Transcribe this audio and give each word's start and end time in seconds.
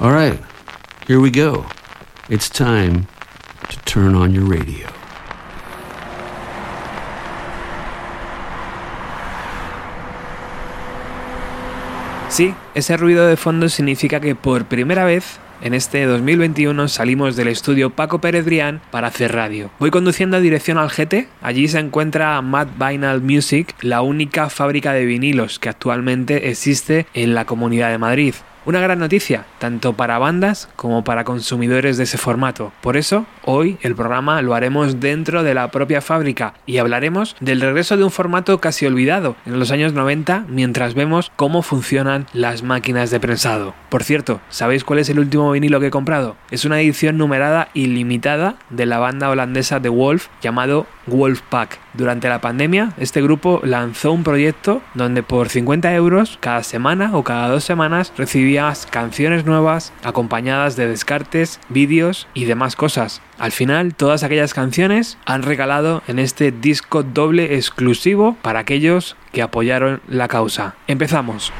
All 0.00 0.10
right, 0.10 0.36
here 1.06 1.20
we 1.20 1.30
go. 1.30 1.66
It's 2.28 2.50
time 2.50 3.06
to 3.68 3.76
turn 3.84 4.16
on 4.16 4.32
your 4.32 4.44
radio. 4.44 4.88
Sí, 12.28 12.56
ese 12.74 12.96
ruido 12.96 13.28
de 13.28 13.36
fondo 13.36 13.68
significa 13.68 14.18
que 14.18 14.34
por 14.34 14.64
primera 14.64 15.04
vez 15.04 15.38
en 15.62 15.74
este 15.74 16.04
2021 16.06 16.88
salimos 16.88 17.36
del 17.36 17.46
estudio 17.46 17.90
Paco 17.90 18.20
Pérez 18.20 18.44
Brián 18.44 18.80
para 18.90 19.06
hacer 19.06 19.32
radio. 19.32 19.70
Voy 19.78 19.92
conduciendo 19.92 20.38
a 20.38 20.40
dirección 20.40 20.76
al 20.76 20.90
GT, 20.90 21.28
allí 21.40 21.68
se 21.68 21.78
encuentra 21.78 22.42
Mad 22.42 22.66
Vinyl 22.76 23.20
Music, 23.20 23.76
la 23.80 24.02
única 24.02 24.50
fábrica 24.50 24.92
de 24.92 25.04
vinilos 25.04 25.60
que 25.60 25.68
actualmente 25.68 26.50
existe 26.50 27.06
en 27.14 27.34
la 27.36 27.44
Comunidad 27.44 27.90
de 27.90 27.98
Madrid. 27.98 28.34
Una 28.66 28.80
gran 28.80 28.98
noticia, 28.98 29.44
tanto 29.58 29.92
para 29.92 30.18
bandas 30.18 30.70
como 30.74 31.04
para 31.04 31.24
consumidores 31.24 31.98
de 31.98 32.04
ese 32.04 32.16
formato. 32.16 32.72
Por 32.80 32.96
eso, 32.96 33.26
hoy 33.44 33.78
el 33.82 33.94
programa 33.94 34.42
lo 34.42 34.54
haremos 34.54 35.00
dentro 35.00 35.42
de 35.42 35.54
la 35.54 35.70
propia 35.70 36.00
fábrica 36.00 36.54
y 36.66 36.78
hablaremos 36.78 37.36
del 37.40 37.60
regreso 37.60 37.96
de 37.96 38.04
un 38.04 38.10
formato 38.10 38.58
casi 38.58 38.86
olvidado 38.86 39.36
en 39.46 39.58
los 39.58 39.70
años 39.70 39.92
90 39.92 40.46
mientras 40.48 40.94
vemos 40.94 41.32
cómo 41.36 41.62
funcionan 41.62 42.26
las 42.32 42.62
máquinas 42.62 43.10
de 43.10 43.20
prensado. 43.20 43.74
Por 43.88 44.04
cierto, 44.04 44.40
¿sabéis 44.48 44.84
cuál 44.84 44.98
es 44.98 45.08
el 45.08 45.18
último 45.18 45.50
vinilo 45.52 45.80
que 45.80 45.88
he 45.88 45.90
comprado? 45.90 46.36
Es 46.50 46.64
una 46.64 46.80
edición 46.80 47.18
numerada 47.18 47.68
ilimitada 47.74 48.56
de 48.70 48.86
la 48.86 48.98
banda 48.98 49.30
holandesa 49.30 49.80
The 49.80 49.88
Wolf 49.88 50.28
llamado 50.42 50.86
Wolfpack. 51.06 51.78
Durante 51.94 52.28
la 52.28 52.40
pandemia, 52.40 52.92
este 52.98 53.22
grupo 53.22 53.60
lanzó 53.62 54.10
un 54.10 54.24
proyecto 54.24 54.82
donde 54.94 55.22
por 55.22 55.48
50 55.48 55.94
euros 55.94 56.38
cada 56.40 56.62
semana 56.64 57.10
o 57.16 57.22
cada 57.22 57.48
dos 57.48 57.62
semanas 57.62 58.12
recibías 58.16 58.86
canciones 58.86 59.44
nuevas 59.44 59.92
acompañadas 60.02 60.74
de 60.76 60.88
descartes, 60.88 61.60
vídeos 61.68 62.26
y 62.34 62.46
demás 62.46 62.74
cosas. 62.74 63.22
Al 63.38 63.52
final, 63.52 63.94
todas 63.94 64.22
aquellas 64.22 64.54
canciones 64.54 65.18
han 65.24 65.42
regalado 65.42 66.02
en 66.06 66.18
este 66.18 66.52
disco 66.52 67.02
doble 67.02 67.56
exclusivo 67.56 68.36
para 68.42 68.60
aquellos 68.60 69.16
que 69.32 69.42
apoyaron 69.42 70.00
la 70.08 70.28
causa. 70.28 70.76
Empezamos. 70.86 71.52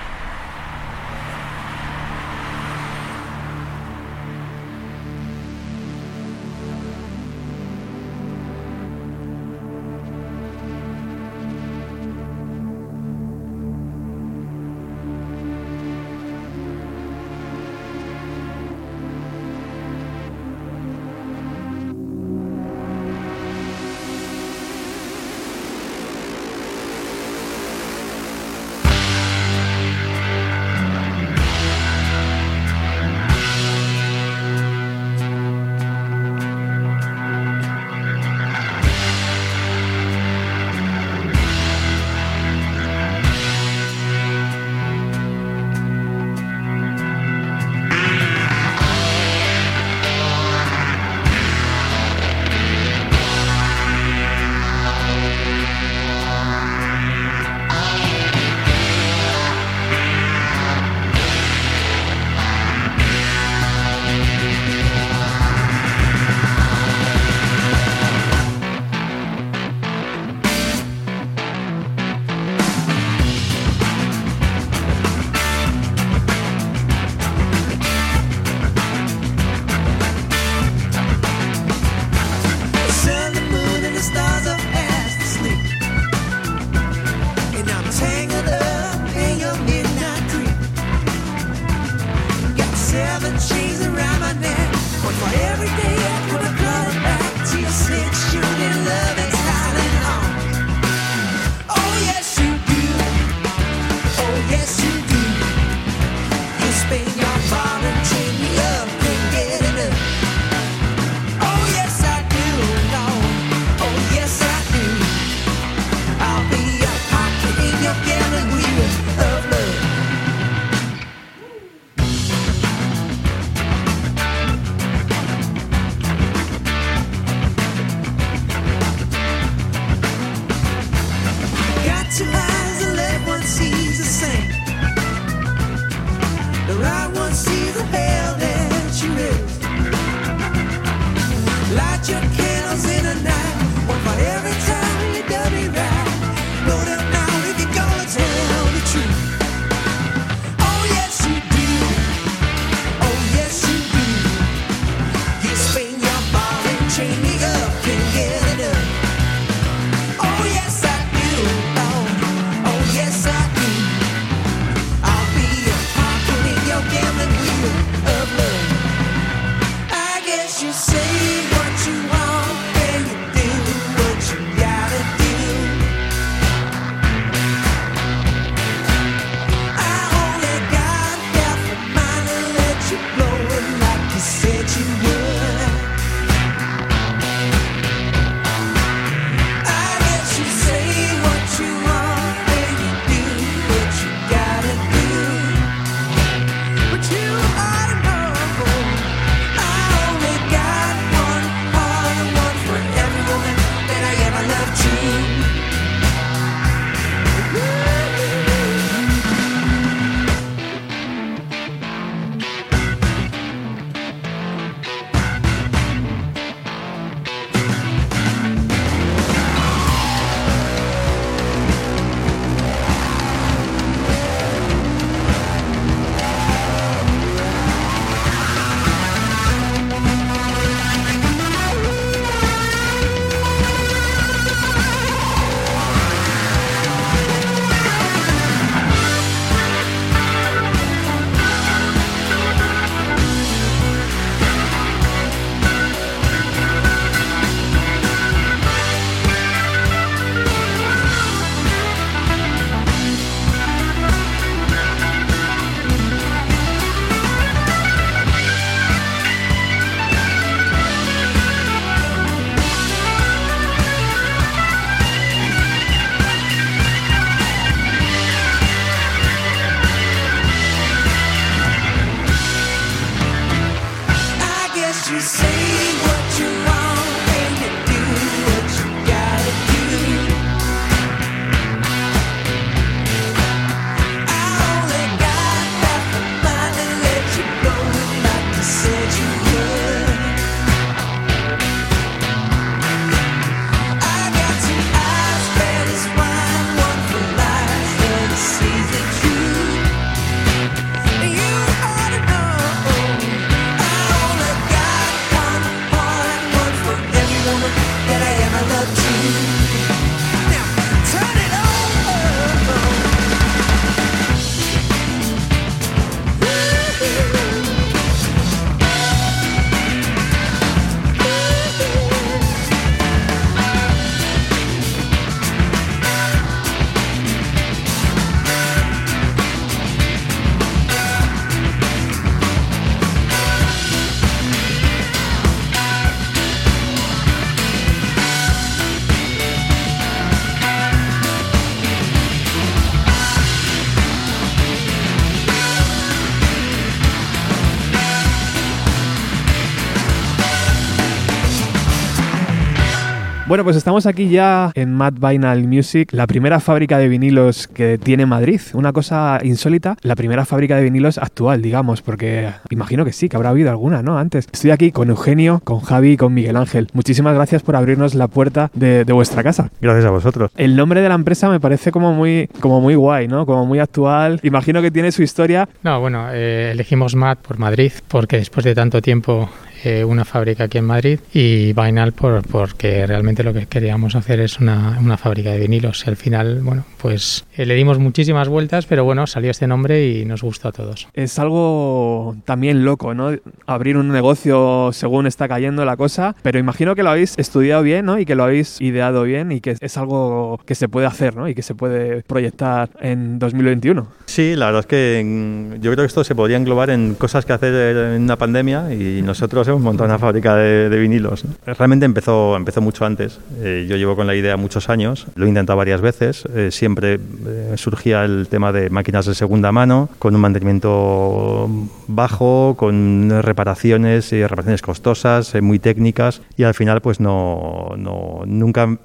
Bueno, 353.54 353.62
pues 353.62 353.76
estamos 353.76 354.06
aquí 354.06 354.30
ya 354.30 354.72
en 354.74 354.92
Mad 354.92 355.12
Vinyl 355.12 355.68
Music, 355.68 356.08
la 356.10 356.26
primera 356.26 356.58
fábrica 356.58 356.98
de 356.98 357.06
vinilos 357.06 357.68
que 357.68 357.98
tiene 357.98 358.26
Madrid. 358.26 358.60
Una 358.72 358.92
cosa 358.92 359.38
insólita, 359.44 359.96
la 360.02 360.16
primera 360.16 360.44
fábrica 360.44 360.74
de 360.74 360.82
vinilos 360.82 361.18
actual, 361.18 361.62
digamos, 361.62 362.02
porque 362.02 362.50
imagino 362.70 363.04
que 363.04 363.12
sí, 363.12 363.28
que 363.28 363.36
habrá 363.36 363.50
habido 363.50 363.70
alguna, 363.70 364.02
¿no? 364.02 364.18
Antes. 364.18 364.48
Estoy 364.52 364.72
aquí 364.72 364.90
con 364.90 365.08
Eugenio, 365.08 365.60
con 365.62 365.78
Javi 365.78 366.14
y 366.14 366.16
con 366.16 366.34
Miguel 366.34 366.56
Ángel. 366.56 366.88
Muchísimas 366.94 367.32
gracias 367.36 367.62
por 367.62 367.76
abrirnos 367.76 368.16
la 368.16 368.26
puerta 368.26 368.72
de, 368.74 369.04
vuestra 369.04 369.44
casa. 369.44 369.70
Gracias 369.80 370.06
a 370.06 370.10
vosotros. 370.10 370.50
El 370.56 370.74
nombre 370.74 371.00
de 371.00 371.08
la 371.08 371.14
empresa 371.14 371.48
me 371.48 371.60
parece 371.60 371.92
como 371.92 372.12
muy, 372.12 372.48
como 372.58 372.80
muy 372.80 372.96
guay, 372.96 373.28
¿no? 373.28 373.46
Como 373.46 373.66
muy 373.66 373.78
actual. 373.78 374.40
Imagino 374.42 374.82
que 374.82 374.90
tiene 374.90 375.12
su 375.12 375.22
historia. 375.22 375.68
No, 375.84 376.00
bueno, 376.00 376.26
eh, 376.32 376.72
elegimos 376.72 377.14
Mad 377.14 377.38
por 377.38 377.60
Madrid 377.60 377.92
porque 378.08 378.36
después 378.38 378.64
de 378.64 378.74
tanto 378.74 379.00
tiempo 379.00 379.48
eh, 379.84 380.04
una 380.04 380.24
fábrica 380.24 380.64
aquí 380.64 380.78
en 380.78 380.84
Madrid 380.86 381.20
y 381.32 381.72
Vinyl 381.72 382.12
por, 382.12 382.46
porque 382.46 383.06
realmente 383.06 383.42
lo 383.42 383.52
que 383.52 383.66
queríamos 383.66 384.14
hacer 384.14 384.40
es 384.40 384.58
una, 384.58 384.98
una 385.00 385.16
fábrica 385.16 385.50
de 385.50 385.58
vinilos. 385.58 386.04
Y 386.06 386.10
al 386.10 386.16
final, 386.16 386.60
bueno, 386.62 386.84
pues 386.98 387.44
eh, 387.56 387.66
le 387.66 387.74
dimos 387.74 387.98
muchísimas 387.98 388.48
vueltas, 388.48 388.86
pero 388.86 389.04
bueno, 389.04 389.26
salió 389.26 389.50
este 389.50 389.66
nombre 389.66 390.08
y 390.08 390.24
nos 390.24 390.42
gustó 390.42 390.68
a 390.68 390.72
todos. 390.72 391.08
Es 391.14 391.38
algo 391.38 392.36
también 392.44 392.84
loco, 392.84 393.14
¿no? 393.14 393.32
Abrir 393.66 393.96
un 393.96 394.08
negocio 394.08 394.90
según 394.92 395.26
está 395.26 395.48
cayendo 395.48 395.84
la 395.84 395.96
cosa, 395.96 396.34
pero 396.42 396.58
imagino 396.58 396.94
que 396.94 397.02
lo 397.02 397.10
habéis 397.10 397.34
estudiado 397.38 397.82
bien, 397.82 398.06
¿no? 398.06 398.18
Y 398.18 398.24
que 398.24 398.34
lo 398.34 398.44
habéis 398.44 398.80
ideado 398.80 399.24
bien 399.24 399.52
y 399.52 399.60
que 399.60 399.76
es 399.78 399.96
algo 399.96 400.60
que 400.64 400.74
se 400.74 400.88
puede 400.88 401.06
hacer, 401.06 401.36
¿no? 401.36 401.48
Y 401.48 401.54
que 401.54 401.62
se 401.62 401.74
puede 401.74 402.22
proyectar 402.22 402.88
en 403.00 403.38
2021. 403.38 404.06
Sí, 404.26 404.56
la 404.56 404.66
verdad 404.66 404.80
es 404.80 404.86
que 404.86 405.78
yo 405.80 405.92
creo 405.92 406.04
que 406.04 406.06
esto 406.06 406.24
se 406.24 406.34
podría 406.34 406.56
englobar 406.56 406.90
en 406.90 407.14
cosas 407.14 407.44
que 407.44 407.52
hacer 407.52 407.96
en 408.14 408.22
una 408.22 408.36
pandemia 408.36 408.92
y 408.94 409.22
nosotros 409.22 409.68
hemos 409.68 409.73
montado 409.80 410.08
una 410.08 410.18
fábrica 410.18 410.56
de, 410.56 410.98
vinilos. 410.98 411.44
Realmente 411.66 412.06
empezó, 412.06 412.56
empezó 412.56 412.80
mucho 412.80 413.04
antes. 413.04 413.40
Eh, 413.60 413.86
yo 413.88 413.96
llevo 413.96 414.16
con 414.16 414.26
la 414.26 414.34
idea 414.34 414.56
muchos 414.56 414.88
años, 414.88 415.26
lo 415.34 415.46
he 415.46 415.48
intentado 415.48 415.76
varias 415.76 416.00
veces. 416.00 416.44
Eh, 416.54 416.70
siempre 416.70 417.14
eh, 417.46 417.74
surgía 417.76 418.24
el 418.24 418.48
tema 418.48 418.72
de 418.72 418.90
máquinas 418.90 419.26
de 419.26 419.34
segunda 419.34 419.72
mano, 419.72 420.08
con 420.18 420.34
un 420.34 420.40
mantenimiento 420.40 421.68
bajo, 422.06 422.74
con 422.76 423.42
reparaciones 423.42 424.32
y 424.32 424.42
reparaciones 424.42 424.82
costosas, 424.82 425.54
muy 425.62 425.78
técnicas. 425.78 426.42
Y 426.56 426.64
al 426.64 426.74
final, 426.74 427.00
pues 427.00 427.20
no, 427.20 427.94
no 427.96 428.42
nunca, 428.46 428.98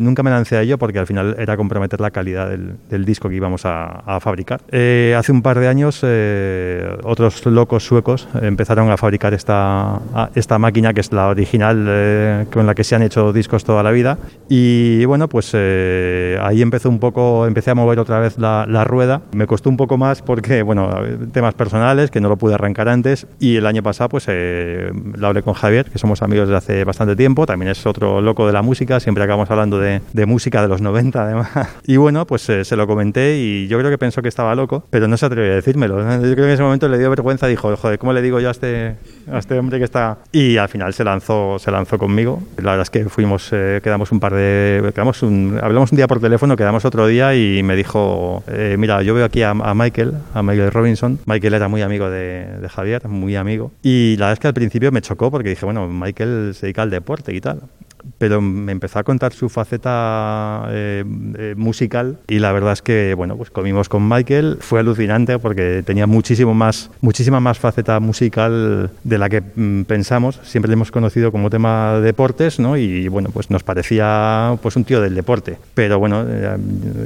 nunca 0.00 0.22
me 0.22 0.30
lancé 0.30 0.56
a 0.56 0.62
ello 0.62 0.78
porque 0.78 0.98
al 0.98 1.06
final 1.06 1.36
era 1.38 1.56
comprometer 1.56 2.00
la 2.00 2.10
calidad 2.10 2.50
del, 2.50 3.04
disco 3.04 3.28
que 3.28 3.34
íbamos 3.34 3.66
a, 3.66 4.00
a 4.06 4.20
fabricar. 4.20 4.60
hace 4.70 5.32
un 5.32 5.42
par 5.42 5.58
de 5.58 5.68
años, 5.68 6.04
otros 7.02 7.44
locos 7.46 7.84
suecos 7.84 8.28
empezaron 8.40 8.90
a 8.90 8.96
fabricar 8.96 9.34
esta, 9.34 10.00
esta 10.34 10.58
máquina 10.58 10.92
que 10.94 11.00
es 11.00 11.12
la 11.12 11.28
original 11.28 11.86
eh, 11.88 12.46
con 12.52 12.66
la 12.66 12.74
que 12.74 12.84
se 12.84 12.94
han 12.94 13.02
hecho 13.02 13.32
discos 13.32 13.64
toda 13.64 13.82
la 13.82 13.90
vida. 13.90 14.18
Y 14.48 15.04
bueno, 15.04 15.28
pues 15.28 15.50
eh, 15.54 16.38
ahí 16.42 16.62
empezó 16.62 16.88
un 16.88 16.98
poco, 16.98 17.46
empecé 17.46 17.70
a 17.70 17.74
mover 17.74 17.98
otra 17.98 18.18
vez 18.18 18.38
la, 18.38 18.84
rueda. 18.84 19.22
Me 19.32 19.46
costó 19.46 19.70
un 19.70 19.76
poco 19.76 19.96
más 19.96 20.22
porque, 20.22 20.62
bueno, 20.62 20.90
temas 21.32 21.54
personales 21.54 22.10
que 22.10 22.20
no 22.20 22.28
lo 22.28 22.36
pude 22.36 22.54
arrancar 22.54 22.88
antes. 22.88 23.26
Y 23.38 23.56
el 23.56 23.66
año 23.66 23.82
pasado, 23.82 24.08
pues 24.08 24.24
eh, 24.28 24.90
lo 25.14 25.26
hablé 25.26 25.42
con 25.42 25.54
Javier, 25.54 25.90
que 25.90 25.98
somos 25.98 26.22
amigos 26.22 26.48
desde 26.48 26.58
hace 26.58 26.84
bastante 26.84 27.16
tiempo. 27.16 27.46
También 27.46 27.70
es 27.70 27.86
otro 27.86 28.20
loco 28.20 28.46
de 28.46 28.52
la 28.52 28.62
música, 28.62 29.00
siempre 29.00 29.24
acabamos 29.24 29.50
hablando 29.50 29.78
de, 29.78 30.00
música 30.26 30.62
de 30.62 30.68
los 30.68 30.80
90 30.80 31.22
además. 31.22 31.48
Y 31.86 31.96
bueno, 31.96 32.26
pues 32.26 32.42
se 32.42 32.76
lo 32.76 32.86
comenté 32.86 33.38
y 33.38 33.66
yo 33.68 33.78
creo 33.78 33.90
que 33.90 33.98
pensó 33.98 34.22
que 34.22 34.28
estaba 34.28 34.54
loco, 34.54 34.84
pero 34.90 35.08
no 35.08 35.16
se 35.16 35.26
atrevió 35.26 35.52
a 35.52 35.56
decírmelo. 35.56 36.00
Yo 36.22 36.34
creo 36.34 36.36
que 36.36 36.44
en 36.44 36.50
ese 36.50 36.62
momento 36.62 36.88
le 36.88 36.98
dio 36.98 37.10
vergüenza, 37.10 37.46
dijo, 37.46 37.74
joder, 37.76 37.98
¿cómo 37.98 38.12
le 38.12 38.22
digo 38.22 38.40
yo 38.40 38.48
a 38.48 38.52
este, 38.52 38.96
a 39.30 39.38
este 39.38 39.58
hombre 39.58 39.78
que 39.78 39.84
está 39.84 39.91
y 40.32 40.56
al 40.56 40.68
final 40.68 40.92
se 40.94 41.04
lanzó, 41.04 41.58
se 41.58 41.70
lanzó 41.70 41.98
conmigo. 41.98 42.42
La 42.56 42.72
verdad 42.72 42.82
es 42.82 42.90
que 42.90 43.04
fuimos, 43.08 43.48
eh, 43.52 43.80
quedamos 43.82 44.12
un 44.12 44.20
par 44.20 44.34
de, 44.34 44.90
quedamos 44.94 45.22
un, 45.22 45.58
hablamos 45.62 45.92
un 45.92 45.96
día 45.96 46.06
por 46.06 46.20
teléfono, 46.20 46.56
quedamos 46.56 46.84
otro 46.84 47.06
día 47.06 47.34
y 47.34 47.62
me 47.62 47.76
dijo, 47.76 48.44
eh, 48.48 48.76
mira, 48.78 49.02
yo 49.02 49.14
veo 49.14 49.24
aquí 49.24 49.42
a, 49.42 49.54
Michael, 49.54 50.14
a 50.34 50.42
Michael 50.42 50.70
Robinson. 50.70 51.18
Michael 51.26 51.54
era 51.54 51.68
muy 51.68 51.82
amigo 51.82 52.10
de, 52.10 52.46
de, 52.60 52.68
Javier, 52.68 53.08
muy 53.08 53.36
amigo. 53.36 53.72
Y 53.82 54.16
la 54.16 54.26
verdad 54.26 54.32
es 54.34 54.38
que 54.40 54.48
al 54.48 54.54
principio 54.54 54.92
me 54.92 55.02
chocó 55.02 55.30
porque 55.30 55.50
dije, 55.50 55.64
bueno, 55.64 55.88
Michael 55.88 56.52
se 56.54 56.66
dedica 56.66 56.82
al 56.82 56.90
deporte 56.90 57.34
y 57.34 57.40
tal 57.40 57.60
pero 58.18 58.40
me 58.40 58.72
empezó 58.72 58.98
a 58.98 59.04
contar 59.04 59.32
su 59.32 59.48
faceta 59.48 60.66
eh, 60.70 61.04
eh, 61.38 61.54
musical 61.56 62.18
y 62.28 62.38
la 62.38 62.52
verdad 62.52 62.72
es 62.72 62.82
que 62.82 63.14
bueno 63.14 63.36
pues 63.36 63.50
comimos 63.50 63.88
con 63.88 64.08
Michael. 64.08 64.58
Fue 64.60 64.80
alucinante 64.80 65.38
porque 65.38 65.82
tenía 65.84 66.06
muchísimo 66.06 66.54
más 66.54 66.90
muchísima 67.00 67.40
más 67.40 67.58
faceta 67.58 68.00
musical 68.00 68.90
de 69.04 69.18
la 69.18 69.28
que 69.28 69.40
mm, 69.40 69.82
pensamos. 69.84 70.40
Siempre 70.42 70.68
le 70.68 70.74
hemos 70.74 70.90
conocido 70.90 71.32
como 71.32 71.50
tema 71.50 72.00
deportes 72.00 72.58
¿no? 72.58 72.76
y 72.76 73.08
bueno 73.08 73.30
pues 73.32 73.50
nos 73.50 73.62
parecía 73.62 74.56
pues 74.62 74.76
un 74.76 74.84
tío 74.84 75.00
del 75.00 75.14
deporte. 75.14 75.58
Pero 75.74 75.98
bueno 75.98 76.24
eh, 76.28 76.56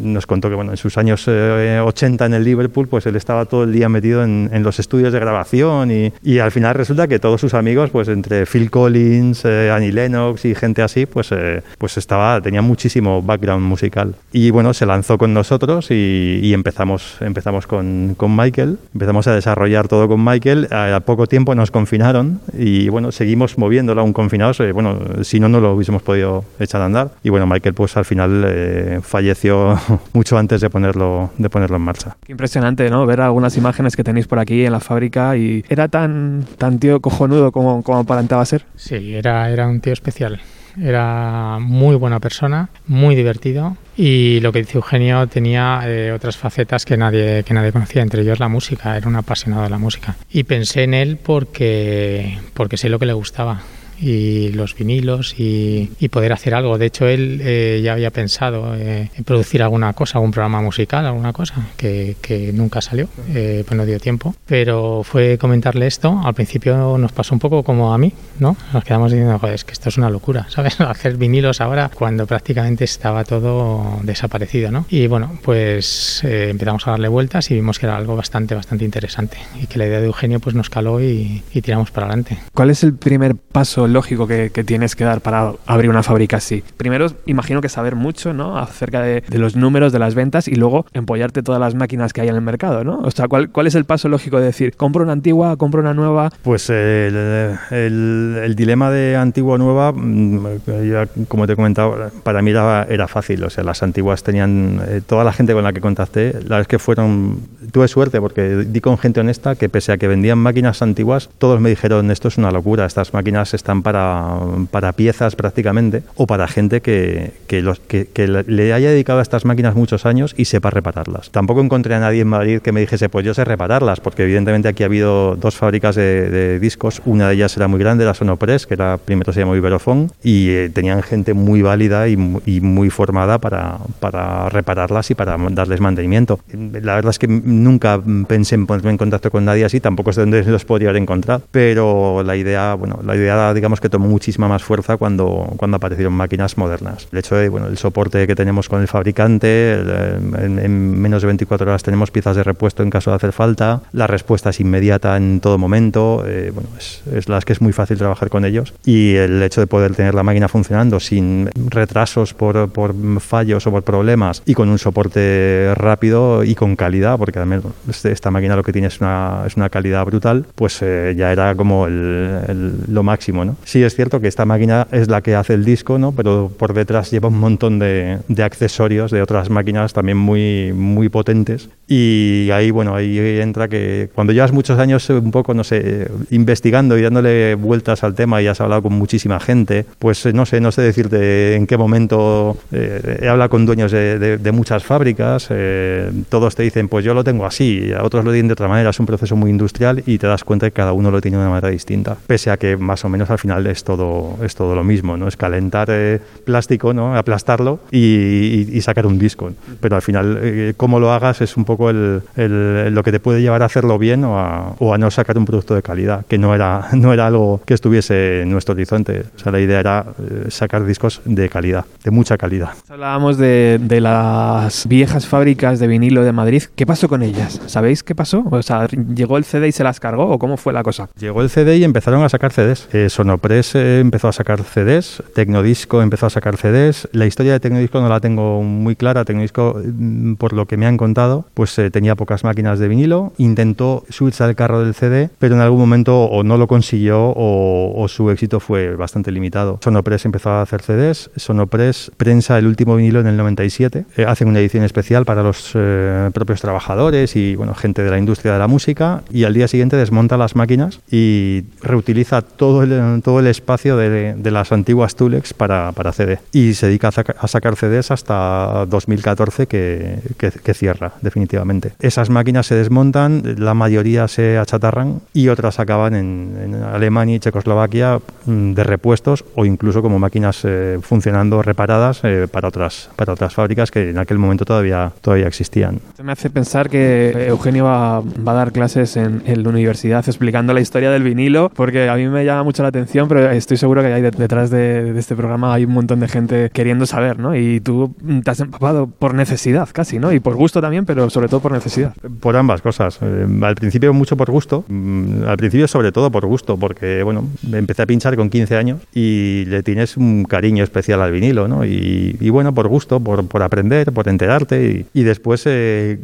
nos 0.02 0.26
contó 0.26 0.48
que 0.48 0.54
bueno 0.54 0.72
en 0.72 0.76
sus 0.76 0.98
años 0.98 1.26
80 1.28 2.26
en 2.26 2.34
el 2.34 2.44
Liverpool 2.44 2.88
pues 2.88 3.06
él 3.06 3.16
estaba 3.16 3.44
todo 3.44 3.64
el 3.64 3.72
día 3.72 3.88
metido 3.88 4.22
en, 4.22 4.50
en 4.52 4.62
los 4.62 4.78
estudios 4.78 5.12
de 5.12 5.20
grabación 5.20 5.90
y, 5.90 6.12
y, 6.22 6.38
al 6.38 6.52
final 6.52 6.74
resulta 6.74 7.08
que 7.08 7.18
todos 7.18 7.40
sus 7.40 7.54
amigos 7.54 7.90
pues 7.90 8.08
entre 8.08 8.46
Phil 8.46 8.70
Collins 8.70 9.44
Annie 9.44 9.92
Lennox 9.92 10.44
y 10.44 10.54
gente 10.54 10.82
así, 10.86 11.06
pues, 11.06 11.30
eh, 11.32 11.62
pues 11.78 11.98
estaba, 11.98 12.40
tenía 12.40 12.62
muchísimo 12.62 13.22
background 13.22 13.64
musical. 13.64 14.14
Y 14.32 14.50
bueno, 14.50 14.72
se 14.74 14.86
lanzó 14.86 15.18
con 15.18 15.34
nosotros 15.34 15.90
y, 15.90 16.52
empezamos, 16.52 17.18
empezamos 17.20 17.66
con, 17.66 18.14
con, 18.16 18.34
Michael, 18.34 18.78
empezamos 18.94 19.26
a 19.26 19.34
desarrollar 19.34 19.88
todo 19.88 20.08
con 20.08 20.24
Michael. 20.24 20.68
A, 20.72 21.00
poco 21.00 21.26
tiempo 21.26 21.54
nos 21.54 21.70
confinaron 21.70 22.40
y 22.56 22.88
bueno, 22.88 23.12
seguimos 23.12 23.58
moviéndolo 23.58 24.00
aún 24.00 24.12
confinados. 24.12 24.60
Eh, 24.60 24.72
bueno, 24.72 24.98
si 25.22 25.38
no, 25.40 25.48
no 25.48 25.60
lo 25.60 25.74
hubiésemos 25.74 26.02
podido 26.02 26.44
echar 26.58 26.80
a 26.80 26.86
andar. 26.86 27.10
Y 27.22 27.28
bueno, 27.28 27.46
Michael 27.46 27.74
pues 27.74 27.96
al 27.96 28.04
final 28.04 28.44
eh, 28.46 29.00
falleció 29.02 29.78
mucho 30.12 30.38
antes 30.38 30.60
de 30.60 30.70
ponerlo, 30.70 31.30
de 31.38 31.50
ponerlo 31.50 31.76
en 31.76 31.82
marcha. 31.82 32.16
impresionante, 32.28 32.88
¿no? 32.90 33.04
Ver 33.06 33.20
algunas 33.20 33.56
imágenes 33.56 33.96
que 33.96 34.04
tenéis 34.04 34.26
por 34.26 34.38
aquí 34.38 34.64
en 34.64 34.72
la 34.72 34.80
fábrica 34.80 35.36
y 35.36 35.64
era 35.68 35.88
tan, 35.88 36.44
tan 36.58 36.78
tío 36.78 37.00
cojonudo 37.00 37.52
como, 37.52 37.82
como 37.82 37.98
aparentaba 37.98 38.44
ser. 38.44 38.64
Sí, 38.76 39.14
era, 39.14 39.50
era 39.50 39.66
un 39.66 39.80
tío 39.80 39.92
especial. 39.92 40.40
Era 40.80 41.58
muy 41.60 41.96
buena 41.96 42.20
persona, 42.20 42.68
muy 42.86 43.14
divertido 43.14 43.76
y 43.96 44.40
lo 44.40 44.52
que 44.52 44.60
dice 44.60 44.76
Eugenio 44.76 45.26
tenía 45.26 45.80
eh, 45.86 46.12
otras 46.12 46.36
facetas 46.36 46.84
que 46.84 46.96
nadie, 46.96 47.44
que 47.44 47.54
nadie 47.54 47.72
conocía, 47.72 48.02
entre 48.02 48.22
ellos 48.22 48.38
la 48.38 48.48
música, 48.48 48.96
era 48.96 49.08
un 49.08 49.16
apasionado 49.16 49.62
de 49.62 49.70
la 49.70 49.78
música. 49.78 50.16
Y 50.30 50.44
pensé 50.44 50.82
en 50.82 50.94
él 50.94 51.16
porque, 51.16 52.38
porque 52.52 52.76
sé 52.76 52.88
lo 52.88 52.98
que 52.98 53.06
le 53.06 53.14
gustaba 53.14 53.62
y 54.00 54.52
los 54.52 54.74
vinilos 54.74 55.34
y, 55.38 55.90
poder 56.06 56.32
hacer 56.32 56.54
algo. 56.54 56.78
De 56.78 56.86
hecho, 56.86 57.06
él 57.06 57.40
eh, 57.42 57.80
ya 57.82 57.92
había 57.92 58.10
pensado 58.10 58.74
eh, 58.76 59.10
en 59.14 59.24
producir 59.24 59.62
alguna 59.62 59.92
cosa, 59.92 60.18
algún 60.18 60.30
programa 60.30 60.62
musical, 60.62 61.04
alguna 61.04 61.32
cosa, 61.32 61.66
que, 61.76 62.16
que 62.22 62.52
nunca 62.52 62.80
salió, 62.80 63.08
eh, 63.34 63.64
pues 63.66 63.76
no 63.76 63.84
dio 63.84 63.98
tiempo. 63.98 64.34
Pero 64.46 65.02
fue 65.02 65.36
comentarle 65.36 65.88
esto, 65.88 66.20
al 66.24 66.32
principio 66.32 66.96
nos 66.96 67.12
pasó 67.12 67.34
un 67.34 67.40
poco 67.40 67.64
como 67.64 67.92
a 67.92 67.98
mí, 67.98 68.12
¿no? 68.38 68.56
Nos 68.72 68.84
quedamos 68.84 69.10
diciendo, 69.10 69.38
joder, 69.38 69.56
es 69.56 69.64
que 69.64 69.72
esto 69.72 69.88
es 69.88 69.98
una 69.98 70.08
locura, 70.08 70.46
¿sabes? 70.50 70.80
Hacer 70.80 71.16
vinilos 71.16 71.60
ahora 71.60 71.90
cuando 71.92 72.26
prácticamente 72.26 72.84
estaba 72.84 73.24
todo 73.24 74.00
desaparecido, 74.04 74.70
¿no? 74.70 74.86
Y 74.88 75.08
bueno, 75.08 75.38
pues 75.42 76.22
empezamos 76.22 76.86
a 76.86 76.92
darle 76.92 77.08
vueltas 77.08 77.50
y 77.50 77.54
vimos 77.54 77.78
que 77.78 77.86
era 77.86 77.96
algo 77.96 78.16
bastante, 78.16 78.54
bastante 78.54 78.84
interesante 78.84 79.38
y 79.60 79.66
que 79.66 79.78
la 79.78 79.86
idea 79.86 80.00
de 80.00 80.06
Eugenio 80.06 80.40
pues 80.40 80.54
nos 80.54 80.70
caló 80.70 81.00
y, 81.00 81.42
y 81.52 81.62
tiramos 81.62 81.90
para 81.90 82.06
adelante. 82.06 82.38
¿Cuál 82.54 82.70
es 82.70 82.84
el 82.84 82.94
primer 82.94 83.34
paso 83.34 83.85
lógico 83.86 84.26
que, 84.26 84.50
tienes 84.66 84.96
que 84.96 85.04
dar 85.04 85.20
para 85.20 85.52
abrir 85.66 85.90
una 85.90 86.02
fábrica 86.02 86.38
así? 86.38 86.62
Primero, 86.76 87.06
imagino 87.26 87.60
que 87.60 87.68
saber 87.68 87.94
mucho, 87.94 88.32
¿no? 88.32 88.58
Acerca 88.58 89.02
de, 89.02 89.22
los 89.30 89.56
números 89.56 89.92
de 89.92 89.98
las 89.98 90.14
ventas 90.14 90.48
y 90.48 90.56
luego 90.56 90.86
empollarte 90.92 91.42
todas 91.42 91.60
las 91.60 91.74
máquinas 91.74 92.12
que 92.12 92.22
hay 92.22 92.28
en 92.28 92.34
el 92.34 92.40
mercado, 92.40 92.84
¿no? 92.84 93.00
O 93.00 93.10
sea, 93.10 93.28
¿cuál, 93.28 93.50
cuál 93.50 93.66
es 93.66 93.74
el 93.74 93.84
paso 93.84 94.08
lógico 94.08 94.38
de 94.38 94.46
decir, 94.46 94.74
compro 94.76 95.02
una 95.02 95.12
antigua, 95.12 95.56
compro 95.56 95.80
una 95.80 95.94
nueva? 95.94 96.32
Pues 96.42 96.70
el, 96.70 97.56
el, 97.70 98.54
dilema 98.56 98.90
de 98.90 99.16
antigua 99.16 99.54
o 99.54 99.58
nueva, 99.58 99.92
mm, 99.92 100.46
ya, 100.90 101.06
como 101.28 101.46
te 101.46 101.52
he 101.52 101.56
comentado, 101.56 102.10
para 102.22 102.42
mí 102.42 102.50
era, 102.50 102.86
era 102.88 103.08
fácil. 103.08 103.44
O 103.44 103.50
sea, 103.50 103.64
las 103.64 103.82
antiguas 103.82 104.22
tenían, 104.22 104.80
eh, 104.88 105.00
toda 105.06 105.24
la 105.24 105.32
gente 105.32 105.52
con 105.52 105.64
la 105.64 105.72
que 105.72 105.80
contacté, 105.80 106.34
la 106.46 106.60
es 106.60 106.68
que 106.68 106.78
fueron, 106.78 107.40
tuve 107.70 107.88
suerte 107.88 108.20
porque 108.20 108.64
di 108.66 108.80
con 108.80 108.98
gente 108.98 109.20
honesta 109.20 109.54
que 109.54 109.68
pese 109.68 109.92
a 109.92 109.98
que 109.98 110.08
vendían 110.08 110.38
máquinas 110.38 110.82
antiguas, 110.82 111.28
todos 111.38 111.60
me 111.60 111.70
dijeron, 111.70 112.10
esto 112.10 112.28
es 112.28 112.38
una 112.38 112.50
locura, 112.50 112.86
estas 112.86 113.12
máquinas 113.12 113.54
están 113.54 113.75
para, 113.82 114.38
para 114.70 114.92
piezas 114.92 115.36
prácticamente 115.36 116.02
o 116.14 116.26
para 116.26 116.48
gente 116.48 116.80
que, 116.80 117.32
que, 117.46 117.62
los, 117.62 117.80
que, 117.80 118.06
le 118.46 118.72
haya 118.72 118.90
dedicado 118.90 119.18
a 119.18 119.22
estas 119.22 119.44
máquinas 119.44 119.74
muchos 119.74 120.06
años 120.06 120.34
y 120.36 120.46
sepa 120.46 120.70
repararlas. 120.70 121.30
Tampoco 121.30 121.60
encontré 121.60 121.94
a 121.94 122.00
nadie 122.00 122.22
en 122.22 122.28
Madrid 122.28 122.60
que 122.60 122.72
me 122.72 122.80
dijese, 122.80 123.08
pues 123.08 123.24
yo 123.24 123.34
sé 123.34 123.44
repararlas, 123.44 124.00
porque 124.00 124.24
evidentemente 124.24 124.68
aquí 124.68 124.82
ha 124.82 124.86
habido 124.86 125.36
dos 125.36 125.56
fábricas 125.56 125.96
de, 125.96 126.58
discos, 126.60 127.02
una 127.04 127.28
de 127.28 127.34
ellas 127.34 127.56
era 127.56 127.68
muy 127.68 127.78
grande, 127.78 128.04
la 128.04 128.14
Sonopress, 128.14 128.66
que 128.66 128.74
era 128.74 128.98
primero 128.98 129.32
se 129.32 129.40
llamó 129.40 129.56
Iberofon, 129.56 130.10
y 130.22 130.50
eh, 130.50 130.70
tenían 130.72 131.02
gente 131.02 131.34
muy 131.34 131.62
válida 131.62 132.08
y, 132.08 132.16
muy 132.16 132.90
formada 132.90 133.38
para, 133.38 133.78
para 134.00 134.48
repararlas 134.48 135.10
y 135.10 135.14
para 135.14 135.36
darles 135.50 135.80
mantenimiento. 135.80 136.40
La 136.52 136.94
verdad 136.94 137.10
es 137.10 137.18
que 137.18 137.28
nunca 137.28 138.00
pensé 138.26 138.54
en 138.54 138.66
ponerme 138.66 138.90
en 138.90 138.98
contacto 138.98 139.30
con 139.30 139.44
nadie 139.44 139.64
así, 139.64 139.80
tampoco 139.80 140.12
sé 140.12 140.20
dónde 140.20 140.42
los 140.44 140.64
podría 140.64 140.90
haber 140.90 141.02
encontrado, 141.02 141.42
pero 141.50 142.22
la 142.22 142.36
idea, 142.36 142.74
bueno, 142.74 143.00
la 143.04 143.16
idea, 143.16 143.52
digamos, 143.54 143.65
digamos 143.66 143.80
que 143.80 143.88
tomó 143.88 144.06
muchísima 144.06 144.46
más 144.46 144.62
fuerza 144.62 144.96
cuando, 144.96 145.52
cuando 145.56 145.78
aparecieron 145.78 146.12
máquinas 146.12 146.56
modernas. 146.56 147.08
El 147.10 147.18
hecho 147.18 147.34
de, 147.34 147.48
bueno, 147.48 147.66
el 147.66 147.76
soporte 147.78 148.24
que 148.28 148.36
tenemos 148.36 148.68
con 148.68 148.80
el 148.80 148.86
fabricante, 148.86 149.72
en, 149.72 150.60
en 150.60 151.00
menos 151.00 151.22
de 151.22 151.26
24 151.26 151.66
horas 151.66 151.82
tenemos 151.82 152.12
piezas 152.12 152.36
de 152.36 152.44
repuesto 152.44 152.84
en 152.84 152.90
caso 152.90 153.10
de 153.10 153.16
hacer 153.16 153.32
falta, 153.32 153.80
la 153.92 154.06
respuesta 154.06 154.50
es 154.50 154.60
inmediata 154.60 155.16
en 155.16 155.40
todo 155.40 155.58
momento, 155.58 156.22
eh, 156.24 156.52
bueno, 156.54 156.68
es, 156.78 157.02
es 157.12 157.28
las 157.28 157.44
que 157.44 157.54
es 157.54 157.60
muy 157.60 157.72
fácil 157.72 157.98
trabajar 157.98 158.30
con 158.30 158.44
ellos 158.44 158.72
y 158.84 159.16
el 159.16 159.42
hecho 159.42 159.60
de 159.60 159.66
poder 159.66 159.96
tener 159.96 160.14
la 160.14 160.22
máquina 160.22 160.46
funcionando 160.46 161.00
sin 161.00 161.50
retrasos 161.56 162.34
por, 162.34 162.68
por 162.68 162.94
fallos 163.18 163.66
o 163.66 163.72
por 163.72 163.82
problemas 163.82 164.44
y 164.46 164.54
con 164.54 164.68
un 164.68 164.78
soporte 164.78 165.72
rápido 165.74 166.44
y 166.44 166.54
con 166.54 166.76
calidad, 166.76 167.18
porque 167.18 167.40
además 167.40 167.62
este, 167.90 168.12
esta 168.12 168.30
máquina 168.30 168.54
lo 168.54 168.62
que 168.62 168.72
tiene 168.72 168.86
es 168.86 169.00
una, 169.00 169.42
es 169.44 169.56
una 169.56 169.70
calidad 169.70 170.04
brutal, 170.04 170.46
pues 170.54 170.78
eh, 170.82 171.14
ya 171.16 171.32
era 171.32 171.52
como 171.56 171.88
lo 171.88 173.02
máximo. 173.02 173.44
¿no? 173.44 173.55
Sí 173.64 173.82
es 173.82 173.94
cierto 173.94 174.20
que 174.20 174.28
esta 174.28 174.44
máquina 174.44 174.86
es 174.92 175.08
la 175.08 175.22
que 175.22 175.34
hace 175.34 175.54
el 175.54 175.64
disco, 175.64 175.98
¿no? 175.98 176.12
pero 176.12 176.50
por 176.56 176.74
detrás 176.74 177.10
lleva 177.10 177.28
un 177.28 177.38
montón 177.38 177.78
de, 177.78 178.18
de 178.28 178.42
accesorios 178.42 179.10
de 179.10 179.22
otras 179.22 179.50
máquinas 179.50 179.92
también 179.92 180.18
muy, 180.18 180.72
muy 180.72 181.08
potentes 181.08 181.68
y 181.88 182.50
ahí, 182.50 182.70
bueno, 182.70 182.94
ahí 182.94 183.18
entra 183.40 183.68
que 183.68 184.10
cuando 184.14 184.32
llevas 184.32 184.52
muchos 184.52 184.78
años 184.78 185.08
un 185.10 185.30
poco, 185.30 185.54
no 185.54 185.62
sé, 185.62 186.08
investigando 186.30 186.98
y 186.98 187.02
dándole 187.02 187.54
vueltas 187.54 188.02
al 188.02 188.14
tema 188.14 188.42
y 188.42 188.48
has 188.48 188.60
hablado 188.60 188.82
con 188.82 188.94
muchísima 188.94 189.38
gente, 189.38 189.86
pues 189.98 190.26
no 190.34 190.46
sé, 190.46 190.60
no 190.60 190.72
sé 190.72 190.82
decirte 190.82 191.54
en 191.54 191.66
qué 191.66 191.76
momento 191.76 192.56
eh, 192.72 193.20
he 193.22 193.28
hablado 193.28 193.50
con 193.50 193.66
dueños 193.66 193.92
de, 193.92 194.18
de, 194.18 194.38
de 194.38 194.52
muchas 194.52 194.84
fábricas, 194.84 195.46
eh, 195.50 196.10
todos 196.28 196.56
te 196.56 196.64
dicen, 196.64 196.88
pues 196.88 197.04
yo 197.04 197.14
lo 197.14 197.22
tengo 197.22 197.46
así, 197.46 197.92
a 197.92 198.02
otros 198.02 198.24
lo 198.24 198.32
tienen 198.32 198.48
de 198.48 198.54
otra 198.54 198.68
manera, 198.68 198.90
es 198.90 198.98
un 198.98 199.06
proceso 199.06 199.36
muy 199.36 199.50
industrial 199.50 200.02
y 200.06 200.18
te 200.18 200.26
das 200.26 200.42
cuenta 200.42 200.66
que 200.66 200.72
cada 200.72 200.92
uno 200.92 201.12
lo 201.12 201.20
tiene 201.20 201.36
de 201.36 201.42
una 201.44 201.50
manera 201.50 201.68
distinta, 201.68 202.16
pese 202.26 202.50
a 202.50 202.56
que 202.56 202.76
más 202.76 203.04
o 203.04 203.08
menos 203.08 203.30
al 203.30 203.38
final 203.38 203.64
es 203.68 203.84
todo, 203.84 204.38
es 204.42 204.56
todo 204.56 204.74
lo 204.74 204.82
mismo, 204.82 205.16
¿no? 205.16 205.28
Es 205.28 205.36
calentar 205.36 205.88
eh, 205.90 206.18
plástico, 206.44 206.92
¿no? 206.92 207.16
Aplastarlo 207.16 207.78
y, 207.92 207.98
y, 207.98 208.68
y, 208.72 208.80
sacar 208.80 209.06
un 209.06 209.18
disco, 209.18 209.52
pero 209.80 209.94
al 209.94 210.02
final, 210.02 210.38
eh, 210.42 210.74
cómo 210.76 210.98
lo 210.98 211.12
hagas 211.12 211.40
es 211.40 211.56
un 211.56 211.64
poco 211.64 211.75
poco 211.76 211.90
el, 211.90 212.22
el, 212.36 212.94
lo 212.94 213.02
que 213.02 213.12
te 213.12 213.20
puede 213.20 213.42
llevar 213.42 213.62
a 213.62 213.66
hacerlo 213.66 213.98
bien 213.98 214.24
o 214.24 214.38
a, 214.38 214.74
o 214.78 214.94
a, 214.94 214.98
no 214.98 215.10
sacar 215.10 215.36
un 215.36 215.44
producto 215.44 215.74
de 215.74 215.82
calidad, 215.82 216.24
que 216.26 216.38
no 216.38 216.54
era, 216.54 216.88
no 216.92 217.12
era 217.12 217.26
algo 217.26 217.60
que 217.64 217.74
estuviese 217.74 218.42
en 218.42 218.50
nuestro 218.50 218.74
horizonte. 218.74 219.24
O 219.36 219.38
sea, 219.38 219.52
la 219.52 219.60
idea 219.60 219.80
era 219.80 220.06
eh, 220.18 220.50
sacar 220.50 220.84
discos 220.84 221.20
de 221.24 221.48
calidad, 221.48 221.84
de 222.02 222.10
mucha 222.10 222.38
calidad. 222.38 222.70
Hablábamos 222.88 223.38
de, 223.38 223.78
de, 223.80 224.00
las 224.00 224.86
viejas 224.86 225.26
fábricas 225.26 225.78
de 225.78 225.86
vinilo 225.86 226.24
de 226.24 226.32
Madrid. 226.32 226.62
¿Qué 226.74 226.86
pasó 226.86 227.08
con 227.08 227.22
ellas? 227.22 227.60
¿Sabéis 227.66 228.02
qué 228.02 228.14
pasó? 228.14 228.44
O 228.50 228.62
sea, 228.62 228.86
¿llegó 228.86 229.36
el 229.36 229.44
CD 229.44 229.68
y 229.68 229.72
se 229.72 229.84
las 229.84 230.00
cargó 230.00 230.28
o 230.28 230.38
cómo 230.38 230.56
fue 230.56 230.72
la 230.72 230.82
cosa? 230.82 231.08
Llegó 231.18 231.42
el 231.42 231.50
CD 231.50 231.76
y 231.76 231.84
empezaron 231.84 232.22
a 232.22 232.28
sacar 232.28 232.52
CDs. 232.52 232.88
Eh, 232.92 233.08
Sonopress 233.10 233.74
eh, 233.74 234.00
empezó 234.00 234.28
a 234.28 234.32
sacar 234.32 234.62
CDs, 234.62 235.22
Tecnodisco 235.34 236.02
empezó 236.02 236.26
a 236.26 236.30
sacar 236.30 236.56
CDs. 236.56 237.08
La 237.12 237.26
historia 237.26 237.52
de 237.52 237.60
Tecnodisco 237.60 238.00
no 238.00 238.08
la 238.08 238.20
tengo 238.20 238.62
muy 238.62 238.96
clara. 238.96 239.24
Tecnodisco, 239.24 239.80
mm, 239.84 240.34
por 240.34 240.52
lo 240.52 240.66
que 240.66 240.76
me 240.76 240.86
han 240.86 240.96
contado, 240.96 241.46
pues 241.54 241.65
eh, 241.78 241.90
tenía 241.90 242.14
pocas 242.14 242.44
máquinas 242.44 242.78
de 242.78 242.88
vinilo, 242.88 243.32
intentó 243.38 244.04
subirse 244.08 244.44
al 244.44 244.54
carro 244.54 244.82
del 244.82 244.94
CD, 244.94 245.30
pero 245.38 245.54
en 245.54 245.60
algún 245.60 245.80
momento 245.80 246.24
o 246.24 246.42
no 246.42 246.56
lo 246.56 246.66
consiguió 246.66 247.20
o, 247.28 247.92
o 247.96 248.08
su 248.08 248.30
éxito 248.30 248.60
fue 248.60 248.96
bastante 248.96 249.30
limitado. 249.32 249.78
Sonopress 249.82 250.24
empezó 250.24 250.50
a 250.50 250.62
hacer 250.62 250.82
CDs, 250.82 251.30
Sonopress 251.36 252.10
prensa 252.16 252.58
el 252.58 252.66
último 252.66 252.96
vinilo 252.96 253.20
en 253.20 253.26
el 253.26 253.36
97, 253.36 254.06
eh, 254.16 254.24
hacen 254.26 254.48
una 254.48 254.60
edición 254.60 254.84
especial 254.84 255.24
para 255.24 255.42
los 255.42 255.72
eh, 255.74 256.30
propios 256.32 256.60
trabajadores 256.60 257.36
y 257.36 257.56
bueno, 257.56 257.74
gente 257.74 258.02
de 258.02 258.10
la 258.10 258.18
industria 258.18 258.52
de 258.52 258.58
la 258.58 258.68
música 258.68 259.22
y 259.30 259.44
al 259.44 259.54
día 259.54 259.68
siguiente 259.68 259.96
desmonta 259.96 260.36
las 260.36 260.56
máquinas 260.56 261.00
y 261.10 261.64
reutiliza 261.82 262.42
todo 262.42 262.82
el, 262.82 263.22
todo 263.22 263.40
el 263.40 263.46
espacio 263.46 263.96
de, 263.96 264.34
de 264.34 264.50
las 264.50 264.72
antiguas 264.72 265.16
Tulex 265.16 265.54
para, 265.54 265.92
para 265.92 266.12
CD 266.12 266.38
y 266.52 266.74
se 266.74 266.86
dedica 266.86 267.08
a, 267.08 267.12
saca, 267.12 267.34
a 267.38 267.48
sacar 267.48 267.76
CDs 267.76 268.10
hasta 268.10 268.86
2014 268.86 269.66
que, 269.66 270.18
que, 270.38 270.50
que 270.50 270.74
cierra 270.74 271.12
definitivamente 271.22 271.55
Esas 272.00 272.30
máquinas 272.30 272.66
se 272.66 272.74
desmontan, 272.74 273.56
la 273.58 273.74
mayoría 273.74 274.28
se 274.28 274.58
achatarran 274.58 275.20
y 275.32 275.48
otras 275.48 275.78
acaban 275.80 276.14
en, 276.14 276.76
Alemania 276.92 277.36
y 277.36 277.40
Checoslovaquia 277.40 278.20
mm, 278.46 278.72
de 278.72 278.84
repuestos 278.84 279.44
o 279.54 279.64
incluso 279.64 280.02
como 280.02 280.18
máquinas 280.18 280.60
eh, 280.64 280.98
funcionando 281.02 281.62
reparadas 281.62 282.20
eh, 282.22 282.46
para, 282.50 282.68
otras, 282.68 283.10
para 283.16 283.32
otras 283.32 283.54
fábricas 283.54 283.90
que 283.90 284.10
en 284.10 284.18
aquel 284.18 284.38
momento 284.38 284.64
todavía, 284.64 285.12
todavía 285.20 285.46
existían. 285.46 286.00
Esto 286.08 286.24
me 286.24 286.32
hace 286.32 286.50
pensar 286.50 286.88
que 286.90 287.46
Eugenio 287.48 287.84
va, 287.84 288.20
va 288.20 288.52
a 288.52 288.54
dar 288.54 288.72
clases 288.72 289.16
en, 289.16 289.42
en, 289.46 289.62
la 289.62 289.68
universidad 289.68 290.24
explicando 290.26 290.72
la 290.72 290.80
historia 290.80 291.10
del 291.10 291.22
vinilo, 291.22 291.70
porque 291.74 292.08
a 292.08 292.14
mí 292.16 292.28
me 292.28 292.44
llama 292.44 292.62
mucho 292.64 292.82
la 292.82 292.90
atención, 292.90 293.28
pero 293.28 293.50
estoy 293.50 293.76
seguro 293.76 294.02
que 294.02 294.12
hay 294.12 294.22
detrás 294.22 294.70
de, 294.70 295.12
de 295.12 295.20
este 295.20 295.34
programa 295.34 295.74
hay 295.74 295.84
un 295.84 295.92
montón 295.92 296.20
de 296.20 296.28
gente 296.28 296.70
queriendo 296.72 297.06
saber, 297.06 297.38
¿no? 297.38 297.54
Y 297.56 297.80
tú 297.80 298.14
te 298.44 298.50
has 298.50 298.60
empapado 298.60 299.06
por 299.06 299.34
necesidad 299.34 299.88
casi, 299.92 300.18
¿no? 300.18 300.32
Y 300.32 300.40
por 300.40 300.54
gusto 300.54 300.80
también, 300.80 301.06
pero 301.06 301.30
sobre 301.30 301.45
todo 301.48 301.60
por 301.60 301.72
necesidad. 301.72 302.14
Por 302.40 302.56
ambas 302.56 302.82
cosas. 302.82 303.18
Eh, 303.22 303.46
al 303.62 303.74
principio 303.74 304.12
mucho 304.12 304.36
por 304.36 304.50
gusto, 304.50 304.84
mm, 304.88 305.44
al 305.46 305.56
principio 305.56 305.88
sobre 305.88 306.12
todo 306.12 306.30
por 306.30 306.46
gusto, 306.46 306.76
porque 306.76 307.22
bueno, 307.22 307.48
empecé 307.72 308.02
a 308.02 308.06
pinchar 308.06 308.36
con 308.36 308.50
15 308.50 308.76
años 308.76 309.00
y 309.14 309.64
le 309.66 309.82
tienes 309.82 310.16
un 310.16 310.44
cariño 310.44 310.84
especial 310.84 311.20
al 311.20 311.32
vinilo, 311.32 311.68
¿no? 311.68 311.84
Y, 311.84 312.50
bueno, 312.50 312.72
por 312.72 312.88
gusto, 312.88 313.20
por, 313.20 313.46
por, 313.46 313.62
aprender, 313.62 314.12
por 314.12 314.28
enterarte 314.28 315.06
y, 315.12 315.22
después 315.22 315.64
eh, 315.66 316.18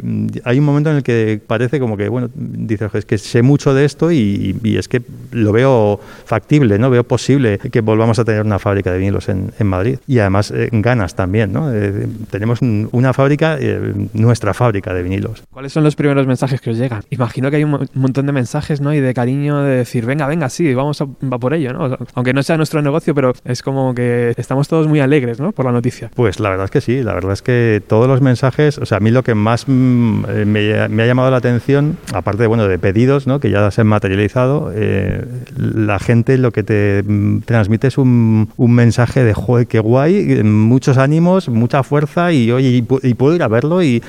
hay 0.45 0.59
un 0.59 0.65
momento 0.65 0.91
en 0.91 0.97
el 0.97 1.03
que 1.03 1.41
parece 1.45 1.81
como 1.81 1.97
que, 1.97 2.09
bueno, 2.09 2.31
dices, 2.35 2.95
es 2.95 3.05
que 3.05 3.19
sé 3.19 3.43
mucho 3.43 3.75
de 3.75 3.85
esto 3.85 4.13
y, 4.13 4.57
es 4.65 4.89
que 4.89 5.03
lo 5.33 5.53
veo 5.53 6.01
factible, 6.25 6.79
¿no? 6.79 6.91
Veo 6.91 7.05
posible 7.05 7.59
que 7.59 7.81
volvamos 7.81 8.19
a 8.19 8.25
tener 8.25 8.43
una 8.43 8.59
fábrica 8.59 8.93
de 8.93 8.99
vinilos 8.99 9.29
en, 9.29 9.53
en 9.59 9.67
Madrid 9.67 9.99
y 10.07 10.19
además 10.19 10.51
eh, 10.51 10.69
ganas 10.73 11.15
también, 11.15 11.53
¿no? 11.53 11.73
Eh, 11.73 12.07
tenemos 12.31 12.61
una 12.61 13.13
fábrica, 13.13 13.57
eh, 13.61 13.93
nuestra 14.13 14.55
fábrica 14.55 14.95
de 14.95 15.03
vinilos. 15.03 15.43
¿Cuáles 15.51 15.73
son 15.73 15.85
los 15.85 15.97
primeros 15.97 16.27
mensajes 16.27 16.61
que 16.61 16.71
os 16.71 16.79
llegan? 16.79 17.03
Imagino 17.11 17.51
que 17.51 17.57
hay 17.57 17.65
un 17.65 17.89
montón 17.95 18.27
de 18.27 18.33
mensajes, 18.33 18.81
¿no? 18.81 18.93
Y 18.95 19.01
de 19.01 19.15
cariño 19.15 19.63
de 19.63 19.77
decir, 19.77 20.07
venga, 20.07 20.27
venga, 20.27 20.49
sí, 20.49 20.75
vamos 20.75 21.01
a, 21.01 21.05
va 21.05 21.39
por 21.39 21.55
ello, 21.55 21.73
¿no? 21.73 21.99
Aunque 22.15 22.33
no 22.33 22.43
sea 22.43 22.57
nuestro 22.57 22.83
negocio, 22.83 23.15
pero 23.15 23.33
es 23.45 23.63
como 23.63 23.95
que 23.95 24.35
estamos 24.37 24.69
todos 24.69 24.87
muy 24.87 25.01
alegres, 25.01 25.41
¿no? 25.41 25.53
Por 25.53 25.65
la 25.65 25.73
noticia. 25.73 26.11
Pues 26.15 26.41
la 26.41 26.51
verdad 26.51 26.65
es 26.67 26.71
que 26.71 26.81
sí, 26.81 27.03
la 27.03 27.15
verdad 27.15 27.33
es 27.33 27.43
que 27.43 27.83
todos 27.87 28.09
los 28.09 28.21
mensajes, 28.21 28.79
o 28.79 28.87
sea, 28.87 28.99
a 28.99 29.01
mí 29.01 29.11
lo 29.11 29.23
que 29.23 29.35
más 29.35 29.65
mm, 29.67 30.25
eh, 30.29 30.45
me, 30.45 30.89
me, 30.89 31.03
ha 31.03 31.07
llamado 31.07 31.31
la 31.31 31.37
atención, 31.39 31.97
aparte, 32.13 32.47
bueno, 32.47 32.69
de 32.69 32.79
pedidos, 32.79 33.27
¿no? 33.27 33.41
Que 33.41 33.51
ya 33.51 33.71
se 33.71 33.81
han 33.81 33.87
materializado, 33.87 34.73
eh, 34.75 35.22
la 35.57 35.99
gente 35.99 36.39
lo 36.39 36.51
que 36.53 36.63
te 36.63 37.03
mm, 37.07 37.41
transmite 37.41 37.89
es 37.89 37.99
un, 37.99 38.51
un 38.57 38.73
mensaje 38.73 39.25
de, 39.25 39.35
joder, 39.35 39.67
qué 39.67 39.79
guay, 39.79 40.43
muchos 40.43 40.99
ánimos, 40.99 41.49
mucha 41.49 41.83
fuerza 41.83 42.33
y, 42.33 42.51
oye, 42.51 42.69
y, 42.69 42.87
y 43.03 43.15
puedo 43.15 43.35
ir 43.35 43.43
a 43.43 43.49
verlo 43.49 43.83
y, 43.83 44.03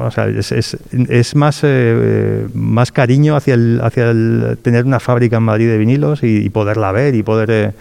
o 0.00 0.10
sea, 0.10 0.26
es, 0.26 0.52
es, 0.52 0.76
es 1.08 1.36
más, 1.36 1.60
eh, 1.62 2.46
más 2.54 2.90
cariño 2.90 3.36
hacia, 3.36 3.54
el, 3.54 3.80
hacia 3.82 4.10
el 4.10 4.58
tener 4.62 4.84
una 4.84 5.00
fábrica 5.00 5.36
en 5.36 5.44
Madrid 5.44 5.68
de 5.68 5.78
vinilos 5.78 6.22
y, 6.22 6.44
y 6.44 6.50
poderla 6.50 6.90
ver 6.92 7.14
y 7.14 7.22
poder, 7.22 7.50
eh, 7.50 7.72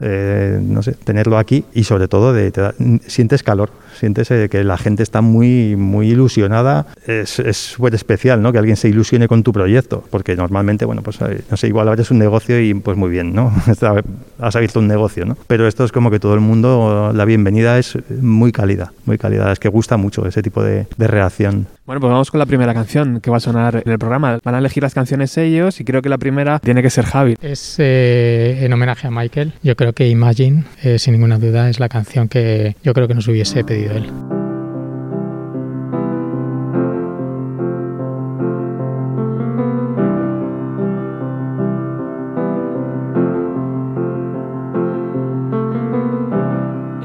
eh, 0.00 0.58
no 0.60 0.82
sé, 0.82 0.92
tenerlo 0.92 1.38
aquí 1.38 1.64
y 1.72 1.84
sobre 1.84 2.08
todo 2.08 2.32
de, 2.32 2.50
te 2.50 2.60
da, 2.60 2.74
sientes 3.06 3.42
calor, 3.42 3.70
sientes 3.98 4.30
eh, 4.30 4.48
que 4.50 4.64
la 4.64 4.78
gente 4.78 5.02
está 5.02 5.20
muy, 5.20 5.76
muy 5.76 6.10
ilusionada. 6.10 6.86
Es 7.06 7.40
súper 7.56 7.94
especial, 7.94 8.42
¿no? 8.42 8.52
Que 8.52 8.58
alguien 8.58 8.76
se 8.76 8.88
ilusione 8.88 9.28
con 9.28 9.42
tu 9.42 9.52
proyecto, 9.52 10.04
porque 10.10 10.36
normalmente, 10.36 10.84
bueno, 10.84 11.02
pues 11.02 11.20
eh, 11.22 11.42
no 11.50 11.56
sé, 11.56 11.68
igual 11.68 11.88
abres 11.88 12.10
un 12.10 12.18
negocio 12.18 12.60
y 12.60 12.74
pues 12.74 12.96
muy 12.96 13.10
bien, 13.10 13.34
¿no? 13.34 13.52
Has 14.38 14.56
abierto 14.56 14.80
un 14.80 14.88
negocio, 14.88 15.24
¿no? 15.24 15.36
Pero 15.46 15.66
esto 15.66 15.84
es 15.84 15.92
como 15.92 16.10
que 16.10 16.18
todo 16.18 16.34
el 16.34 16.40
mundo, 16.40 17.12
la 17.14 17.24
bienvenida 17.24 17.78
es 17.78 17.98
muy 18.20 18.52
cálida, 18.52 18.92
muy 19.04 19.18
cálida, 19.18 19.52
es 19.52 19.58
que 19.58 19.68
gusta 19.68 19.96
mucho 19.96 20.26
ese 20.26 20.42
tipo 20.42 20.62
de, 20.62 20.86
de 20.96 21.06
reacción. 21.06 21.66
Bueno, 21.84 22.00
pues 22.00 22.12
vamos 22.12 22.30
con 22.30 22.38
la 22.38 22.46
primera 22.46 22.72
canción 22.74 23.20
que 23.20 23.28
va 23.28 23.38
a 23.38 23.40
sonar 23.40 23.82
en 23.84 23.90
el 23.90 23.98
programa. 23.98 24.38
Van 24.44 24.54
a 24.54 24.58
elegir 24.58 24.84
las 24.84 24.94
canciones 24.94 25.36
ellos 25.36 25.80
y 25.80 25.84
creo 25.84 26.00
que 26.00 26.08
la 26.08 26.18
primera 26.18 26.60
tiene 26.60 26.80
que 26.80 26.90
ser 26.90 27.04
Javi. 27.04 27.34
Es 27.42 27.74
eh, 27.78 28.60
en 28.62 28.72
homenaje 28.72 29.08
a 29.08 29.10
Michael. 29.10 29.52
Yo 29.64 29.74
creo 29.74 29.92
que 29.92 30.08
Imagine, 30.08 30.62
eh, 30.84 31.00
sin 31.00 31.14
ninguna 31.14 31.38
duda, 31.38 31.68
es 31.68 31.80
la 31.80 31.88
canción 31.88 32.28
que 32.28 32.76
yo 32.84 32.94
creo 32.94 33.08
que 33.08 33.14
nos 33.14 33.26
hubiese 33.26 33.64
pedido 33.64 33.81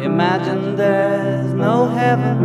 Imagine 0.03 0.75
there's 0.75 1.53
no 1.53 1.87
heaven. 1.87 2.37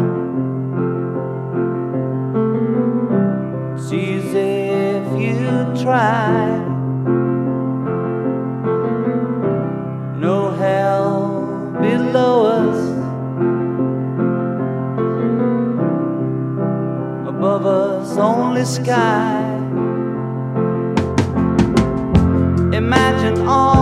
Easy 3.92 4.38
if 4.38 5.20
you 5.20 5.82
try. 5.82 6.71
Only 18.62 18.84
sky. 18.84 19.42
Imagine 22.72 23.46
all 23.46 23.81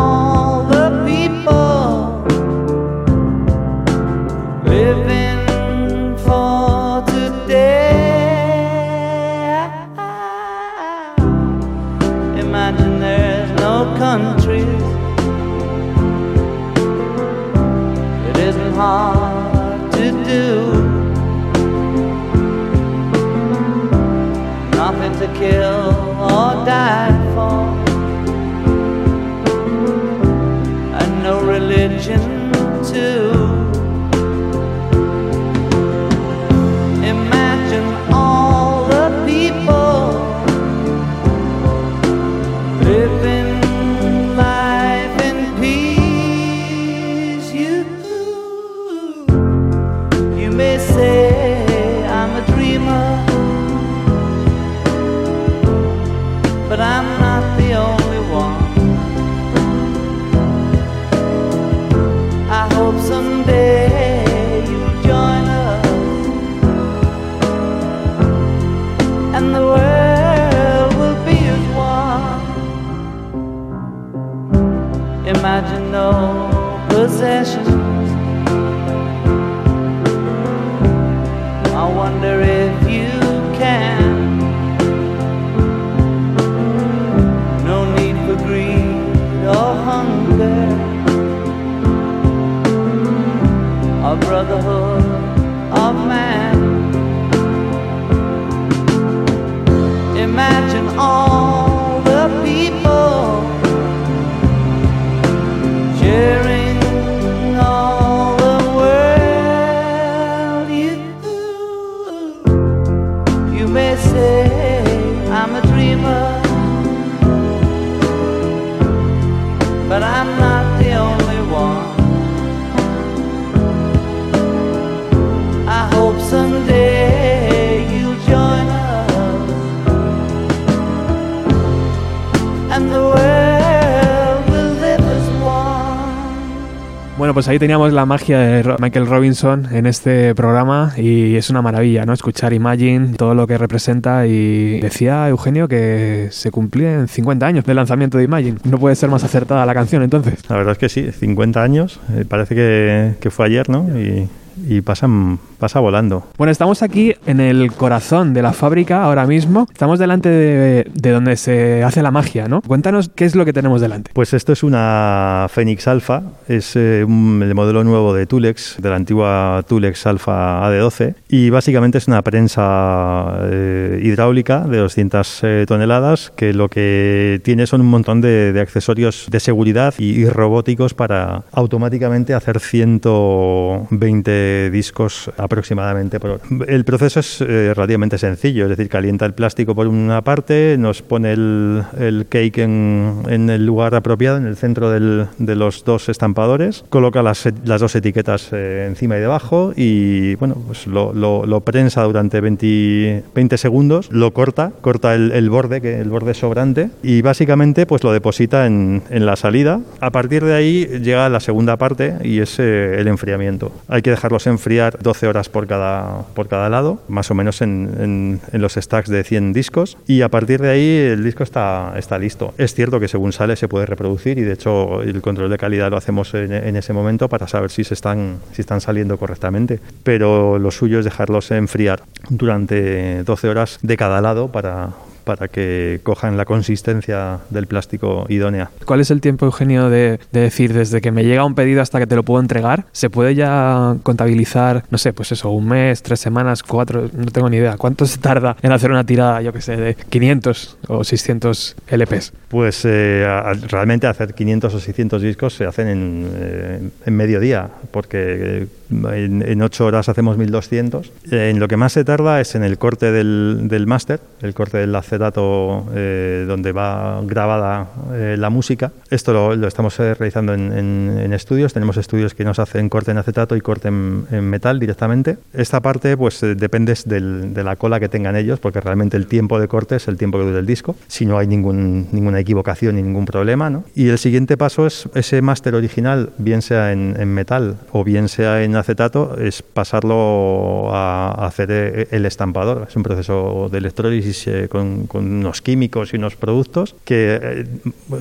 pues 137.40 137.48
ahí 137.48 137.58
teníamos 137.58 137.94
la 137.94 138.04
magia 138.04 138.38
de 138.38 138.76
Michael 138.78 139.06
Robinson 139.06 139.66
en 139.72 139.86
este 139.86 140.34
programa 140.34 140.92
y 140.98 141.36
es 141.36 141.48
una 141.48 141.62
maravilla, 141.62 142.04
¿no? 142.04 142.12
Escuchar 142.12 142.52
Imagine, 142.52 143.14
todo 143.16 143.34
lo 143.34 143.46
que 143.46 143.56
representa 143.56 144.26
y 144.26 144.78
decía 144.80 145.26
Eugenio 145.26 145.66
que 145.66 146.28
se 146.32 146.50
cumplían 146.50 147.08
50 147.08 147.46
años 147.46 147.64
del 147.64 147.76
lanzamiento 147.76 148.18
de 148.18 148.24
Imagine. 148.24 148.58
No 148.64 148.78
puede 148.78 148.94
ser 148.94 149.08
más 149.08 149.24
acertada 149.24 149.64
la 149.64 149.72
canción 149.72 150.02
entonces. 150.02 150.34
La 150.50 150.56
verdad 150.58 150.72
es 150.72 150.78
que 150.78 150.90
sí, 150.90 151.10
50 151.10 151.62
años, 151.62 151.98
eh, 152.14 152.26
parece 152.28 152.54
que, 152.54 153.14
que 153.18 153.30
fue 153.30 153.46
ayer, 153.46 153.70
¿no? 153.70 153.88
Y, 153.98 154.28
y 154.68 154.80
pasan, 154.80 155.38
pasa 155.58 155.80
volando. 155.80 156.24
Bueno, 156.38 156.50
estamos 156.50 156.82
aquí 156.82 157.14
en 157.26 157.40
el 157.40 157.72
corazón 157.72 158.34
de 158.34 158.42
la 158.42 158.52
fábrica 158.52 159.04
ahora 159.04 159.26
mismo. 159.26 159.66
Estamos 159.72 159.98
delante 159.98 160.28
de, 160.28 160.90
de 160.92 161.10
donde 161.10 161.36
se 161.36 161.82
hace 161.84 162.02
la 162.02 162.10
magia, 162.10 162.48
¿no? 162.48 162.62
Cuéntanos 162.62 163.10
qué 163.14 163.24
es 163.24 163.34
lo 163.34 163.44
que 163.44 163.52
tenemos 163.52 163.80
delante. 163.80 164.10
Pues 164.14 164.32
esto 164.34 164.52
es 164.52 164.62
una 164.62 165.46
Phoenix 165.50 165.86
Alpha, 165.88 166.22
es 166.48 166.76
eh, 166.76 167.04
un- 167.06 167.42
el 167.42 167.54
modelo 167.54 167.84
nuevo 167.84 168.14
de 168.14 168.26
Tulex, 168.26 168.76
de 168.80 168.88
la 168.90 168.96
antigua 168.96 169.64
Tulex 169.68 170.06
Alpha 170.06 170.62
AD12, 170.68 171.14
y 171.28 171.50
básicamente 171.50 171.98
es 171.98 172.08
una 172.08 172.22
prensa 172.22 173.38
eh, 173.44 174.00
hidráulica 174.02 174.60
de 174.60 174.78
200 174.78 175.40
eh, 175.42 175.64
toneladas 175.66 176.32
que 176.36 176.52
lo 176.52 176.68
que 176.68 177.40
tiene 177.44 177.66
son 177.66 177.80
un 177.80 177.88
montón 177.88 178.20
de, 178.20 178.52
de 178.52 178.60
accesorios 178.60 179.26
de 179.30 179.40
seguridad 179.40 179.94
y, 179.98 180.10
y 180.20 180.26
robóticos 180.28 180.94
para 180.94 181.42
automáticamente 181.52 182.34
hacer 182.34 182.60
120 182.60 184.49
discos 184.72 185.30
aproximadamente 185.36 186.18
por 186.20 186.30
hora. 186.30 186.42
El 186.66 186.84
proceso 186.84 187.20
es 187.20 187.40
eh, 187.40 187.72
relativamente 187.74 188.18
sencillo, 188.18 188.64
es 188.64 188.70
decir, 188.70 188.88
calienta 188.88 189.26
el 189.26 189.32
plástico 189.34 189.74
por 189.74 189.86
una 189.88 190.22
parte, 190.22 190.76
nos 190.78 191.02
pone 191.02 191.32
el, 191.32 191.82
el 191.98 192.26
cake 192.28 192.58
en, 192.58 193.22
en 193.28 193.50
el 193.50 193.66
lugar 193.66 193.94
apropiado, 193.94 194.36
en 194.38 194.46
el 194.46 194.56
centro 194.56 194.90
del- 194.90 195.26
de 195.38 195.54
los 195.56 195.84
dos 195.84 196.08
estampadores, 196.08 196.84
coloca 196.88 197.22
las, 197.22 197.46
et- 197.46 197.54
las 197.64 197.80
dos 197.80 197.94
etiquetas 197.94 198.48
eh, 198.52 198.86
encima 198.88 199.16
y 199.16 199.20
debajo 199.20 199.72
y 199.76 200.34
bueno, 200.36 200.56
pues 200.66 200.86
lo, 200.86 201.12
lo- 201.12 201.46
lo 201.46 201.60
prensa 201.60 202.02
durante 202.04 202.40
20, 202.40 203.24
20 203.34 203.58
segundos, 203.58 204.08
lo 204.12 204.32
corta, 204.32 204.72
corta 204.80 205.14
el, 205.14 205.32
el 205.32 205.50
borde, 205.50 205.80
que 205.80 206.00
el 206.00 206.08
borde 206.08 206.34
sobrante 206.34 206.90
y 207.02 207.22
básicamente 207.22 207.86
pues 207.86 208.02
lo 208.04 208.12
deposita 208.12 208.66
en, 208.66 209.02
en 209.10 209.26
la 209.26 209.36
salida. 209.36 209.80
A 210.00 210.10
partir 210.10 210.44
de 210.44 210.54
ahí 210.54 210.86
llega 211.02 211.28
la 211.28 211.40
segunda 211.40 211.76
parte 211.76 212.14
y 212.22 212.40
es 212.40 212.58
eh, 212.58 212.96
el 212.98 213.08
enfriamiento. 213.08 213.72
Hay 213.88 214.02
que 214.02 214.10
dejarlos 214.30 214.46
enfriar 214.46 214.98
12 215.02 215.26
horas 215.26 215.48
por 215.48 215.66
cada, 215.66 216.22
por 216.34 216.46
cada 216.48 216.68
lado, 216.68 217.00
más 217.08 217.30
o 217.30 217.34
menos 217.34 217.60
en, 217.62 218.40
en- 218.52 218.60
los 218.60 218.74
stacks 218.74 219.08
de 219.08 219.24
100 219.24 219.52
discos 219.52 219.96
y 220.06 220.22
a 220.22 220.28
partir 220.28 220.60
de 220.60 220.70
ahí 220.70 220.96
el 221.12 221.24
disco 221.24 221.42
está, 221.42 221.94
está 221.96 222.18
listo. 222.18 222.52
Es 222.58 222.74
cierto 222.74 223.00
que 223.00 223.08
según 223.08 223.32
sale 223.32 223.56
se 223.56 223.66
puede 223.68 223.86
reproducir 223.86 224.38
y 224.38 224.42
de 224.42 224.52
hecho 224.52 225.02
el 225.02 225.20
control 225.22 225.50
de 225.50 225.58
calidad 225.58 225.90
lo 225.90 225.96
hacemos 225.96 226.32
en, 226.34 226.52
en 226.52 226.76
ese 226.76 226.92
momento 226.92 227.28
para 227.28 227.48
saber 227.48 227.70
si 227.70 227.82
se 227.84 227.94
están, 227.94 228.38
si 228.52 228.60
están 228.60 228.80
saliendo 228.80 229.18
correctamente, 229.18 229.80
pero 230.04 230.58
lo 230.58 230.70
suyo 230.70 230.98
es 231.00 231.04
dejarlos 231.04 231.50
enfriar 231.50 232.02
durante 232.28 233.24
12 233.24 233.48
horas 233.48 233.78
de 233.82 233.96
cada 233.96 234.20
lado 234.20 234.48
para 234.52 234.90
para 235.30 235.46
que 235.46 236.00
cojan 236.02 236.36
la 236.36 236.44
consistencia 236.44 237.38
del 237.50 237.68
plástico 237.68 238.26
idónea. 238.28 238.70
¿Cuál 238.84 238.98
es 238.98 239.12
el 239.12 239.20
tiempo, 239.20 239.46
Eugenio, 239.46 239.88
de, 239.88 240.18
de 240.32 240.40
decir 240.40 240.72
desde 240.72 241.00
que 241.00 241.12
me 241.12 241.22
llega 241.24 241.44
un 241.44 241.54
pedido 241.54 241.82
hasta 241.82 242.00
que 242.00 242.08
te 242.08 242.16
lo 242.16 242.24
puedo 242.24 242.40
entregar? 242.40 242.86
¿Se 242.90 243.10
puede 243.10 243.36
ya 243.36 243.94
contabilizar, 244.02 244.82
no 244.90 244.98
sé, 244.98 245.12
pues 245.12 245.30
eso, 245.30 245.50
un 245.50 245.68
mes, 245.68 246.02
tres 246.02 246.18
semanas, 246.18 246.64
cuatro, 246.64 247.08
no 247.16 247.26
tengo 247.26 247.48
ni 247.48 247.58
idea? 247.58 247.76
¿Cuánto 247.76 248.06
se 248.06 248.18
tarda 248.18 248.56
en 248.60 248.72
hacer 248.72 248.90
una 248.90 249.04
tirada, 249.04 249.40
yo 249.40 249.52
que 249.52 249.60
sé, 249.60 249.76
de 249.76 249.94
500 249.94 250.78
o 250.88 251.04
600 251.04 251.76
LPs? 251.88 252.32
Pues 252.48 252.84
eh, 252.84 253.24
a- 253.24 253.52
realmente 253.68 254.08
hacer 254.08 254.34
500 254.34 254.74
o 254.74 254.80
600 254.80 255.22
discos 255.22 255.54
se 255.54 255.64
hacen 255.64 255.86
en, 255.86 256.28
eh, 256.34 256.88
en 257.06 257.16
medio 257.16 257.38
día, 257.38 257.68
porque 257.92 258.18
eh, 258.18 258.66
en, 258.90 259.42
en 259.46 259.62
8 259.62 259.86
horas 259.86 260.08
hacemos 260.08 260.36
1200. 260.36 261.12
Eh, 261.30 261.50
en 261.50 261.60
lo 261.60 261.68
que 261.68 261.76
más 261.76 261.92
se 261.92 262.04
tarda 262.04 262.40
es 262.40 262.56
en 262.56 262.64
el 262.64 262.78
corte 262.78 263.12
del, 263.12 263.68
del 263.68 263.86
máster, 263.86 264.18
el 264.42 264.54
corte 264.54 264.78
del 264.78 264.90
acetato 265.20 265.84
eh, 265.94 266.44
donde 266.48 266.72
va 266.72 267.20
grabada 267.24 267.88
eh, 268.12 268.36
la 268.38 268.50
música. 268.50 268.90
Esto 269.10 269.32
lo, 269.32 269.54
lo 269.56 269.68
estamos 269.68 269.98
eh, 270.00 270.14
realizando 270.14 270.54
en, 270.54 270.72
en- 270.72 271.18
en 271.20 271.32
estudios. 271.32 271.72
Tenemos 271.72 271.96
estudios 271.96 272.34
que 272.34 272.44
nos 272.44 272.58
hacen 272.58 272.88
corte 272.88 273.10
en 273.10 273.18
acetato 273.18 273.54
y 273.56 273.60
corte 273.60 273.88
en, 273.88 274.26
en 274.30 274.44
metal 274.48 274.78
directamente. 274.80 275.36
Esta 275.52 275.80
parte 275.80 276.16
pues 276.16 276.42
eh, 276.42 276.54
depende 276.54 276.94
del- 277.04 277.52
de 277.54 277.62
la 277.64 277.76
cola 277.76 278.00
que 278.00 278.08
tengan 278.08 278.34
ellos, 278.36 278.58
porque 278.60 278.80
realmente 278.80 279.16
el 279.16 279.26
tiempo 279.26 279.60
de 279.60 279.68
corte 279.68 279.96
es 279.96 280.08
el 280.08 280.16
tiempo 280.16 280.38
que 280.38 280.44
dura 280.44 280.58
el 280.58 280.66
disco. 280.66 280.96
Si 281.06 281.26
no 281.26 281.38
hay 281.38 281.46
ningún, 281.46 282.08
ninguna 282.12 282.40
equivocación 282.40 282.96
ni 282.96 283.02
ningún 283.02 283.26
problema. 283.26 283.68
¿no? 283.70 283.84
Y 283.94 284.08
el 284.08 284.18
siguiente 284.18 284.56
paso 284.56 284.86
es 284.86 285.08
ese 285.14 285.42
máster 285.42 285.74
original, 285.74 286.30
bien 286.38 286.62
sea 286.62 286.92
en, 286.92 287.10
metal 287.30 287.76
o 287.92 288.02
bien 288.04 288.28
sea 288.28 288.62
en 288.64 288.74
acetato, 288.76 289.36
es 289.38 289.62
pasarlo 289.62 290.90
a, 290.92 291.46
hacer 291.46 291.68
eh, 291.70 292.08
el 292.10 292.26
estampador. 292.26 292.86
Es 292.88 292.96
un 292.96 293.02
proceso 293.02 293.68
de 293.70 293.78
electrólisis 293.78 294.48
con 294.70 294.99
con, 295.06 295.30
unos 295.30 295.62
químicos 295.62 296.12
y 296.12 296.16
unos 296.16 296.36
productos 296.36 296.94
que 297.04 297.38
eh, 297.42 297.64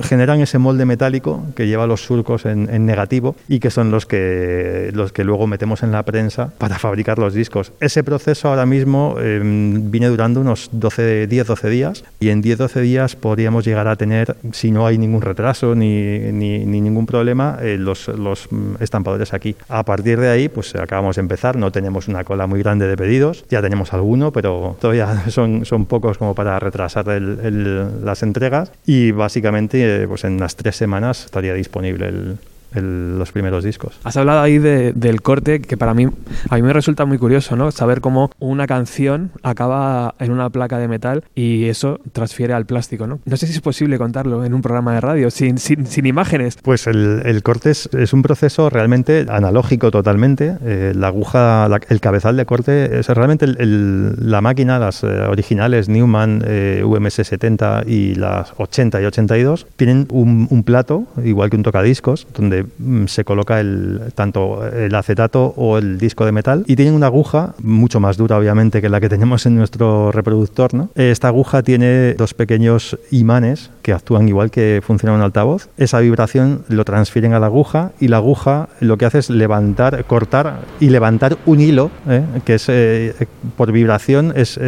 generan 0.02 0.40
ese 0.40 0.58
molde 0.58 0.84
metálico 0.84 1.44
que 1.54 1.66
lleva 1.66 1.86
los 1.86 2.02
surcos 2.04 2.46
en, 2.46 2.68
en 2.72 2.86
negativo 2.86 3.36
y 3.48 3.60
que 3.60 3.70
son 3.70 3.90
los 3.90 4.06
que, 4.06 4.90
los 4.92 5.12
que 5.12 5.24
luego 5.24 5.46
metemos 5.46 5.82
en 5.82 5.92
la 5.92 6.02
prensa 6.02 6.52
para 6.58 6.78
fabricar 6.78 7.18
los 7.18 7.34
discos. 7.34 7.72
Ese 7.80 8.04
proceso 8.04 8.48
ahora 8.48 8.66
mismo 8.66 9.16
eh, 9.18 9.40
viene 9.42 10.08
durando 10.08 10.40
unos 10.40 10.70
12, 10.72 11.28
10-12 11.28 11.68
días 11.68 12.04
y 12.18 12.28
en 12.30 12.42
10-12 12.42 12.80
días 12.80 13.16
podríamos 13.16 13.64
llegar 13.64 13.88
a 13.88 13.96
tener, 13.96 14.36
si 14.52 14.70
no 14.70 14.86
hay 14.86 14.98
ningún 14.98 15.22
retraso 15.22 15.74
ni, 15.74 16.18
ni, 16.18 16.64
ni 16.64 16.80
ningún 16.80 17.06
problema, 17.06 17.58
eh, 17.60 17.76
los, 17.78 18.08
los 18.08 18.50
mm, 18.50 18.74
estampadores 18.80 19.34
aquí. 19.34 19.56
A 19.68 19.84
partir 19.84 20.20
de 20.20 20.28
ahí, 20.28 20.48
pues 20.48 20.74
acabamos 20.74 21.16
de 21.16 21.20
empezar, 21.20 21.56
no 21.56 21.72
tenemos 21.72 22.08
una 22.08 22.24
cola 22.24 22.46
muy 22.46 22.60
grande 22.60 22.86
de 22.86 22.96
pedidos, 22.96 23.44
ya 23.48 23.62
tenemos 23.62 23.92
alguno, 23.92 24.32
pero 24.32 24.76
todavía 24.80 25.24
son, 25.28 25.64
son 25.64 25.86
pocos 25.86 26.18
como 26.18 26.34
para 26.34 26.58
retrasar 26.70 27.08
el- 27.10 27.38
el- 27.42 28.04
las 28.04 28.22
entregas 28.22 28.72
y 28.86 29.10
básicamente 29.10 30.02
eh, 30.02 30.08
pues 30.08 30.24
en 30.24 30.34
unas 30.34 30.56
tres 30.56 30.76
semanas 30.76 31.24
estaría 31.24 31.54
disponible 31.54 32.08
el- 32.08 32.38
el- 32.74 33.18
los 33.18 33.32
primeros 33.32 33.64
discos. 33.64 33.98
Has 34.04 34.16
hablado 34.16 34.40
ahí 34.40 34.58
de- 34.58 34.92
del 34.92 35.22
corte, 35.22 35.60
que 35.60 35.76
para 35.76 35.94
mí, 35.94 36.06
a 36.48 36.54
mí 36.56 36.62
me 36.62 36.72
resulta 36.72 37.04
muy 37.04 37.18
curioso, 37.18 37.56
¿no? 37.56 37.70
Saber 37.70 38.00
cómo 38.00 38.30
una 38.38 38.66
canción 38.66 39.30
acaba 39.42 40.14
en 40.18 40.30
una 40.32 40.50
placa 40.50 40.78
de 40.78 40.88
metal 40.88 41.24
y 41.34 41.66
eso 41.66 42.00
transfiere 42.12 42.54
al 42.54 42.66
plástico, 42.66 43.06
¿no? 43.06 43.20
No 43.24 43.36
sé 43.36 43.46
si 43.46 43.52
es 43.52 43.60
posible 43.60 43.98
contarlo 43.98 44.44
en 44.44 44.54
un 44.54 44.62
programa 44.62 44.94
de 44.94 45.00
radio, 45.00 45.30
sin, 45.30 45.58
sin, 45.58 45.86
sin 45.86 46.06
imágenes. 46.06 46.56
Pues 46.62 46.86
el, 46.86 47.22
el 47.24 47.42
corte 47.42 47.70
es, 47.70 47.88
es 47.92 48.12
un 48.12 48.22
proceso 48.22 48.70
realmente 48.70 49.26
analógico 49.28 49.90
totalmente. 49.90 50.56
Eh, 50.64 50.92
la 50.94 51.08
aguja, 51.08 51.68
la- 51.68 51.80
el 51.88 52.00
cabezal 52.00 52.36
de 52.36 52.46
corte 52.46 52.98
es 53.00 53.08
realmente 53.08 53.44
el- 53.46 54.14
la 54.30 54.40
máquina, 54.40 54.78
las 54.78 55.02
eh, 55.04 55.06
originales 55.06 55.88
Newman 55.88 56.42
eh, 56.46 56.82
UMS70 56.84 57.84
y 57.86 58.14
las 58.14 58.52
80 58.56 59.00
y 59.00 59.04
82, 59.04 59.66
tienen 59.76 60.06
un, 60.10 60.46
un 60.50 60.62
plato, 60.62 61.04
igual 61.24 61.50
que 61.50 61.56
un 61.56 61.62
tocadiscos, 61.62 62.26
donde 62.36 62.59
mm, 62.78 63.06
se 63.06 63.24
coloca 63.24 63.60
el, 63.60 64.00
tanto 64.14 64.66
el 64.66 64.94
acetato 64.94 65.52
o 65.56 65.78
el 65.78 65.98
disco 65.98 66.24
de 66.24 66.32
metal 66.32 66.64
y 66.66 66.76
tienen 66.76 66.94
una 66.94 67.06
aguja 67.06 67.54
mucho 67.62 68.00
más 68.00 68.16
dura, 68.16 68.36
obviamente, 68.36 68.80
que 68.80 68.88
la 68.88 69.00
que 69.00 69.08
tenemos 69.16 69.46
en 69.46 69.56
nuestro 69.56 70.12
reproductor. 70.12 70.74
¿no? 70.74 70.90
Esta 70.94 71.28
aguja 71.28 71.62
tiene 71.62 72.14
dos 72.14 72.34
pequeños 72.34 72.98
imanes 73.10 73.70
que 73.82 73.92
actúan 73.92 74.28
igual 74.28 74.50
que 74.50 74.82
funciona 74.84 75.14
un 75.14 75.22
altavoz. 75.22 75.68
Esa 75.76 76.00
vibración 76.00 76.62
lo 76.68 76.84
transfieren 76.84 77.32
a 77.32 77.40
la 77.40 77.46
aguja 77.46 77.92
y 78.00 78.08
la 78.08 78.18
aguja 78.18 78.68
lo 78.80 78.98
que 78.98 79.06
hace 79.06 79.18
es 79.18 79.30
levantar, 79.30 80.04
cortar 80.04 80.60
y 80.80 80.90
levantar 80.90 81.38
un 81.46 81.60
hilo 81.60 81.90
¿eh? 82.08 82.22
que 82.44 82.54
es 82.54 82.66
eh, 82.68 83.14
por 83.56 83.72
vibración 83.72 84.32
es- 84.36 84.58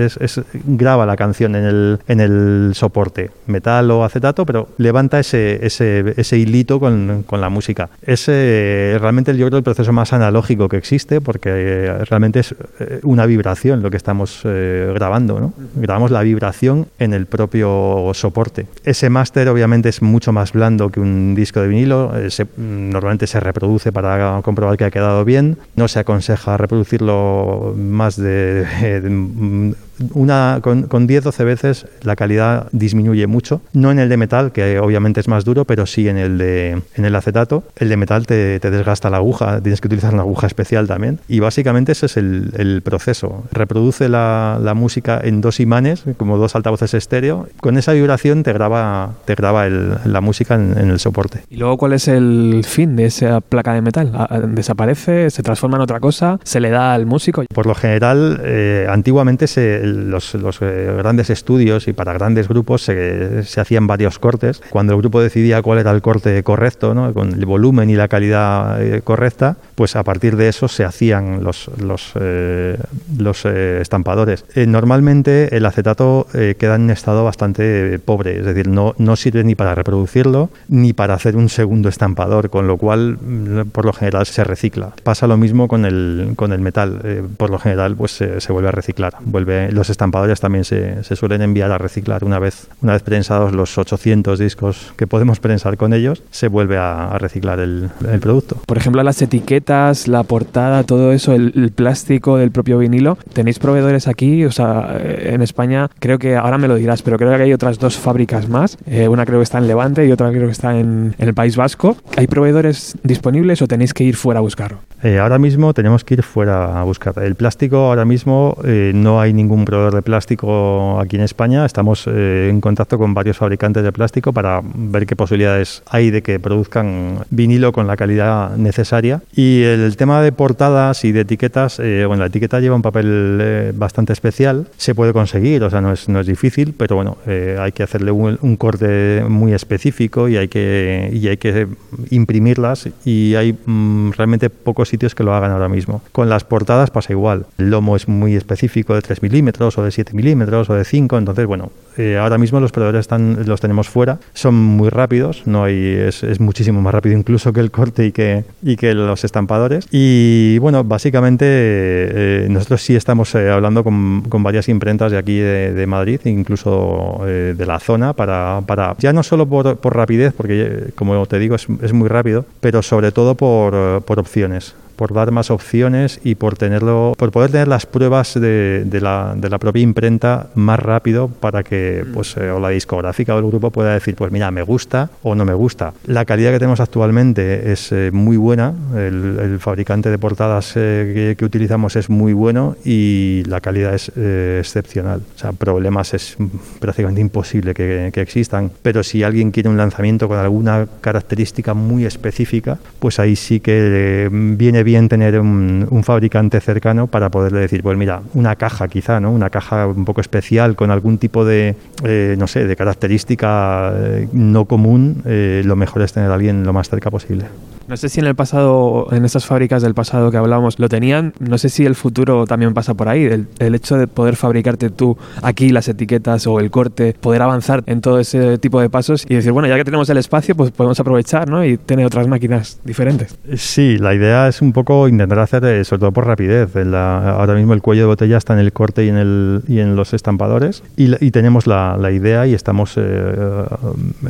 graba 0.66 1.06
la 1.06 1.16
canción 1.16 1.54
en 1.56 1.64
el, 1.64 1.98
en 2.08 2.20
el 2.20 2.72
soporte, 2.74 3.30
metal 3.46 3.90
o 3.90 4.04
acetato, 4.04 4.46
pero 4.46 4.68
levanta 4.78 5.18
ese, 5.20 5.64
ese, 5.64 6.14
ese 6.16 6.38
hilito 6.38 6.80
con, 6.80 7.24
con 7.26 7.40
la 7.40 7.48
música. 7.48 7.81
Es 8.02 8.26
eh, 8.28 8.96
realmente 9.00 9.36
yo 9.36 9.46
creo 9.46 9.58
el 9.58 9.64
proceso 9.64 9.92
más 9.92 10.12
analógico 10.12 10.68
que 10.68 10.76
existe 10.76 11.20
porque 11.20 11.50
eh, 11.52 12.04
realmente 12.04 12.40
es 12.40 12.54
eh, 12.80 13.00
una 13.02 13.26
vibración 13.26 13.82
lo 13.82 13.90
que 13.90 13.96
estamos 13.96 14.40
grabando. 14.44 15.40
¿no? 15.40 15.52
Grabamos 15.76 16.10
la 16.10 16.22
vibración 16.22 16.86
en 16.98 17.14
el 17.14 17.26
propio 17.26 18.10
soporte. 18.14 18.66
Ese 18.84 19.10
máster 19.10 19.48
obviamente 19.48 19.88
es 19.88 20.02
mucho 20.02 20.32
más 20.32 20.52
blando 20.52 20.90
que 20.90 21.00
un 21.00 21.34
disco 21.34 21.60
de 21.60 21.68
vinilo. 21.68 22.12
se- 22.28 22.46
normalmente 22.56 23.26
se 23.26 23.40
reproduce 23.40 23.92
para 23.92 24.40
comprobar 24.42 24.76
que 24.76 24.84
ha 24.84 24.90
quedado 24.90 25.24
bien. 25.24 25.58
No 25.76 25.88
se 25.88 25.98
aconseja 26.00 26.56
reproducirlo 26.56 27.74
más 27.76 28.16
de, 28.16 28.64
de- 29.00 29.08
mm, 29.10 29.74
una 30.14 30.58
con, 30.62 30.84
con 30.84 31.08
10-12 31.08 31.44
veces 31.44 31.86
la 32.02 32.16
calidad 32.16 32.68
disminuye 32.72 33.26
mucho. 33.26 33.60
No 33.72 33.90
en 33.90 33.98
el 33.98 34.08
de 34.08 34.16
metal, 34.16 34.52
que 34.52 34.78
obviamente 34.78 35.20
es 35.20 35.28
más 35.28 35.44
duro, 35.44 35.64
pero 35.64 35.86
sí 35.86 36.08
en 36.08 36.16
el 36.18 36.38
de 36.38 36.82
en 36.96 37.04
el 37.04 37.14
acetato. 37.14 37.64
El 37.76 37.88
de 37.88 37.96
metal 37.96 38.26
te, 38.26 38.60
te 38.60 38.70
desgasta 38.70 39.10
la 39.10 39.18
aguja, 39.18 39.60
tienes 39.60 39.80
que 39.80 39.88
utilizar 39.88 40.12
una 40.12 40.22
aguja 40.22 40.46
especial 40.46 40.86
también. 40.86 41.18
Y 41.28 41.40
básicamente 41.40 41.92
ese 41.92 42.06
es 42.06 42.16
el, 42.16 42.52
el 42.56 42.82
proceso. 42.82 43.44
Reproduce 43.52 44.08
la, 44.08 44.58
la 44.62 44.74
música 44.74 45.20
en 45.22 45.40
dos 45.40 45.60
imanes, 45.60 46.04
como 46.16 46.38
dos 46.38 46.54
altavoces 46.56 46.94
estéreo. 46.94 47.48
Con 47.60 47.76
esa 47.78 47.92
vibración 47.92 48.42
te 48.42 48.52
graba, 48.52 49.12
te 49.24 49.34
graba 49.34 49.66
el- 49.66 49.96
la 50.04 50.20
música 50.20 50.54
en, 50.54 50.76
en 50.78 50.90
el 50.90 50.98
soporte. 50.98 51.42
Y 51.50 51.56
luego, 51.56 51.76
¿cuál 51.78 51.92
es 51.92 52.08
el 52.08 52.62
fin 52.66 52.96
de 52.96 53.06
esa 53.06 53.40
placa 53.40 53.72
de 53.74 53.80
metal? 53.82 54.12
¿Desaparece? 54.48 55.30
¿Se 55.30 55.42
transforma 55.42 55.76
en 55.76 55.82
otra 55.82 56.00
cosa? 56.00 56.38
¿Se 56.44 56.60
le 56.60 56.70
da 56.70 56.94
al 56.94 57.06
músico? 57.06 57.44
Por 57.54 57.66
lo 57.66 57.74
general, 57.74 58.40
eh, 58.44 58.86
antiguamente 58.88 59.46
se- 59.46 59.80
los, 59.92 60.34
los, 60.34 60.58
eh, 60.60 60.94
grandes 60.96 61.30
estudios 61.30 61.88
y 61.88 61.92
para 61.92 62.12
grandes 62.12 62.48
grupos 62.48 62.82
se, 62.82 63.44
se 63.44 63.60
hacían 63.60 63.86
varios 63.86 64.18
cortes. 64.18 64.62
Cuando 64.70 64.94
el 64.94 64.98
grupo 65.00 65.20
decidía 65.20 65.62
cuál 65.62 65.78
era 65.78 65.90
el 65.90 66.02
corte 66.02 66.42
correcto, 66.42 66.94
¿no? 66.94 67.12
con 67.12 67.32
el 67.32 67.46
volumen 67.46 67.90
y 67.90 67.94
la 67.94 68.08
calidad 68.08 68.82
eh, 68.82 69.02
correcta, 69.02 69.56
pues 69.74 69.96
a 69.96 70.02
partir 70.02 70.36
de 70.36 70.48
eso 70.48 70.68
se 70.68 70.84
hacían 70.84 71.42
los, 71.42 71.70
los, 71.78 72.12
eh, 72.20 72.76
los 73.18 73.44
eh, 73.44 73.80
estampadores. 73.80 74.44
Eh, 74.54 74.66
normalmente 74.66 75.56
el 75.56 75.66
acetato 75.66 76.26
eh, 76.34 76.54
queda 76.58 76.76
en 76.76 76.90
estado 76.90 77.24
bastante 77.24 77.98
pobre, 77.98 78.38
es 78.38 78.44
decir, 78.44 78.68
no, 78.68 78.94
no 78.98 79.16
sirve 79.16 79.44
ni 79.44 79.54
para 79.54 79.74
reproducirlo 79.74 80.50
ni 80.68 80.92
para 80.92 81.14
hacer 81.14 81.36
un 81.36 81.48
segundo 81.48 81.88
estampador, 81.88 82.50
con 82.50 82.66
lo 82.66 82.76
cual 82.76 83.18
mm, 83.20 83.70
por 83.70 83.84
lo 83.84 83.92
general 83.92 84.26
se 84.26 84.44
recicla. 84.44 84.92
Pasa 85.02 85.26
lo 85.26 85.36
mismo 85.36 85.68
con 85.68 85.84
el, 85.84 86.32
con 86.36 86.52
el 86.52 86.60
metal, 86.60 87.00
por 87.36 87.50
lo 87.50 87.58
general 87.58 87.96
pues 87.96 88.12
se 88.12 88.52
vuelve 88.52 88.68
a 88.68 88.72
reciclar. 88.72 89.14
Vuelve, 89.20 89.71
los 89.72 89.90
estampadores 89.90 90.40
también 90.40 90.64
se, 90.64 91.02
se 91.04 91.16
suelen 91.16 91.42
enviar 91.42 91.70
a 91.72 91.78
reciclar 91.78 92.24
una 92.24 92.38
vez, 92.38 92.68
una 92.82 92.92
vez 92.92 93.02
prensados 93.02 93.52
los 93.52 93.76
800 93.78 94.38
discos 94.38 94.92
que 94.96 95.06
podemos 95.06 95.40
prensar 95.40 95.76
con 95.76 95.92
ellos, 95.92 96.22
se 96.30 96.48
vuelve 96.48 96.78
a, 96.78 97.08
a 97.08 97.18
reciclar 97.18 97.58
el, 97.60 97.90
el 98.10 98.20
producto. 98.20 98.56
Por 98.66 98.76
ejemplo, 98.76 99.02
las 99.02 99.20
etiquetas, 99.22 100.08
la 100.08 100.22
portada, 100.22 100.84
todo 100.84 101.12
eso, 101.12 101.32
el, 101.32 101.52
el 101.56 101.70
plástico 101.72 102.36
del 102.36 102.50
propio 102.50 102.78
vinilo. 102.78 103.18
¿Tenéis 103.32 103.58
proveedores 103.58 104.08
aquí? 104.08 104.44
O 104.44 104.52
sea, 104.52 104.96
eh, 104.98 105.30
en 105.32 105.42
España 105.42 105.88
creo 105.98 106.18
que, 106.18 106.36
ahora 106.36 106.58
me 106.58 106.68
lo 106.68 106.76
dirás, 106.76 107.02
pero 107.02 107.18
creo 107.18 107.36
que 107.36 107.42
hay 107.42 107.52
otras 107.52 107.78
dos 107.78 107.96
fábricas 107.96 108.48
más. 108.48 108.78
Eh, 108.86 109.08
una 109.08 109.26
creo 109.26 109.38
que 109.38 109.44
está 109.44 109.58
en 109.58 109.66
Levante 109.66 110.06
y 110.06 110.12
otra 110.12 110.30
creo 110.30 110.46
que 110.46 110.52
está 110.52 110.78
en, 110.78 111.14
en 111.18 111.28
el 111.28 111.34
País 111.34 111.56
Vasco. 111.56 111.96
¿Hay 112.16 112.26
proveedores 112.26 112.96
disponibles 113.02 113.62
o 113.62 113.66
tenéis 113.66 113.94
que 113.94 114.04
ir 114.04 114.16
fuera 114.16 114.38
a 114.38 114.42
buscarlo? 114.42 114.78
Eh, 115.02 115.18
ahora 115.18 115.38
mismo 115.38 115.74
tenemos 115.74 116.04
que 116.04 116.14
ir 116.14 116.22
fuera 116.22 116.80
a 116.80 116.84
buscar. 116.84 117.14
El 117.22 117.34
plástico, 117.34 117.76
ahora 117.76 118.04
mismo 118.04 118.56
eh, 118.64 118.92
no 118.94 119.20
hay 119.20 119.32
ningún 119.32 119.61
proveedor 119.64 119.94
de 119.94 120.02
plástico 120.02 120.98
aquí 121.00 121.16
en 121.16 121.22
España. 121.22 121.64
Estamos 121.64 122.06
eh, 122.06 122.48
en 122.50 122.60
contacto 122.60 122.98
con 122.98 123.14
varios 123.14 123.36
fabricantes 123.36 123.82
de 123.82 123.92
plástico 123.92 124.32
para 124.32 124.60
ver 124.62 125.06
qué 125.06 125.16
posibilidades 125.16 125.82
hay 125.88 126.10
de 126.10 126.22
que 126.22 126.38
produzcan 126.40 127.18
vinilo 127.30 127.72
con 127.72 127.86
la 127.86 127.96
calidad 127.96 128.56
necesaria. 128.56 129.22
Y 129.34 129.62
el 129.62 129.96
tema 129.96 130.22
de 130.22 130.32
portadas 130.32 131.04
y 131.04 131.12
de 131.12 131.20
etiquetas, 131.20 131.78
eh, 131.78 132.04
bueno, 132.06 132.22
la 132.22 132.26
etiqueta 132.26 132.60
lleva 132.60 132.76
un 132.76 132.82
papel 132.82 133.38
eh, 133.40 133.72
bastante 133.74 134.12
especial. 134.12 134.66
Se 134.76 134.94
puede 134.94 135.12
conseguir, 135.12 135.62
o 135.64 135.70
sea, 135.70 135.80
no 135.80 135.92
es, 135.92 136.08
no 136.08 136.20
es 136.20 136.26
difícil, 136.26 136.74
pero 136.76 136.96
bueno, 136.96 137.18
eh, 137.26 137.56
hay 137.58 137.72
que 137.72 137.82
hacerle 137.82 138.10
un, 138.10 138.38
un 138.40 138.56
corte 138.56 139.24
muy 139.28 139.52
específico 139.52 140.28
y 140.28 140.36
hay 140.36 140.48
que, 140.48 141.10
y 141.12 141.28
hay 141.28 141.36
que 141.36 141.68
imprimirlas 142.10 142.88
y 143.04 143.34
hay 143.34 143.56
mm, 143.64 144.12
realmente 144.12 144.50
pocos 144.50 144.88
sitios 144.88 145.14
que 145.14 145.24
lo 145.24 145.34
hagan 145.34 145.50
ahora 145.50 145.68
mismo. 145.68 146.02
Con 146.12 146.28
las 146.28 146.44
portadas 146.44 146.90
pasa 146.90 147.12
igual. 147.12 147.46
El 147.58 147.70
lomo 147.70 147.96
es 147.96 148.08
muy 148.08 148.34
específico 148.34 148.94
de 148.94 149.02
3 149.02 149.22
milímetros 149.22 149.51
o 149.60 149.82
de 149.82 149.90
7 149.90 150.12
milímetros 150.14 150.70
o 150.70 150.74
de 150.74 150.84
5, 150.84 151.18
entonces 151.18 151.46
bueno, 151.46 151.70
eh, 151.96 152.16
ahora 152.16 152.38
mismo 152.38 152.58
los 152.60 152.72
proveedores 152.72 153.00
están, 153.00 153.46
los 153.46 153.60
tenemos 153.60 153.88
fuera, 153.88 154.18
son 154.32 154.54
muy 154.54 154.88
rápidos, 154.88 155.42
no 155.46 155.64
hay, 155.64 155.76
es, 155.76 156.22
es 156.22 156.40
muchísimo 156.40 156.80
más 156.80 156.94
rápido 156.94 157.16
incluso 157.16 157.52
que 157.52 157.60
el 157.60 157.70
corte 157.70 158.06
y 158.06 158.12
que, 158.12 158.44
y 158.62 158.76
que 158.76 158.94
los 158.94 159.24
estampadores. 159.24 159.86
Y 159.90 160.58
bueno, 160.58 160.84
básicamente 160.84 161.44
eh, 161.48 162.46
nosotros 162.48 162.82
sí 162.82 162.96
estamos 162.96 163.34
eh, 163.34 163.50
hablando 163.50 163.84
con, 163.84 164.22
con 164.22 164.42
varias 164.42 164.68
imprentas 164.68 165.12
de 165.12 165.18
aquí 165.18 165.38
de, 165.38 165.72
de 165.72 165.86
Madrid, 165.86 166.20
incluso 166.24 167.20
eh, 167.26 167.54
de 167.56 167.66
la 167.66 167.78
zona, 167.78 168.12
para, 168.14 168.62
para 168.66 168.96
ya 168.98 169.12
no 169.12 169.22
solo 169.22 169.46
por, 169.46 169.76
por 169.76 169.94
rapidez, 169.94 170.32
porque 170.34 170.92
como 170.94 171.26
te 171.26 171.38
digo 171.38 171.54
es, 171.54 171.66
es 171.82 171.92
muy 171.92 172.08
rápido, 172.08 172.46
pero 172.60 172.82
sobre 172.82 173.12
todo 173.12 173.34
por, 173.34 174.02
por 174.02 174.18
opciones 174.18 174.74
por 174.96 175.12
dar 175.12 175.30
más 175.30 175.50
opciones 175.50 176.20
y 176.24 176.34
por 176.34 176.56
tenerlo 176.56 177.14
por 177.16 177.30
poder 177.30 177.50
tener 177.50 177.68
las 177.68 177.86
pruebas 177.86 178.34
de, 178.34 178.84
de 178.84 179.00
la, 179.00 179.34
de 179.36 179.48
la 179.48 179.58
propia 179.58 179.82
imprenta 179.82 180.48
más 180.54 180.78
rápido 180.78 181.28
para 181.28 181.62
que 181.62 182.04
pues 182.12 182.36
eh, 182.36 182.50
o 182.50 182.60
la 182.60 182.70
discográfica 182.70 183.34
o 183.34 183.38
el 183.38 183.46
grupo 183.46 183.70
pueda 183.70 183.94
decir 183.94 184.14
pues 184.14 184.30
mira 184.32 184.50
me 184.50 184.62
gusta 184.62 185.10
o 185.22 185.34
no 185.34 185.44
me 185.44 185.54
gusta. 185.54 185.92
La 186.06 186.24
calidad 186.24 186.52
que 186.52 186.58
tenemos 186.58 186.80
actualmente 186.80 187.72
es 187.72 187.90
eh, 187.92 188.10
muy 188.12 188.36
buena 188.36 188.74
el, 188.94 189.38
el 189.40 189.58
fabricante 189.58 190.10
de 190.10 190.18
portadas 190.18 190.72
eh, 190.76 191.12
que, 191.14 191.36
que 191.36 191.44
utilizamos 191.44 191.96
es 191.96 192.10
muy 192.10 192.32
bueno 192.32 192.76
y 192.84 193.42
la 193.46 193.60
calidad 193.60 193.94
es 193.94 194.12
eh, 194.16 194.58
excepcional. 194.60 195.22
O 195.34 195.38
sea 195.38 195.52
problemas 195.52 196.14
es 196.14 196.36
prácticamente 196.80 197.20
imposible 197.20 197.74
que, 197.74 198.10
que 198.12 198.20
existan. 198.20 198.70
Pero 198.82 199.02
si 199.02 199.22
alguien 199.22 199.50
quiere 199.50 199.68
un 199.68 199.76
lanzamiento 199.76 200.28
con 200.28 200.38
alguna 200.38 200.86
característica 201.00 201.74
muy 201.74 202.04
específica 202.04 202.78
pues 202.98 203.18
ahí 203.18 203.36
sí 203.36 203.60
que 203.60 203.72
eh, 203.74 204.28
viene 204.30 204.82
bien 204.82 204.91
bien 204.92 205.08
tener 205.08 205.40
un, 205.40 205.86
un 205.88 206.04
fabricante 206.04 206.60
cercano 206.60 207.06
para 207.06 207.30
poderle 207.30 207.60
decir, 207.60 207.82
pues 207.82 207.96
mira, 207.96 208.20
una 208.34 208.56
caja 208.56 208.88
quizá, 208.88 209.20
¿no? 209.20 209.32
Una 209.32 209.48
caja 209.48 209.86
un 209.86 210.04
poco 210.04 210.20
especial 210.20 210.76
con 210.76 210.90
algún 210.90 211.16
tipo 211.16 211.46
de, 211.46 211.74
eh, 212.04 212.36
no 212.38 212.46
sé, 212.46 212.66
de 212.66 212.76
característica 212.76 213.90
eh, 213.96 214.28
no 214.34 214.66
común, 214.66 215.22
eh, 215.24 215.62
lo 215.64 215.76
mejor 215.76 216.02
es 216.02 216.12
tener 216.12 216.30
a 216.30 216.34
alguien 216.34 216.64
lo 216.64 216.74
más 216.74 216.90
cerca 216.90 217.10
posible. 217.10 217.46
No 217.88 217.96
sé 217.96 218.08
si 218.08 218.20
en 218.20 218.26
el 218.26 218.34
pasado, 218.34 219.08
en 219.12 219.24
estas 219.24 219.46
fábricas 219.46 219.82
del 219.82 219.94
pasado 219.94 220.30
que 220.30 220.36
hablábamos, 220.36 220.78
lo 220.78 220.88
tenían. 220.88 221.34
No 221.40 221.58
sé 221.58 221.68
si 221.68 221.84
el 221.84 221.94
futuro 221.94 222.46
también 222.46 222.74
pasa 222.74 222.94
por 222.94 223.08
ahí. 223.08 223.24
El, 223.24 223.74
hecho 223.74 223.96
de 223.96 224.06
poder 224.06 224.36
fabricarte 224.36 224.90
tú 224.90 225.16
aquí 225.42 225.70
las 225.70 225.88
etiquetas 225.88 226.46
o 226.46 226.60
el 226.60 226.70
corte, 226.70 227.14
poder 227.18 227.42
avanzar 227.42 227.82
en 227.86 228.00
todo 228.00 228.20
ese 228.20 228.58
tipo 228.58 228.80
de 228.80 228.90
pasos 228.90 229.24
y 229.28 229.34
decir, 229.34 229.52
bueno, 229.52 229.66
ya 229.68 229.76
que 229.76 229.84
tenemos 229.84 230.08
el 230.10 230.18
espacio, 230.18 230.54
pues 230.54 230.70
podemos 230.70 231.00
aprovechar, 231.00 231.48
¿no? 231.48 231.64
Y 231.64 231.78
tener 231.78 232.04
otras 232.06 232.28
máquinas 232.28 232.78
diferentes. 232.84 233.38
Sí, 233.56 233.96
la 233.98 234.14
idea 234.14 234.48
es 234.48 234.60
un 234.60 234.72
poco 234.72 235.08
intentar 235.08 235.38
hacer, 235.38 235.64
eh, 235.64 235.84
sobre 235.84 236.00
todo 236.00 236.12
por 236.12 236.26
rapidez. 236.26 236.70
Ahora 236.76 237.54
mismo 237.54 237.72
el 237.72 237.82
cuello 237.82 238.02
de 238.02 238.06
botella 238.06 238.36
está 238.36 238.52
en 238.52 238.60
el 238.60 238.72
corte 238.72 239.04
y 239.04 239.08
en, 239.08 239.16
el, 239.16 239.62
y 239.68 239.80
en 239.80 239.96
los 239.96 240.12
estampadores 240.12 240.82
y, 240.96 241.24
y 241.24 241.30
tenemos 241.30 241.66
la, 241.66 242.10
idea 242.12 242.46
y 242.46 242.52
estamos 242.52 242.94
eh, 242.96 243.64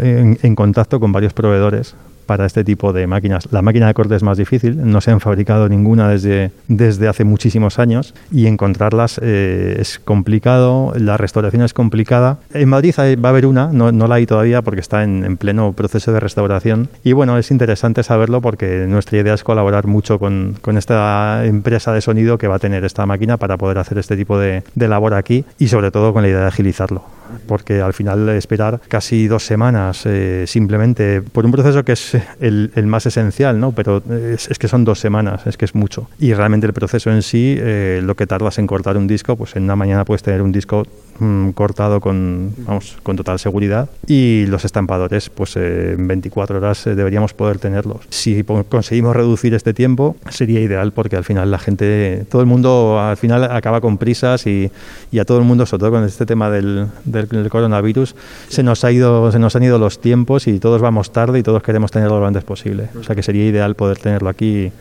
en, 0.01 0.38
en 0.41 0.55
contacto 0.55 1.01
con 1.01 1.11
varios 1.11 1.33
proveedores 1.33 1.97
para 2.22 2.46
este 2.46 2.64
tipo 2.64 2.92
de 2.92 3.06
máquinas. 3.06 3.48
La 3.50 3.62
máquina 3.62 3.87
de 3.87 3.94
corte 3.94 4.14
es 4.16 4.22
más 4.22 4.38
difícil, 4.38 4.78
no 4.90 5.00
se 5.00 5.11
han 5.11 5.20
fabricado 5.20 5.68
ninguna 5.68 6.08
desde, 6.08 6.50
desde 6.68 7.08
hace 7.08 7.24
muchísimos 7.24 7.78
años 7.78 8.14
y 8.30 8.46
encontrarlas 8.46 9.20
eh, 9.22 9.76
es 9.78 9.98
complicado, 9.98 10.92
la 10.96 11.16
restauración 11.16 11.62
es 11.62 11.74
complicada. 11.74 12.38
En 12.54 12.68
Madrid 12.68 12.94
hay- 12.96 13.16
va 13.16 13.28
a 13.28 13.32
haber 13.32 13.46
una, 13.46 13.68
no, 13.72 13.92
no 13.92 14.06
la 14.08 14.16
hay 14.16 14.26
todavía 14.26 14.62
porque 14.62 14.80
está 14.80 15.02
en, 15.04 15.24
en 15.24 15.37
pleno 15.37 15.72
proceso 15.72 16.12
de 16.12 16.20
restauración 16.20 16.88
y 17.04 17.12
bueno, 17.12 17.37
es 17.38 17.50
interesante 17.50 18.02
saberlo 18.02 18.40
porque 18.40 18.87
nuestra 18.88 19.18
idea 19.18 19.35
es 19.35 19.44
colaborar 19.44 19.87
mucho 19.87 20.18
con, 20.18 20.56
con 20.62 20.78
esta 20.78 21.44
empresa 21.44 21.92
de 21.92 22.00
sonido 22.00 22.38
que 22.38 22.48
va 22.48 22.56
a 22.56 22.58
tener 22.58 22.85
esta 22.85 23.04
máquina 23.06 23.37
para 23.37 23.56
poder 23.56 23.78
hacer 23.78 23.98
este 23.98 24.16
tipo 24.16 24.38
de, 24.38 24.62
de 24.74 24.88
labor 24.88 25.14
aquí 25.14 25.44
y 25.58 25.68
sobre 25.68 25.90
todo 25.90 26.12
con 26.12 26.22
la 26.22 26.28
idea 26.28 26.40
de 26.40 26.46
agilizarlo 26.46 27.02
porque 27.47 27.81
al 27.81 27.92
final 27.92 28.29
esperar 28.31 28.81
casi 28.88 29.27
dos 29.29 29.45
semanas 29.45 30.03
eh, 30.07 30.45
simplemente 30.47 31.23
por 31.23 31.45
un 31.45 31.53
proceso 31.53 31.85
que 31.85 31.92
es 31.92 32.16
el, 32.40 32.71
el 32.75 32.87
más 32.87 33.07
esencial, 33.07 33.59
¿no? 33.61 33.73
Pero 33.73 34.03
es, 34.11 34.49
es 34.51 34.59
que 34.59 34.68
son 34.68 34.85
dos 34.85 34.99
semanas, 35.01 35.47
es 35.47 35.57
que 35.57 35.64
es 35.64 35.75
mucho. 35.75 36.09
Y 36.18 36.35
realmente 36.35 36.66
el 36.66 36.73
proceso 36.73 37.11
en 37.11 37.23
sí, 37.23 37.57
eh, 37.59 38.01
lo 38.03 38.14
que 38.14 38.27
tardas 38.27 38.59
en 38.59 38.66
cortar 38.66 38.97
un 38.97 39.07
disco, 39.07 39.37
pues 39.37 39.57
en 39.57 39.64
una 39.64 39.77
mañana 39.77 40.05
puedes 40.05 40.23
tener 40.23 40.42
un 40.42 40.53
disco 40.53 40.85
mm, 41.18 41.51
cortado 41.51 42.01
con, 42.01 42.53
vamos, 42.59 42.97
con 43.03 43.16
total 43.16 43.38
seguridad 43.38 43.88
y 44.07 44.47
los 44.47 44.64
estampadores, 44.64 45.31
pues 45.31 45.57
eh, 45.57 45.92
en 45.92 46.07
24 46.09 46.59
horas 46.59 46.87
eh, 46.87 46.95
deberíamos 46.95 47.35
poder 47.35 47.59
tenerlos. 47.59 48.01
Si 48.11 48.45
conseguimos 48.68 49.14
reducir 49.16 49.55
este 49.55 49.75
tiempo, 49.75 50.16
sería 50.31 50.61
ideal 50.61 50.92
porque 50.92 51.16
al 51.16 51.25
final 51.25 51.51
la 51.51 51.59
gente, 51.59 52.25
todo 52.31 52.42
el 52.42 52.47
mundo 52.49 52.99
al 53.01 53.16
final 53.16 53.45
acaba 53.45 53.81
con 53.81 53.99
prisas 53.99 54.47
y, 54.47 54.71
y 55.11 55.18
a 55.18 55.25
todo 55.25 55.38
el 55.38 55.45
mundo, 55.45 55.66
sobre 55.66 55.81
todo 55.81 55.90
con 55.92 56.05
este 56.05 56.27
tema 56.27 56.51
del, 56.51 56.87
del- 57.05 57.21
del 57.28 57.50
coronavirus, 57.50 58.14
se 58.48 58.62
nos, 58.62 58.85
ha 58.85 58.92
ido, 58.92 59.30
se 59.32 59.38
nos 59.38 59.56
han 59.56 59.62
ido 59.62 59.78
los 59.78 60.00
tiempos 60.00 60.46
y 60.46 60.58
todos 60.58 60.80
vamos 60.80 61.12
tarde 61.12 61.38
y 61.38 61.42
todos 61.42 61.62
queremos 61.62 61.90
tenerlo 61.90 62.20
lo 62.20 62.26
antes 62.26 62.44
posible. 62.44 62.88
O 62.98 63.02
sea 63.02 63.14
que 63.14 63.22
sería 63.22 63.44
ideal 63.46 63.74
poder 63.74 63.98
tenerlo 63.98 64.28
aquí 64.28 64.72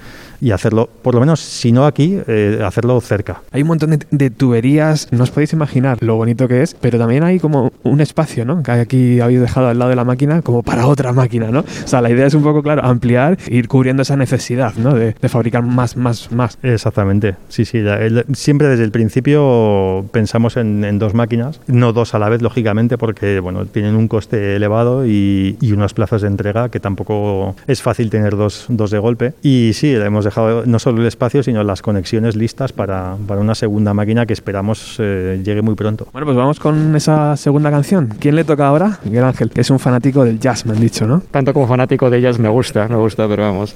y 0.42 0.52
hacerlo, 0.52 0.90
por 1.02 1.14
lo 1.14 1.20
menos, 1.22 1.40
si 1.40 1.72
no 1.72 1.86
aquí, 1.86 2.18
eh, 2.28 2.62
hacerlo 2.66 3.00
cerca. 3.02 3.42
Hay 3.52 3.62
un 3.62 3.68
montón 3.70 3.92
de, 3.92 4.00
de 4.12 4.30
tuberías, 4.30 5.08
no 5.12 5.24
os 5.24 5.32
podéis 5.32 5.54
imaginar 5.54 5.98
lo 6.02 6.16
bonito 6.16 6.48
que 6.48 6.62
es, 6.64 6.76
pero 6.82 6.98
también 6.98 7.24
hay 7.24 7.40
como 7.40 7.72
un 7.84 8.02
espacio, 8.02 8.44
¿no? 8.46 8.64
Que 8.64 8.72
aquí 8.72 9.20
habéis 9.20 9.40
dejado 9.42 9.68
al 9.68 9.78
lado 9.80 9.90
de 9.90 9.96
la 9.96 10.04
máquina 10.04 10.42
como 10.42 10.64
para 10.64 10.88
otra 10.88 11.14
máquina, 11.14 11.52
¿no? 11.52 11.60
O 11.62 11.88
sea, 11.88 12.02
la 12.02 12.10
idea 12.10 12.26
es 12.26 12.34
un 12.34 12.44
poco, 12.44 12.62
claro, 12.64 12.84
ampliar, 12.84 13.38
ir 13.48 13.68
cubriendo 13.68 14.02
esa 14.02 14.16
necesidad, 14.18 14.74
¿no? 14.76 14.94
De, 14.96 15.16
de 15.22 15.30
fabricar 15.30 15.64
más, 15.64 15.96
más, 15.96 16.32
más. 16.32 16.58
Exactamente, 16.64 17.36
sí, 17.50 17.66
sí. 17.66 17.80
la- 17.80 18.02
el- 18.02 18.26
siempre 18.34 18.68
desde 18.68 18.84
el 18.84 18.92
principio 18.92 20.06
pensamos 20.12 20.58
en, 20.58 20.84
en 20.84 21.00
dos 21.00 21.14
máquinas, 21.14 21.60
no 21.68 21.94
dos 21.94 22.14
a 22.16 22.20
la 22.20 22.30
vez, 22.30 22.42
lógicamente, 22.42 22.98
porque 22.98 23.40
bueno, 23.40 23.66
tienen 23.66 23.96
un 23.96 24.08
coste 24.08 24.56
elevado 24.56 25.06
y, 25.06 25.58
y 25.62 25.72
unos 25.74 25.94
plazos 25.94 26.22
de 26.22 26.28
entrega 26.28 26.70
que 26.70 26.80
tampoco 26.80 27.56
es 27.68 27.82
fácil 27.82 28.10
tener 28.10 28.36
dos, 28.36 28.66
dos 28.70 28.92
de 28.92 29.00
golpe. 29.00 29.34
Y 29.42 29.72
sí, 29.74 29.94
hemos 29.94 30.26
dejado 30.26 30.31
no 30.66 30.80
solo 30.80 31.02
el 31.02 31.08
espacio, 31.08 31.44
sino 31.44 31.64
las 31.64 31.82
conexiones 31.82 32.36
listas 32.36 32.74
para, 32.74 33.16
para 33.28 33.42
una 33.42 33.56
segunda 33.56 33.94
máquina 33.94 34.26
que 34.26 34.34
esperamos 34.34 34.98
eh, 35.00 35.42
llegue 35.44 35.62
muy 35.62 35.76
pronto. 35.76 36.08
Bueno, 36.12 36.26
pues 36.26 36.38
vamos 36.38 36.60
con 36.60 36.96
esa 36.96 37.36
segunda 37.38 37.72
canción. 37.72 38.14
¿Quién 38.20 38.36
le 38.36 38.44
toca 38.44 38.68
ahora? 38.68 39.00
Miguel 39.04 39.24
Ángel, 39.24 39.50
que 39.50 39.62
es 39.62 39.70
un 39.70 39.80
fanático 39.80 40.24
del 40.24 40.40
jazz, 40.40 40.66
me 40.66 40.74
han 40.74 40.80
dicho, 40.82 41.06
¿no? 41.08 41.22
Tanto 41.32 41.54
como 41.54 41.68
fanático 41.68 42.10
de 42.10 42.18
ellas 42.18 42.40
me 42.40 42.50
gusta, 42.50 42.88
me 42.88 42.96
gusta, 42.96 43.28
pero 43.28 43.44
vamos, 43.44 43.76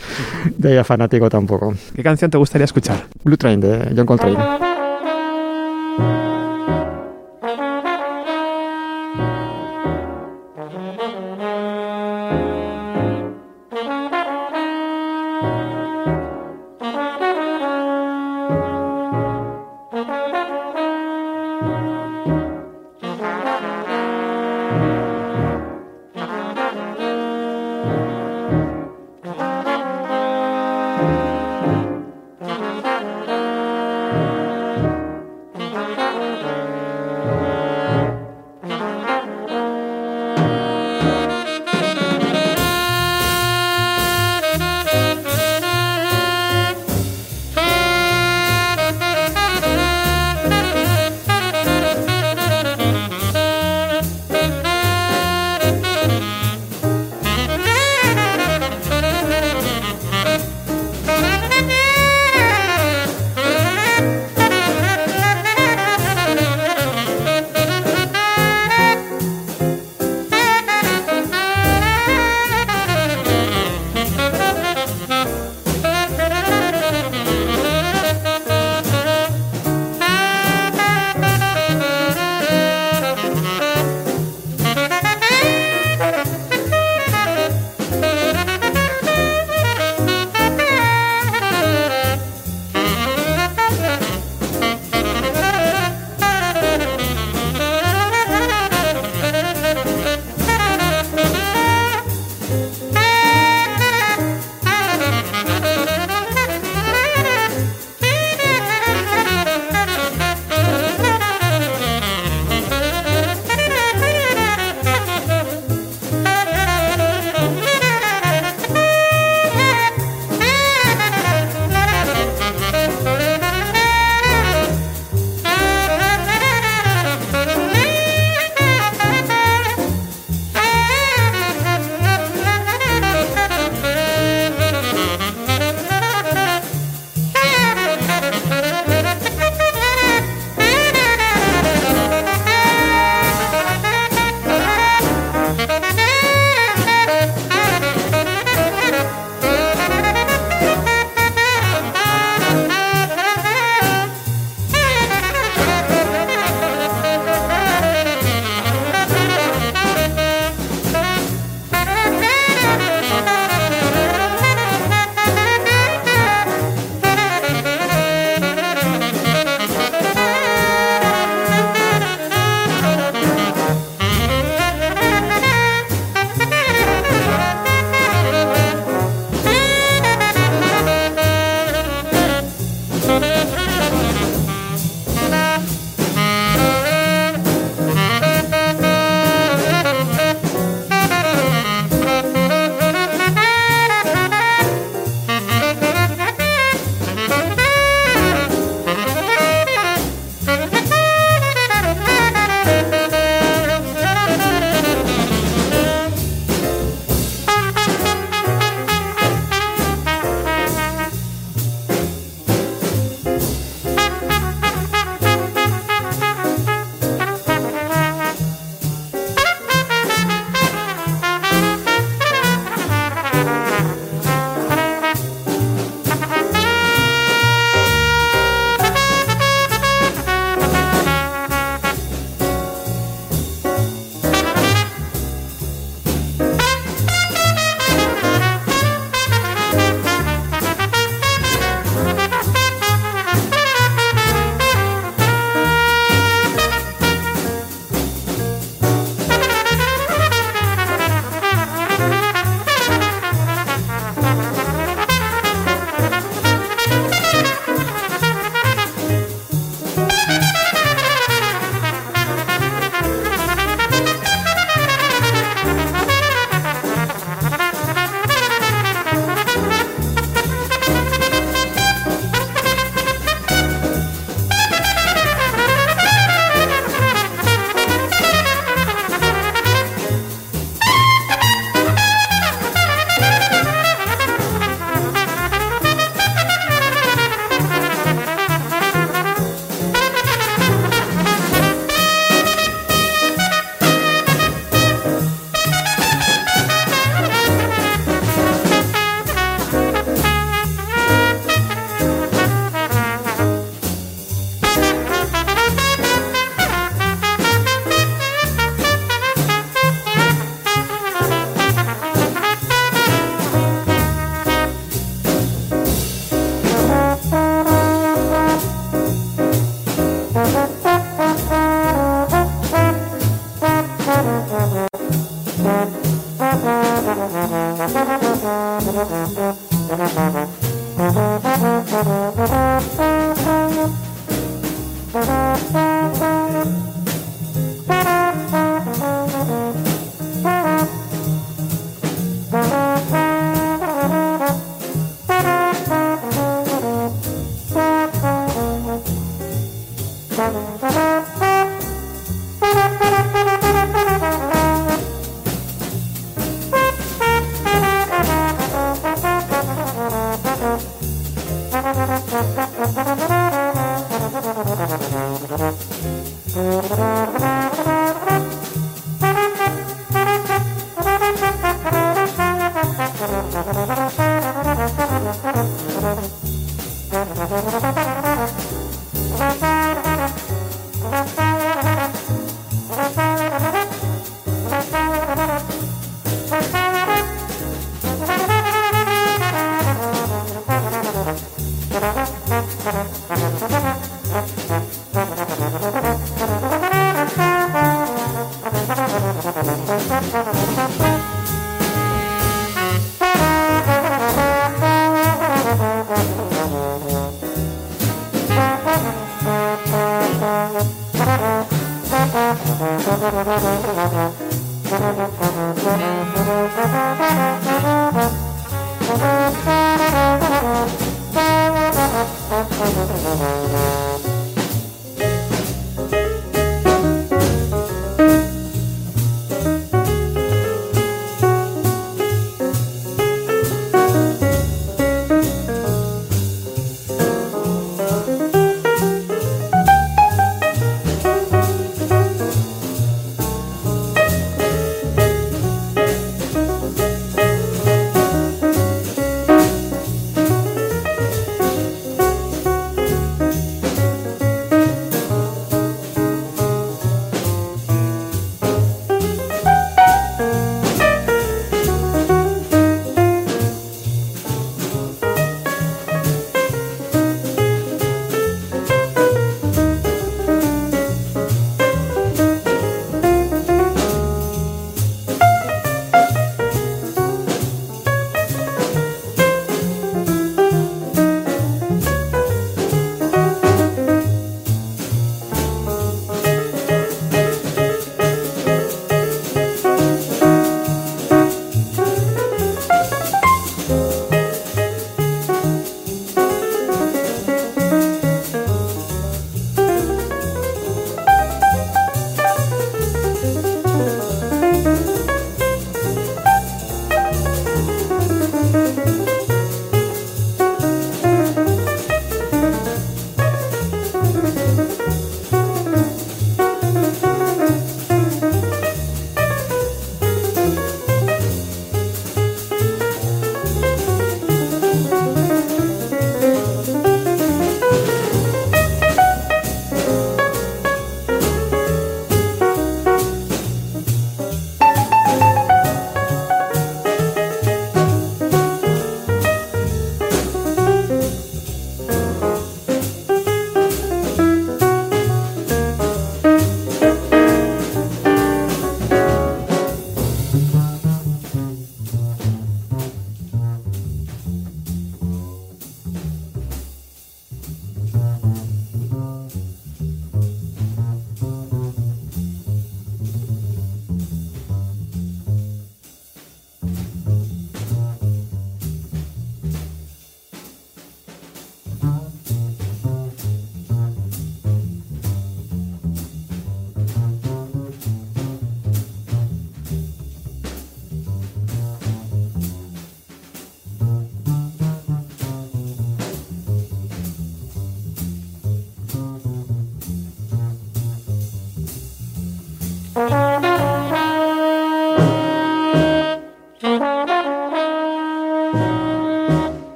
de 0.58 0.74
ella 0.74 0.84
fanático 0.84 1.30
tampoco. 1.30 1.74
¿Qué 1.96 2.04
canción 2.04 2.32
te 2.32 2.38
gustaría 2.38 2.66
escuchar? 2.66 3.06
Blue 3.24 3.38
Train 3.38 3.60
de 3.60 3.94
John 3.96 4.06
Coltrane. 4.06 4.65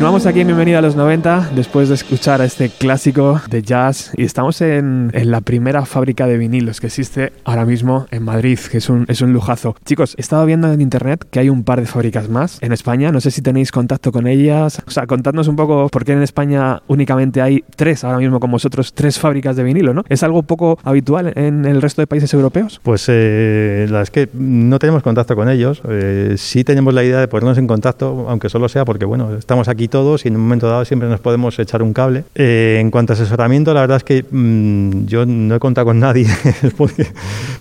Continuamos 0.00 0.24
aquí 0.24 0.40
en 0.40 0.46
Bienvenida 0.46 0.78
a 0.78 0.80
los 0.80 0.96
90 0.96 1.50
después 1.54 1.90
de 1.90 1.94
escuchar 1.94 2.40
a 2.40 2.46
este 2.46 2.70
clásico 2.70 3.38
de 3.50 3.60
jazz 3.60 4.12
y 4.16 4.24
estamos 4.24 4.62
en, 4.62 5.12
la 5.12 5.42
primera 5.42 5.84
fábrica 5.84 6.26
de 6.26 6.38
vinilos 6.38 6.80
que 6.80 6.86
existe 6.86 7.34
ahora 7.44 7.66
mismo 7.66 8.06
en 8.10 8.22
Madrid, 8.22 8.58
que 8.58 8.78
es 8.78 8.88
un, 8.88 9.04
lujazo. 9.34 9.76
Chicos, 9.84 10.14
he 10.16 10.22
estado 10.22 10.46
viendo 10.46 10.72
en 10.72 10.80
internet 10.80 11.26
que 11.30 11.40
hay 11.40 11.50
un 11.50 11.64
par 11.64 11.80
de 11.82 11.86
fábricas 11.86 12.30
más 12.30 12.62
en 12.62 12.72
España, 12.72 13.12
no 13.12 13.20
sé 13.20 13.30
si 13.30 13.42
tenéis 13.42 13.72
contacto 13.72 14.10
con 14.10 14.26
ellas, 14.26 14.80
o 14.86 14.90
sea, 14.90 15.06
contadnos 15.06 15.48
un 15.48 15.56
poco 15.56 15.90
por 15.90 16.06
qué 16.06 16.12
en 16.12 16.22
España 16.22 16.80
únicamente 16.88 17.42
hay 17.42 17.62
tres, 17.76 18.02
ahora 18.02 18.16
mismo 18.16 18.40
con 18.40 18.50
vosotros, 18.50 18.94
tres 18.94 19.18
fábricas 19.18 19.54
de 19.56 19.64
vinilo, 19.64 19.92
¿no? 19.92 20.04
¿Es 20.08 20.22
algo 20.22 20.42
poco 20.44 20.78
habitual 20.82 21.34
en 21.36 21.66
el 21.66 21.82
resto 21.82 22.00
de 22.00 22.06
países 22.06 22.32
europeos? 22.32 22.80
Pues 22.82 23.04
eh, 23.08 23.86
es 24.00 24.10
que 24.10 24.30
no 24.32 24.78
tenemos 24.78 25.02
contacto 25.02 25.36
con 25.36 25.50
ellos, 25.50 25.82
eh, 25.90 26.36
sí 26.38 26.64
tenemos 26.64 26.94
la 26.94 27.04
idea 27.04 27.20
de 27.20 27.28
ponernos 27.28 27.58
en 27.58 27.66
contacto, 27.66 28.24
aunque 28.30 28.48
solo 28.48 28.70
sea 28.70 28.86
porque, 28.86 29.04
bueno, 29.04 29.34
estamos 29.34 29.68
aquí 29.68 29.89
todos 29.90 30.24
y 30.24 30.28
en 30.28 30.36
un 30.36 30.42
momento 30.42 30.68
dado 30.68 30.84
siempre 30.84 31.08
nos 31.08 31.20
podemos 31.20 31.58
echar 31.58 31.82
un 31.82 31.92
cable. 31.92 32.24
Eh, 32.34 32.78
en 32.80 32.90
cuanto 32.90 33.12
a 33.12 33.14
asesoramiento, 33.14 33.74
la 33.74 33.82
verdad 33.82 33.98
es 33.98 34.04
que 34.04 34.24
mmm, 34.30 35.06
yo 35.06 35.26
no 35.26 35.54
he 35.54 35.58
contado 35.58 35.86
con 35.86 36.00
nadie 36.00 36.26
porque 36.76 37.06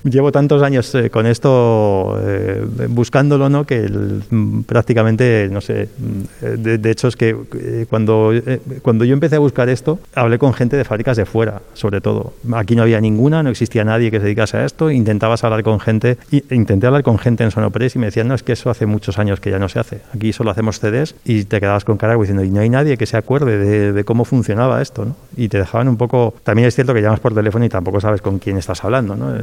llevo 0.03 0.31
tantos 0.31 0.61
años 0.63 0.93
eh, 0.95 1.09
con 1.09 1.25
esto 1.25 2.19
eh, 2.23 2.65
buscándolo, 2.89 3.49
¿no? 3.49 3.65
Que 3.65 3.77
el, 3.77 4.23
prácticamente, 4.65 5.49
no 5.51 5.61
sé, 5.61 5.89
de, 6.41 6.77
de, 6.77 6.91
hecho 6.91 7.07
es 7.07 7.15
que 7.15 7.35
eh, 7.55 7.85
cuando, 7.89 8.31
cuando 8.81 9.05
yo 9.05 9.13
empecé 9.13 9.35
a 9.35 9.39
buscar 9.39 9.69
esto, 9.69 9.99
hablé 10.15 10.37
con 10.37 10.53
gente 10.53 10.77
de 10.77 10.83
fábricas 10.83 11.17
de 11.17 11.25
fuera, 11.25 11.61
sobre 11.73 12.01
todo. 12.01 12.33
Aquí 12.53 12.75
no 12.75 12.83
había 12.83 13.01
ninguna, 13.01 13.43
no 13.43 13.49
existía 13.49 13.83
nadie 13.83 14.11
que 14.11 14.17
se 14.17 14.25
dedicase 14.25 14.57
a 14.57 14.65
esto. 14.65 14.91
Intentabas 14.91 15.43
hablar 15.43 15.63
con 15.63 15.79
gente, 15.79 16.17
y, 16.31 16.43
intenté 16.53 16.87
hablar 16.87 17.03
con 17.03 17.17
gente 17.17 17.43
en 17.43 17.51
Sonopress 17.51 17.95
y 17.95 17.99
me 17.99 18.07
decían, 18.07 18.27
no, 18.27 18.35
es 18.35 18.43
que 18.43 18.53
eso 18.53 18.69
hace 18.69 18.85
muchos 18.85 19.19
años 19.19 19.39
que 19.39 19.51
ya 19.51 19.59
no 19.59 19.69
se 19.69 19.79
hace. 19.79 20.01
Aquí 20.13 20.33
solo 20.33 20.51
hacemos 20.51 20.79
CDs 20.79 21.15
y 21.25 21.43
te 21.45 21.59
quedabas 21.59 21.85
con 21.85 21.97
cara 21.97 22.15
diciendo, 22.23 22.43
y 22.43 22.49
no 22.49 22.61
hay 22.61 22.69
nadie 22.69 22.97
que 22.97 23.05
se 23.05 23.17
acuerde 23.17 23.93
de, 23.93 24.03
cómo 24.03 24.25
funcionaba 24.25 24.81
esto, 24.81 25.05
¿no? 25.05 25.15
Y 25.35 25.49
te 25.49 25.57
dejaban 25.57 25.87
un 25.87 25.97
poco... 25.97 26.33
También 26.43 26.67
es 26.67 26.75
cierto 26.75 26.93
que 26.93 27.01
llamas 27.01 27.19
por 27.19 27.33
teléfono 27.33 27.65
y 27.65 27.69
tampoco 27.69 27.99
sabes 27.99 28.21
con 28.21 28.39
quién 28.39 28.57
estás 28.57 28.83
hablando, 28.83 29.15
¿no? 29.15 29.33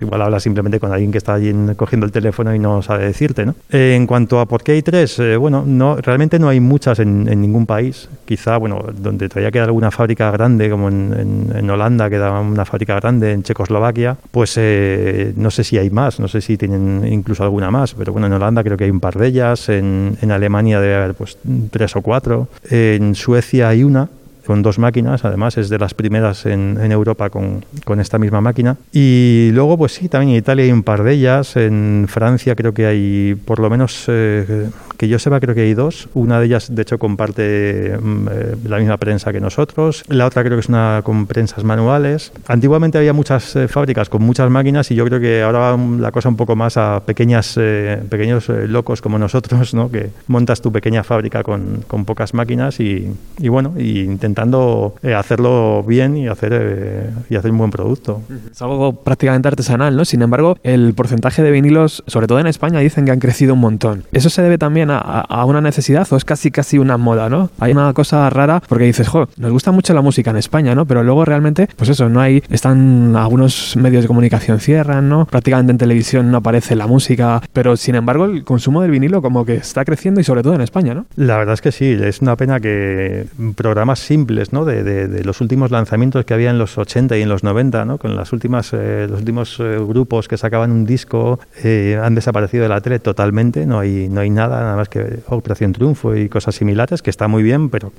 Igual 0.00 0.22
hablas 0.22 0.42
simplemente 0.42 0.78
con 0.78 0.92
alguien 0.92 1.10
que 1.10 1.18
está 1.18 1.34
allí 1.34 1.52
cogiendo 1.76 2.06
el 2.06 2.12
teléfono 2.12 2.54
y 2.54 2.58
no 2.58 2.82
sabe 2.82 3.04
decirte, 3.04 3.46
¿no? 3.46 3.54
Eh, 3.70 3.94
en 3.96 4.06
cuanto 4.06 4.40
a 4.40 4.46
por 4.46 4.62
qué 4.62 4.72
hay 4.72 4.82
tres, 4.82 5.18
eh, 5.18 5.36
bueno, 5.36 5.64
no, 5.66 5.96
realmente 5.96 6.38
no 6.38 6.48
hay 6.48 6.60
muchas 6.60 6.98
en, 6.98 7.24
ningún 7.24 7.66
país. 7.66 8.08
Quizá, 8.24 8.56
bueno, 8.56 8.84
donde 8.96 9.28
todavía 9.28 9.50
queda 9.50 9.64
alguna 9.64 9.90
fábrica 9.90 10.30
grande, 10.30 10.70
como 10.70 10.88
en, 10.88 11.70
Holanda 11.70 12.10
queda 12.10 12.38
una 12.40 12.64
fábrica 12.64 12.96
grande, 12.96 13.32
en 13.32 13.42
Checoslovaquia, 13.42 14.16
pues 14.30 14.54
eh, 14.58 15.32
no 15.36 15.50
sé 15.50 15.64
si 15.64 15.78
hay 15.78 15.90
más, 15.90 16.20
no 16.20 16.28
sé 16.28 16.40
si 16.40 16.56
tienen 16.58 17.06
incluso 17.10 17.42
alguna 17.42 17.70
más, 17.70 17.94
pero 17.94 18.12
bueno, 18.12 18.26
en 18.26 18.34
Holanda 18.34 18.62
creo 18.62 18.76
que 18.76 18.84
hay 18.84 18.90
un 18.90 19.00
par 19.00 19.14
de 19.16 19.26
ellas, 19.26 19.68
en, 19.68 20.18
en 20.20 20.30
Alemania 20.30 20.80
debe 20.80 20.96
haber 20.96 21.14
pues 21.14 21.38
tres 21.70 21.96
o 21.96 22.02
cuatro, 22.02 22.21
en 22.70 23.14
Suecia 23.14 23.68
hay 23.68 23.84
una, 23.84 24.08
con 24.46 24.62
dos 24.62 24.78
máquinas, 24.78 25.24
además 25.24 25.56
es 25.56 25.68
de 25.68 25.78
las 25.78 25.94
primeras 25.94 26.46
en, 26.46 26.78
en 26.80 26.92
Europa 26.92 27.30
con, 27.30 27.64
con, 27.84 28.00
esta 28.00 28.18
misma 28.18 28.40
máquina. 28.40 28.76
Y 28.92 29.50
luego, 29.52 29.78
pues 29.78 29.92
sí, 29.92 30.08
también 30.08 30.32
en 30.32 30.38
Italia 30.38 30.64
hay 30.64 30.72
un 30.72 30.82
par 30.82 31.02
de 31.02 31.12
ellas, 31.12 31.56
en 31.56 32.06
Francia 32.08 32.54
creo 32.54 32.74
que 32.74 32.86
hay 32.86 33.34
por 33.44 33.60
lo 33.60 33.70
menos, 33.70 34.04
eh, 34.08 34.68
que 35.02 35.08
yo 35.08 35.18
sepa, 35.18 35.40
creo 35.40 35.52
que 35.52 35.62
hay 35.62 35.74
dos. 35.74 36.08
Una 36.14 36.38
de 36.38 36.46
ellas, 36.46 36.72
de 36.72 36.80
hecho, 36.80 36.96
comparte 36.96 37.42
eh, 37.42 37.98
la 38.64 38.78
misma 38.78 38.98
prensa 38.98 39.32
que 39.32 39.40
nosotros, 39.40 40.04
la 40.06 40.26
otra 40.26 40.44
creo 40.44 40.56
que 40.56 40.60
es 40.60 40.68
una 40.68 41.00
con 41.02 41.26
prensas 41.26 41.64
manuales. 41.64 42.30
Antiguamente 42.46 42.98
había 42.98 43.12
muchas 43.12 43.56
eh, 43.56 43.66
fábricas 43.66 44.08
con 44.08 44.22
muchas 44.22 44.48
máquinas 44.48 44.92
y 44.92 44.94
yo 44.94 45.04
creo 45.06 45.18
que 45.18 45.42
ahora 45.42 45.58
va 45.58 45.76
la 45.98 46.12
cosa 46.12 46.28
un 46.28 46.36
poco 46.36 46.54
más 46.54 46.76
a 46.76 47.02
pequeñas, 47.04 47.58
pequeños 48.10 48.48
locos 48.48 49.02
como 49.02 49.18
nosotros, 49.18 49.74
¿no? 49.74 49.90
que 49.90 50.10
montas 50.28 50.60
tu 50.60 50.70
pequeña 50.70 51.02
fábrica 51.02 51.42
con, 51.42 51.82
con 51.88 52.04
pocas 52.04 52.32
máquinas 52.32 52.78
y, 52.78 53.12
y 53.40 53.48
bueno, 53.48 53.74
y 53.76 54.02
intentando 54.02 54.94
eh, 55.02 55.14
hacerlo 55.14 55.82
bien 55.82 56.16
y 56.16 56.28
hacer, 56.28 56.52
eh, 56.54 57.10
y 57.28 57.34
hacer 57.34 57.50
un 57.50 57.58
buen 57.58 57.72
producto. 57.72 58.22
Es 58.52 58.62
algo 58.62 58.92
prácticamente 58.94 59.48
artesanal, 59.48 59.96
¿no? 59.96 60.04
Sin 60.04 60.22
embargo, 60.22 60.56
el 60.62 60.94
porcentaje 60.94 61.42
de 61.42 61.50
vinilos, 61.50 62.04
sobre 62.06 62.28
todo 62.28 62.38
en 62.38 62.46
España, 62.46 62.78
dicen 62.78 63.04
que 63.04 63.10
han 63.10 63.18
crecido 63.18 63.54
un 63.54 63.60
montón. 63.60 64.04
¿Eso 64.12 64.30
se 64.30 64.42
debe 64.42 64.58
también 64.58 64.91
a, 64.92 65.44
una 65.44 65.60
necesidad 65.60 66.06
o 66.10 66.16
es 66.16 66.24
casi 66.24 66.50
casi 66.50 66.78
una 66.78 66.96
moda, 66.96 67.28
¿no? 67.28 67.50
Hay 67.58 67.72
una 67.72 67.92
cosa 67.92 68.28
rara 68.30 68.62
porque 68.68 68.84
dices, 68.84 69.08
jo, 69.08 69.28
nos 69.36 69.50
gusta 69.50 69.72
mucho 69.72 69.92
la 69.94 70.00
música 70.00 70.30
en 70.30 70.36
España, 70.36 70.74
¿no? 70.74 70.86
Pero 70.86 71.02
luego 71.02 71.24
realmente, 71.24 71.68
pues 71.76 71.90
eso, 71.90 72.08
no 72.08 72.20
hay, 72.20 72.42
están 72.50 73.16
algunos 73.16 73.76
medios 73.76 74.02
de 74.02 74.08
comunicación 74.08 74.60
cierran, 74.60 75.08
¿no? 75.08 75.26
Prácticamente 75.26 75.72
en 75.72 75.78
televisión 75.78 76.30
no 76.30 76.38
aparece 76.38 76.76
la 76.76 76.86
música, 76.86 77.42
pero 77.52 77.76
sin 77.76 77.94
embargo 77.94 78.26
el 78.26 78.44
consumo 78.44 78.82
del 78.82 78.90
vinilo 78.90 79.22
como 79.22 79.44
que 79.44 79.54
está 79.54 79.84
creciendo 79.84 80.20
y 80.20 80.24
sobre 80.24 80.42
todo 80.42 80.54
en 80.54 80.60
España, 80.60 80.94
¿no? 80.94 81.06
La 81.16 81.36
verdad 81.36 81.54
es 81.54 81.60
que 81.60 81.72
sí, 81.72 81.96
es 82.00 82.20
una 82.20 82.36
pena 82.36 82.60
que 82.60 83.26
programas 83.56 83.98
simples 83.98 84.52
¿no? 84.52 84.64
De, 84.64 85.22
los 85.24 85.40
últimos 85.40 85.70
lanzamientos 85.70 86.24
que 86.24 86.34
había 86.34 86.50
en 86.50 86.58
los 86.58 86.78
80 86.78 87.16
y 87.18 87.22
en 87.22 87.28
los 87.28 87.44
90, 87.44 87.84
¿no? 87.84 87.98
con 87.98 88.16
las 88.16 88.32
últimas, 88.32 88.72
eh, 88.72 89.06
los 89.08 89.20
últimos 89.20 89.58
eh, 89.60 89.78
grupos 89.78 90.28
que 90.28 90.36
sacaban 90.36 90.72
un 90.72 90.84
disco 90.84 91.38
eh, 91.62 92.00
han 92.02 92.14
desaparecido 92.14 92.62
de 92.62 92.68
la 92.68 92.80
tele 92.80 92.98
totalmente, 92.98 93.66
no 93.66 93.78
hay, 93.78 94.08
no 94.08 94.20
hay 94.20 94.30
nada, 94.30 94.60
nada 94.60 94.76
que 94.88 95.20
Operación 95.28 95.72
Triunfo 95.72 96.16
y 96.16 96.28
cosas 96.28 96.54
similares, 96.54 97.02
que 97.02 97.10
está 97.10 97.28
muy 97.28 97.42
bien, 97.42 97.70
pero 97.70 97.92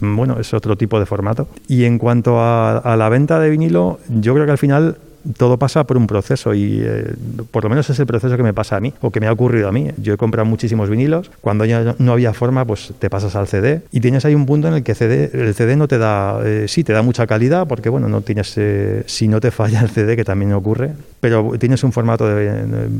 bueno, 0.00 0.38
es 0.38 0.54
otro 0.54 0.76
tipo 0.76 0.98
de 0.98 1.06
formato. 1.06 1.48
Y 1.68 1.84
en 1.84 1.98
cuanto 1.98 2.40
a, 2.40 2.96
la 2.96 3.08
venta 3.08 3.38
de 3.40 3.50
vinilo, 3.50 4.00
yo 4.08 4.34
creo 4.34 4.46
que 4.46 4.52
al 4.52 4.58
final 4.58 4.96
todo 5.36 5.58
pasa 5.58 5.84
por 5.84 5.96
un 5.96 6.06
proceso 6.06 6.54
y 6.54 6.80
eh, 6.82 7.12
por 7.50 7.64
lo 7.64 7.70
menos 7.70 7.90
es 7.90 7.98
el 7.98 8.06
proceso 8.06 8.36
que 8.36 8.42
me 8.42 8.54
pasa 8.54 8.76
a 8.76 8.80
mí 8.80 8.94
o 9.00 9.10
que 9.10 9.20
me 9.20 9.26
ha 9.26 9.32
ocurrido 9.32 9.68
a 9.68 9.72
mí. 9.72 9.90
Yo 9.98 10.14
he 10.14 10.16
comprado 10.16 10.46
muchísimos 10.46 10.88
vinilos, 10.88 11.30
cuando 11.40 11.64
ya 11.64 11.96
no 11.98 12.12
había 12.12 12.32
forma 12.32 12.64
pues 12.64 12.92
te 12.98 13.10
pasas 13.10 13.34
al 13.36 13.46
CD 13.46 13.82
y 13.90 14.00
tienes 14.00 14.24
ahí 14.24 14.34
un 14.34 14.46
punto 14.46 14.68
en 14.68 14.74
el 14.74 14.82
que 14.82 14.92
el 14.92 15.54
CD 15.54 15.76
no 15.76 15.88
te 15.88 15.98
da, 15.98 16.40
eh, 16.44 16.66
sí 16.68 16.84
te 16.84 16.92
da 16.92 17.02
mucha 17.02 17.26
calidad 17.26 17.66
porque 17.66 17.88
bueno, 17.88 18.08
no 18.08 18.22
tienes, 18.22 18.54
eh, 18.56 19.02
si 19.06 19.28
no 19.28 19.40
te 19.40 19.50
falla 19.50 19.80
el 19.80 19.90
CD 19.90 20.16
que 20.16 20.24
también 20.24 20.52
ocurre, 20.52 20.92
pero 21.20 21.52
tienes 21.58 21.82
un 21.84 21.92
formato 21.92 22.26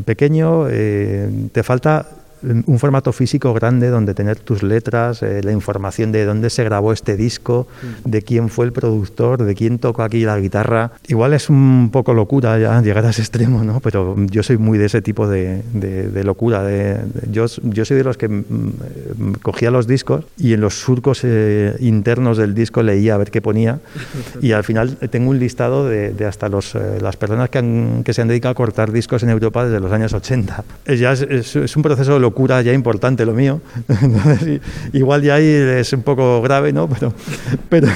pequeño, 0.04 0.66
te 0.66 1.62
falta 1.62 2.06
un 2.42 2.78
formato 2.78 3.12
físico 3.12 3.52
grande 3.54 3.88
donde 3.88 4.14
tener 4.14 4.38
tus 4.38 4.62
letras, 4.62 5.22
eh, 5.22 5.42
la 5.42 5.52
información 5.52 6.12
de 6.12 6.24
dónde 6.24 6.50
se 6.50 6.64
grabó 6.64 6.92
este 6.92 7.16
disco, 7.16 7.66
de 8.04 8.22
quién 8.22 8.48
fue 8.48 8.66
el 8.66 8.72
productor, 8.72 9.42
de 9.42 9.54
quién 9.54 9.78
tocó 9.78 10.02
aquí 10.02 10.24
la 10.24 10.38
guitarra. 10.38 10.92
Igual 11.06 11.34
es 11.34 11.50
un 11.50 11.90
poco 11.92 12.14
locura 12.14 12.58
ya 12.58 12.80
llegar 12.82 13.04
a 13.06 13.10
ese 13.10 13.22
extremo, 13.22 13.64
¿no? 13.64 13.80
Pero 13.80 14.16
yo 14.26 14.42
soy 14.42 14.58
muy 14.58 14.78
de 14.78 14.86
ese 14.86 15.02
tipo 15.02 15.28
de, 15.28 15.62
de, 15.72 16.08
de 16.08 16.24
locura. 16.24 16.62
De, 16.62 16.98
yo, 17.30 17.46
yo 17.62 17.84
soy 17.84 17.96
de 17.96 18.04
los 18.04 18.16
que 18.16 18.28
mm, 18.28 19.34
cogía 19.42 19.70
los 19.70 19.86
discos 19.86 20.24
y 20.36 20.52
en 20.52 20.60
los 20.60 20.78
surcos 20.78 21.20
eh, 21.24 21.76
internos 21.80 22.38
del 22.38 22.54
disco 22.54 22.82
leía 22.82 23.14
a 23.14 23.18
ver 23.18 23.30
qué 23.30 23.42
ponía 23.42 23.80
y 24.42 24.52
al 24.52 24.64
final 24.64 24.96
tengo 25.10 25.30
un 25.30 25.38
listado 25.38 25.88
de, 25.88 26.14
hasta 26.26 26.48
los, 26.48 26.74
eh, 26.74 26.98
las 27.00 27.16
personas 27.16 27.50
que, 27.50 27.58
han, 27.58 28.02
que 28.04 28.12
se 28.12 28.22
han 28.22 28.28
dedicado 28.28 28.52
a 28.52 28.54
cortar 28.54 28.92
discos 28.92 29.22
en 29.22 29.30
Europa 29.30 29.64
desde 29.64 29.80
los 29.80 29.92
años 29.92 30.12
80. 30.12 30.64
Es, 30.84 31.00
ya 31.00 31.12
es, 31.12 31.22
es, 31.22 31.56
es 31.56 31.76
un 31.76 31.82
proceso 31.82 32.14
de 32.14 32.20
locura 32.28 32.60
ya 32.62 32.72
importante 32.72 33.24
lo 33.24 33.32
mío. 33.32 33.60
Entonces, 33.88 34.60
igual 34.92 35.22
ya 35.22 35.34
ahí 35.36 35.46
es 35.46 35.92
un 35.92 36.02
poco 36.02 36.42
grave, 36.42 36.72
¿no? 36.72 36.88
Pero, 36.88 37.12
pero, 37.68 37.88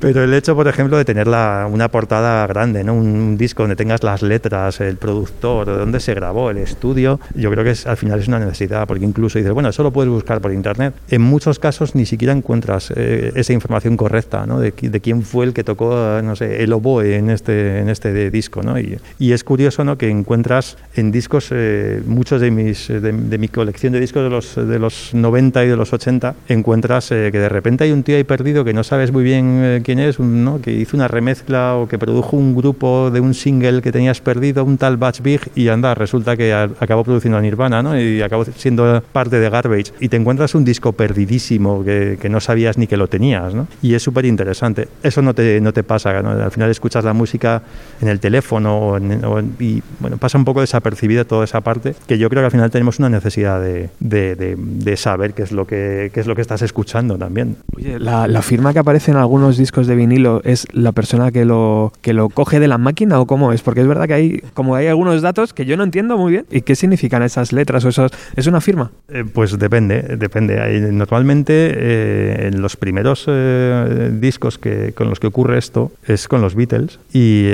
pero 0.00 0.24
el 0.24 0.34
hecho, 0.34 0.56
por 0.56 0.66
ejemplo, 0.66 0.96
de 0.96 1.04
tener 1.04 1.26
la, 1.26 1.68
una 1.70 1.88
portada 1.88 2.46
grande, 2.46 2.82
¿no? 2.84 2.94
Un, 2.94 3.08
un, 3.08 3.38
disco 3.38 3.62
donde 3.62 3.76
tengas 3.76 4.02
las 4.02 4.22
letras, 4.22 4.80
el 4.80 4.96
productor, 4.96 5.66
de 5.66 5.76
dónde 5.76 6.00
se 6.00 6.14
grabó, 6.14 6.50
el 6.50 6.58
estudio, 6.58 7.20
yo 7.34 7.50
creo 7.50 7.64
que 7.64 7.70
es, 7.70 7.86
al 7.86 7.96
final 7.96 8.18
es 8.18 8.28
una 8.28 8.38
necesidad, 8.38 8.86
porque 8.86 9.04
incluso 9.04 9.38
dices, 9.38 9.52
bueno, 9.52 9.68
eso 9.68 9.82
lo 9.82 9.92
puedes 9.92 10.10
buscar 10.10 10.40
por 10.40 10.52
internet. 10.52 10.94
En 11.08 11.22
muchos 11.22 11.58
casos 11.58 11.94
ni 11.94 12.06
siquiera 12.06 12.32
encuentras 12.32 12.92
eh, 12.96 13.32
esa 13.34 13.52
información 13.52 13.96
correcta, 13.96 14.46
¿no? 14.46 14.60
De, 14.60 14.72
de, 14.72 15.00
quién 15.00 15.22
fue 15.22 15.46
el 15.46 15.52
que 15.52 15.64
tocó, 15.64 16.20
no 16.22 16.36
sé, 16.36 16.62
el 16.62 16.72
oboe 16.72 17.16
en 17.16 17.30
este, 17.30 17.80
en 17.80 17.88
este 17.88 18.30
disco, 18.30 18.62
¿no? 18.62 18.78
Y, 18.78 18.98
y 19.18 19.32
es 19.32 19.44
curioso, 19.44 19.84
¿no? 19.84 19.98
Que 19.98 20.08
encuentras 20.08 20.76
en 20.96 21.12
discos 21.12 21.48
eh, 21.50 22.02
muchos 22.06 22.40
de 22.40 22.50
mis, 22.50 22.88
de, 22.88 23.00
de, 23.00 23.38
mi 23.38 23.48
colección 23.48 23.92
de 23.92 24.00
discos 24.00 24.22
de 24.22 24.30
los, 24.30 24.54
de 24.56 24.78
los 24.78 25.14
90 25.14 25.64
y 25.64 25.68
de 25.68 25.76
los 25.76 25.92
80, 25.92 26.34
encuentras 26.48 27.10
eh, 27.12 27.30
que 27.32 27.38
de 27.38 27.48
repente 27.48 27.84
hay 27.84 27.92
un 27.92 28.02
tío 28.02 28.16
ahí 28.16 28.24
perdido 28.24 28.64
que 28.64 28.72
no 28.72 28.84
sabes 28.84 29.12
muy 29.12 29.24
bien 29.24 29.60
eh, 29.62 29.82
quién 29.90 29.98
es, 29.98 30.20
un, 30.20 30.44
¿no? 30.44 30.60
que 30.60 30.70
hizo 30.70 30.96
una 30.96 31.08
remezcla 31.08 31.74
o 31.74 31.88
que 31.88 31.98
produjo 31.98 32.36
un 32.36 32.54
grupo 32.54 33.10
de 33.10 33.18
un 33.18 33.34
single 33.34 33.82
que 33.82 33.90
tenías 33.90 34.20
perdido, 34.20 34.64
un 34.64 34.78
tal 34.78 34.98
Batch 34.98 35.20
Big, 35.20 35.40
y 35.56 35.66
anda, 35.66 35.96
resulta 35.96 36.36
que 36.36 36.52
acabó 36.54 37.02
produciendo 37.02 37.38
a 37.38 37.40
Nirvana 37.40 37.82
¿no? 37.82 38.00
y 38.00 38.22
acabó 38.22 38.44
siendo 38.44 39.02
parte 39.12 39.40
de 39.40 39.50
Garbage. 39.50 39.92
Y 39.98 40.08
te 40.08 40.16
encuentras 40.16 40.54
un 40.54 40.64
disco 40.64 40.92
perdidísimo 40.92 41.82
que, 41.82 42.18
que 42.22 42.28
no 42.28 42.38
sabías 42.38 42.78
ni 42.78 42.86
que 42.86 42.96
lo 42.96 43.08
tenías. 43.08 43.52
¿no? 43.52 43.66
Y 43.82 43.94
es 43.94 44.02
súper 44.04 44.26
interesante. 44.26 44.86
Eso 45.02 45.22
no 45.22 45.34
te, 45.34 45.60
no 45.60 45.72
te 45.72 45.82
pasa. 45.82 46.22
¿no? 46.22 46.30
Al 46.30 46.52
final 46.52 46.70
escuchas 46.70 47.04
la 47.04 47.12
música 47.12 47.60
en 48.00 48.06
el 48.06 48.20
teléfono 48.20 48.78
o 48.78 48.96
en, 48.96 49.24
o 49.24 49.40
en, 49.40 49.56
y 49.58 49.82
bueno, 49.98 50.18
pasa 50.18 50.38
un 50.38 50.44
poco 50.44 50.60
desapercibida 50.60 51.24
toda 51.24 51.44
esa 51.46 51.62
parte 51.62 51.96
que 52.06 52.16
yo 52.16 52.30
creo 52.30 52.42
que 52.42 52.46
al 52.46 52.52
final 52.52 52.70
tenemos 52.70 53.00
una 53.00 53.08
necesidad 53.08 53.60
de, 53.60 53.90
de, 53.98 54.36
de, 54.36 54.54
de 54.56 54.96
saber 54.96 55.34
qué 55.34 55.42
es, 55.42 55.50
lo 55.50 55.66
que, 55.66 56.12
qué 56.14 56.20
es 56.20 56.28
lo 56.28 56.36
que 56.36 56.42
estás 56.42 56.62
escuchando 56.62 57.18
también. 57.18 57.56
Oye, 57.74 57.98
la, 57.98 58.28
la, 58.28 58.42
firma 58.42 58.72
que 58.72 58.78
aparece 58.78 59.10
en 59.10 59.16
algunos 59.16 59.56
discos 59.56 59.79
de 59.86 59.94
vinilo 59.96 60.40
es 60.44 60.66
la 60.72 60.92
persona 60.92 61.30
que 61.30 61.44
lo, 61.44 61.92
que 62.02 62.12
lo 62.12 62.28
coge 62.28 62.60
de 62.60 62.68
la 62.68 62.78
máquina 62.78 63.20
o 63.20 63.26
cómo 63.26 63.52
es? 63.52 63.62
Porque 63.62 63.80
es 63.80 63.86
verdad 63.86 64.06
que 64.06 64.14
hay, 64.14 64.42
como 64.54 64.74
hay 64.74 64.86
algunos 64.86 65.22
datos 65.22 65.52
que 65.52 65.64
yo 65.64 65.76
no 65.76 65.84
entiendo 65.84 66.16
muy 66.18 66.32
bien. 66.32 66.46
¿Y 66.50 66.62
qué 66.62 66.74
significan 66.74 67.22
esas 67.22 67.52
letras 67.52 67.84
o 67.84 67.88
esos? 67.88 68.12
¿Es 68.36 68.46
una 68.46 68.60
firma? 68.60 68.90
Eh, 69.08 69.24
pues 69.32 69.58
depende, 69.58 70.02
depende. 70.18 70.56
Normalmente 70.92 71.52
eh, 71.76 72.48
en 72.52 72.60
los 72.62 72.76
primeros 72.76 73.24
eh, 73.28 74.10
discos 74.12 74.58
que, 74.58 74.92
con 74.92 75.08
los 75.08 75.20
que 75.20 75.26
ocurre 75.26 75.58
esto 75.58 75.92
es 76.06 76.28
con 76.28 76.40
los 76.40 76.54
Beatles 76.54 76.98
y 77.12 77.50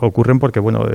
ocurren 0.00 0.38
porque 0.38 0.60
bueno 0.60 0.86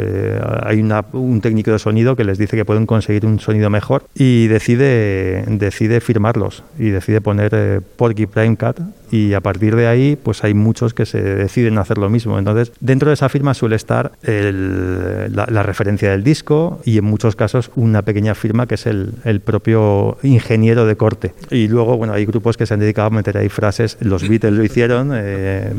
hay 0.63 0.79
una- 0.81 1.05
un 1.13 1.41
técnico 1.41 1.71
de 1.71 1.79
sonido 1.79 2.15
que 2.15 2.23
les 2.23 2.37
dice 2.37 2.55
que 2.57 2.65
pueden 2.65 2.85
conseguir 2.85 3.25
un 3.25 3.39
sonido 3.39 3.69
mejor 3.69 4.03
y 4.15 4.47
decide, 4.47 5.43
decide 5.47 6.01
firmarlos 6.01 6.63
y 6.77 6.89
decide 6.89 7.21
poner 7.21 7.81
Porky 7.97 8.25
Prime 8.25 8.57
Cat 8.57 8.79
y 9.11 9.33
a 9.33 9.41
partir 9.41 9.75
de 9.75 9.87
ahí 9.87 10.15
pues 10.15 10.43
hay 10.43 10.53
muchos 10.53 10.93
que 10.93 11.05
se 11.05 11.21
deciden 11.21 11.77
hacer 11.77 11.97
lo 11.97 12.09
mismo. 12.09 12.39
Entonces 12.39 12.71
dentro 12.79 13.09
de 13.09 13.13
esa 13.15 13.29
firma 13.29 13.53
suele 13.53 13.75
estar 13.75 14.13
el- 14.23 15.35
la, 15.35 15.45
la 15.49 15.63
referencia 15.63 16.11
del 16.11 16.23
disco 16.23 16.79
y 16.85 16.97
en 16.97 17.03
muchos 17.05 17.35
casos 17.35 17.71
una 17.75 18.01
pequeña 18.01 18.35
firma 18.35 18.67
que 18.67 18.75
es 18.75 18.85
el, 18.85 19.13
el 19.25 19.39
propio 19.41 20.17
ingeniero 20.23 20.85
de 20.85 20.95
corte. 20.95 21.33
Y 21.49 21.67
luego 21.67 21.97
bueno 21.97 22.13
hay 22.13 22.25
grupos 22.25 22.57
que 22.57 22.65
se 22.65 22.73
han 22.73 22.79
dedicado 22.79 23.07
a 23.07 23.11
meter 23.11 23.37
ahí 23.37 23.49
frases, 23.49 23.97
los 24.01 24.27
Beatles 24.27 24.53
lo 24.53 24.63
hicieron, 24.63 25.11
eh, 25.13 25.71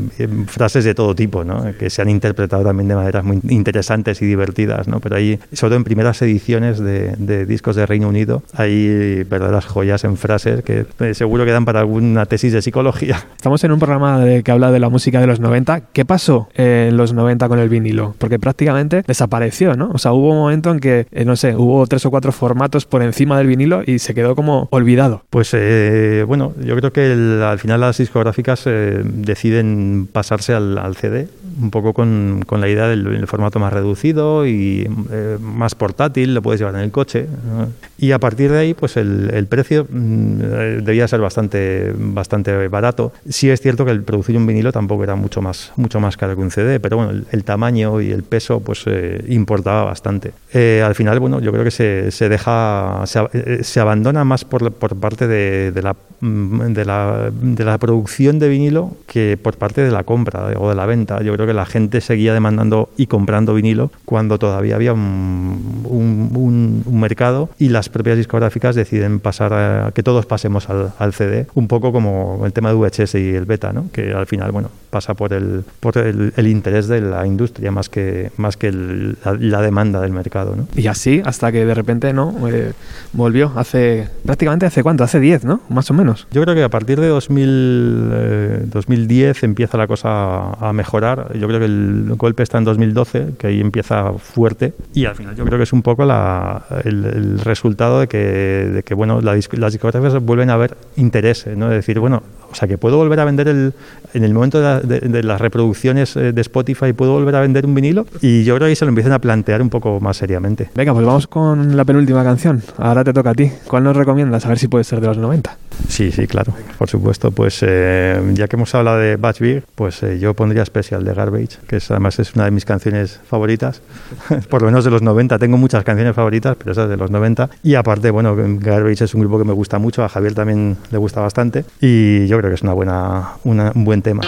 frases 0.47 0.83
de 0.85 0.93
todo 0.95 1.15
tipo, 1.15 1.43
¿no? 1.43 1.65
que 1.77 1.89
se 1.89 2.01
han 2.01 2.09
interpretado 2.09 2.63
también 2.63 2.87
de 2.87 2.95
maneras 2.95 3.23
muy 3.23 3.39
interesantes 3.49 4.21
y 4.21 4.25
divertidas. 4.25 4.87
¿no? 4.87 4.99
Pero 4.99 5.15
ahí, 5.15 5.39
sobre 5.53 5.69
todo 5.71 5.77
en 5.77 5.83
primeras 5.83 6.21
ediciones 6.21 6.79
de, 6.79 7.15
de 7.17 7.45
discos 7.45 7.75
de 7.75 7.85
Reino 7.85 8.07
Unido, 8.09 8.43
hay 8.53 9.23
verdaderas 9.23 9.65
joyas 9.65 10.03
en 10.03 10.17
frases 10.17 10.63
que 10.63 10.85
eh, 10.99 11.13
seguro 11.13 11.45
que 11.45 11.51
dan 11.51 11.65
para 11.65 11.79
alguna 11.79 12.25
tesis 12.25 12.53
de 12.53 12.61
psicología. 12.61 13.22
Estamos 13.35 13.61
en 13.65 13.71
un 13.73 13.79
programa 13.79 14.19
de- 14.23 14.41
que 14.41 14.51
habla 14.51 14.71
de 14.71 14.79
la 14.79 14.87
música 14.89 15.19
de 15.19 15.27
los 15.27 15.39
90. 15.41 15.81
¿Qué 15.91 16.05
pasó 16.05 16.47
en 16.55 16.95
los 16.95 17.13
90 17.13 17.47
con 17.49 17.59
el 17.59 17.67
vinilo? 17.69 18.15
Porque 18.17 18.39
prácticamente 18.39 19.03
desapareció, 19.05 19.75
¿no? 19.75 19.89
O 19.93 19.97
sea, 19.97 20.13
hubo 20.13 20.29
un 20.31 20.37
momento 20.37 20.71
en 20.71 20.79
que, 20.79 21.07
eh, 21.11 21.25
no 21.25 21.35
sé, 21.35 21.55
hubo 21.55 21.85
tres 21.87 22.05
o 22.05 22.09
cuatro 22.11 22.31
formatos 22.31 22.85
por 22.85 23.01
encima 23.03 23.37
del 23.37 23.47
vinilo 23.47 23.81
y 23.85 23.99
se 23.99 24.13
quedó 24.13 24.35
como 24.35 24.67
olvidado. 24.71 25.23
Pues 25.29 25.49
eh, 25.53 26.23
bueno, 26.27 26.53
yo 26.63 26.75
creo 26.77 26.93
que 26.93 27.11
el- 27.11 27.43
al 27.43 27.59
final 27.59 27.81
las 27.81 27.97
discográficas 27.97 28.63
eh, 28.65 29.01
deciden 29.03 30.07
pasarse 30.11 30.53
al, 30.53 30.77
al 30.77 30.95
CD, 30.95 31.27
un 31.61 31.69
poco 31.71 31.93
con, 31.93 32.43
con 32.45 32.61
la 32.61 32.69
idea 32.69 32.87
del, 32.87 33.03
del 33.03 33.27
formato 33.27 33.59
más 33.59 33.73
reducido 33.73 34.45
y 34.47 34.87
eh, 35.11 35.37
más 35.41 35.75
portátil, 35.75 36.33
lo 36.33 36.41
puedes 36.41 36.59
llevar 36.59 36.75
en 36.75 36.81
el 36.81 36.91
coche. 36.91 37.27
¿no? 37.47 37.67
Y 37.97 38.11
a 38.11 38.19
partir 38.19 38.51
de 38.51 38.59
ahí, 38.59 38.73
pues 38.73 38.97
el, 38.97 39.29
el 39.33 39.47
precio 39.47 39.85
mm, 39.89 40.41
eh, 40.41 40.79
debía 40.83 41.07
ser 41.07 41.19
bastante, 41.21 41.93
bastante 41.97 42.67
barato. 42.67 43.12
Sí 43.29 43.49
es 43.49 43.61
cierto 43.61 43.85
que 43.85 43.91
el 43.91 44.03
producir 44.03 44.37
un 44.37 44.45
vinilo 44.45 44.71
tampoco 44.71 45.03
era 45.03 45.15
mucho 45.15 45.41
más, 45.41 45.71
mucho 45.75 45.99
más 45.99 46.17
caro 46.17 46.35
que 46.35 46.41
un 46.41 46.51
CD, 46.51 46.79
pero 46.79 46.97
bueno, 46.97 47.23
el, 47.31 47.43
tamaño 47.43 48.01
y 48.01 48.11
el 48.11 48.23
peso 48.23 48.59
pues 48.59 48.83
eh, 48.87 49.23
importaba 49.27 49.83
bastante. 49.83 50.31
Eh, 50.53 50.81
al 50.85 50.95
final, 50.95 51.19
bueno, 51.19 51.39
yo 51.41 51.51
creo 51.51 51.63
que 51.63 51.71
se, 51.71 52.11
se 52.11 52.29
deja, 52.29 53.03
se, 53.05 53.19
eh, 53.33 53.79
abandona 53.79 54.23
más 54.23 54.45
por, 54.45 54.71
por 54.71 54.95
parte 54.95 55.27
de, 55.27 55.71
de 55.71 55.81
la, 55.81 55.95
mm, 56.21 56.73
de, 56.73 56.85
la, 56.85 57.29
de 57.31 57.65
la 57.65 57.77
producción 57.77 58.39
de 58.39 58.49
vinilo 58.49 58.95
que 59.07 59.37
por 59.41 59.57
parte 59.57 59.81
de 59.81 59.91
la 59.91 60.03
compra 60.03 60.53
o 60.57 60.69
de 60.69 60.75
la 60.75 60.85
venta. 60.85 61.21
Yo 61.21 61.33
creo 61.33 61.45
que 61.47 61.53
la 61.53 61.65
gente 61.65 62.01
seguía 62.01 62.33
demandando 62.33 62.89
y 62.97 63.07
comprando 63.07 63.53
vinilo 63.53 63.91
cuando 64.05 64.39
todavía 64.39 64.75
había 64.75 64.93
un, 64.93 65.83
un- 65.85 66.83
mercado 66.93 67.49
y 67.59 67.67
las 67.67 67.89
propias 67.89 68.15
discográficas 68.15 68.75
deciden 68.75 69.19
pasar 69.19 69.91
que 69.93 70.03
todos 70.03 70.25
pasemos 70.25 70.69
al, 70.69 70.93
al 70.99 71.13
CD, 71.13 71.47
un 71.53 71.67
poco 71.67 71.91
como 71.91 72.43
el 72.45 72.53
tema 72.53 72.69
de 72.69 72.75
VHS 72.75 73.02
y 73.15 73.29
el 73.35 73.45
beta, 73.45 73.71
¿no? 73.73 73.89
que 73.91 74.13
al 74.13 74.25
final 74.27 74.51
bueno 74.51 74.69
pasa 74.89 75.15
por 75.15 75.33
el, 75.33 75.63
por 75.79 75.97
el, 75.97 76.33
el 76.37 76.47
interés 76.47 76.87
de 76.87 77.01
la 77.01 77.25
industria 77.25 77.71
más 77.71 77.89
que, 77.89 78.31
más 78.37 78.57
que 78.57 78.67
el- 78.67 79.17
la, 79.25 79.33
la 79.39 79.61
demanda 79.61 79.99
del 79.99 80.11
mercado. 80.11 80.55
¿no? 80.55 80.67
Y 80.75 80.85
así 80.85 81.19
hasta 81.25 81.51
que 81.51 81.65
de 81.65 81.73
repente, 81.73 82.13
¿no? 82.13 82.35
Eh, 82.47 82.73
volvió 83.11 83.51
hace, 83.55 84.07
prácticamente 84.23 84.67
hace 84.67 84.83
cuánto, 84.83 85.03
hace 85.03 85.19
10, 85.19 85.45
¿no? 85.45 85.61
Más 85.69 85.89
o 85.89 85.95
menos. 85.95 86.27
Yo 86.31 86.43
creo 86.43 86.53
que 86.53 86.61
a 86.63 86.69
partir 86.69 86.99
de 87.01 87.07
2000, 87.07 88.09
eh, 88.13 88.59
2010 88.67 89.43
empieza 89.43 89.77
la 89.79 89.87
cosa 89.87 90.09
a, 90.09 90.69
a 90.69 90.73
mejorar. 90.73 91.35
Yo 91.39 91.47
creo 91.47 91.59
que 91.59 91.65
el 91.65 92.13
golpe 92.15 92.43
está 92.43 92.59
en 92.59 92.65
2012, 92.65 93.29
que 93.39 93.47
ahí 93.47 93.61
empieza 93.61 94.13
fuerte. 94.13 94.73
Y 94.93 95.05
al 95.05 95.15
final 95.15 95.35
yo 95.35 95.43
creo 95.45 95.57
que 95.57 95.63
es 95.63 95.73
un 95.73 95.81
poco 95.81 96.05
la- 96.05 96.65
el, 96.83 97.05
el 97.05 97.39
resultado 97.39 97.99
de 98.01 98.07
que, 98.07 98.17
de 98.17 98.83
que 98.83 98.93
bueno, 98.93 99.21
la 99.21 99.33
las 99.53 99.73
discográficas 99.73 100.21
vuelven 100.23 100.51
a 100.51 100.57
ver 100.57 100.77
interés. 100.97 101.47
¿no? 101.57 101.65
Es 101.71 101.77
decir, 101.77 101.99
bueno, 101.99 102.21
o 102.53 102.55
sea, 102.55 102.67
que 102.67 102.77
puedo 102.77 102.97
volver 102.97 103.19
a 103.19 103.25
vender 103.25 103.47
el, 103.47 103.73
en 104.13 104.23
el 104.23 104.33
momento 104.33 104.59
de, 104.59 104.63
la- 104.63 104.79
de- 104.79 104.99
de 105.01 105.23
las 105.23 105.41
reproducciones 105.41 106.15
eh, 106.15 106.31
de 106.31 106.41
Spotify, 106.41 106.93
puedo 106.93 107.11
volver 107.13 107.35
a 107.35 107.41
vender 107.41 107.65
un 107.65 107.75
vinilo. 107.75 108.05
Y 108.21 108.43
yo 108.43 108.55
creo 108.55 108.67
que 108.67 108.69
ahí 108.69 108.75
se 108.75 108.85
lo 108.85 108.89
empiezan 108.89 109.11
a 109.13 109.19
plantear 109.19 109.61
un 109.61 109.69
poco 109.69 109.99
más 109.99 110.17
seriamente. 110.17 110.69
Venga, 110.75 110.93
pues 110.93 111.05
vamos 111.05 111.27
con 111.27 111.75
la 111.75 111.83
penúltima 111.83 112.23
canción. 112.23 112.61
Ahora 112.77 113.03
te 113.03 113.11
toca 113.11 113.31
a 113.31 113.33
ti. 113.33 113.51
¿Cuál 113.67 113.83
nos 113.83 113.97
recomiendas? 113.97 114.45
A 114.45 114.49
ver 114.49 114.59
si 114.59 114.67
puede 114.67 114.83
ser 114.83 115.01
de 115.01 115.07
los 115.07 115.17
90. 115.17 115.57
Sí, 115.89 116.11
sí, 116.11 116.27
claro, 116.27 116.53
por 116.77 116.87
supuesto. 116.89 117.31
Pues 117.31 117.59
eh, 117.61 118.21
ya 118.35 118.47
que 118.47 118.55
hemos 118.55 118.73
hablado 118.75 118.99
de 118.99 119.15
Batch 119.15 119.39
Big, 119.39 119.63
pues 119.75 120.03
eh, 120.03 120.19
yo 120.19 120.35
pondría 120.35 120.61
especial 120.61 121.03
de 121.03 121.13
Garbage, 121.13 121.57
que 121.67 121.77
es, 121.77 121.89
además 121.89 122.19
es 122.19 122.35
una 122.35 122.45
de 122.45 122.51
mis 122.51 122.63
canciones 122.65 123.19
favoritas, 123.27 123.81
por 124.49 124.61
lo 124.61 124.67
menos 124.67 124.85
de 124.85 124.91
los 124.91 125.01
90. 125.01 125.39
Tengo 125.39 125.57
muchas 125.57 125.83
canciones 125.83 126.15
favoritas, 126.15 126.55
pero 126.57 126.71
esa 126.73 126.83
es 126.83 126.89
de 126.89 126.97
los 126.97 127.09
90. 127.09 127.49
Y 127.63 127.73
aparte, 127.75 128.11
bueno, 128.11 128.35
Garbage 128.37 129.03
es 129.05 129.13
un 129.15 129.21
grupo 129.21 129.39
que 129.39 129.45
me 129.45 129.53
gusta 129.53 129.79
mucho, 129.79 130.03
a 130.03 130.09
Javier 130.09 130.35
también 130.35 130.77
le 130.91 130.97
gusta 130.99 131.21
bastante, 131.21 131.65
y 131.81 132.27
yo 132.27 132.37
creo 132.37 132.42
que 132.49 132.55
es 132.55 132.61
una 132.61 132.73
buena, 132.73 133.31
una- 133.43 133.71
un 133.75 133.83
buen 133.85 134.01
tema. 134.01 134.23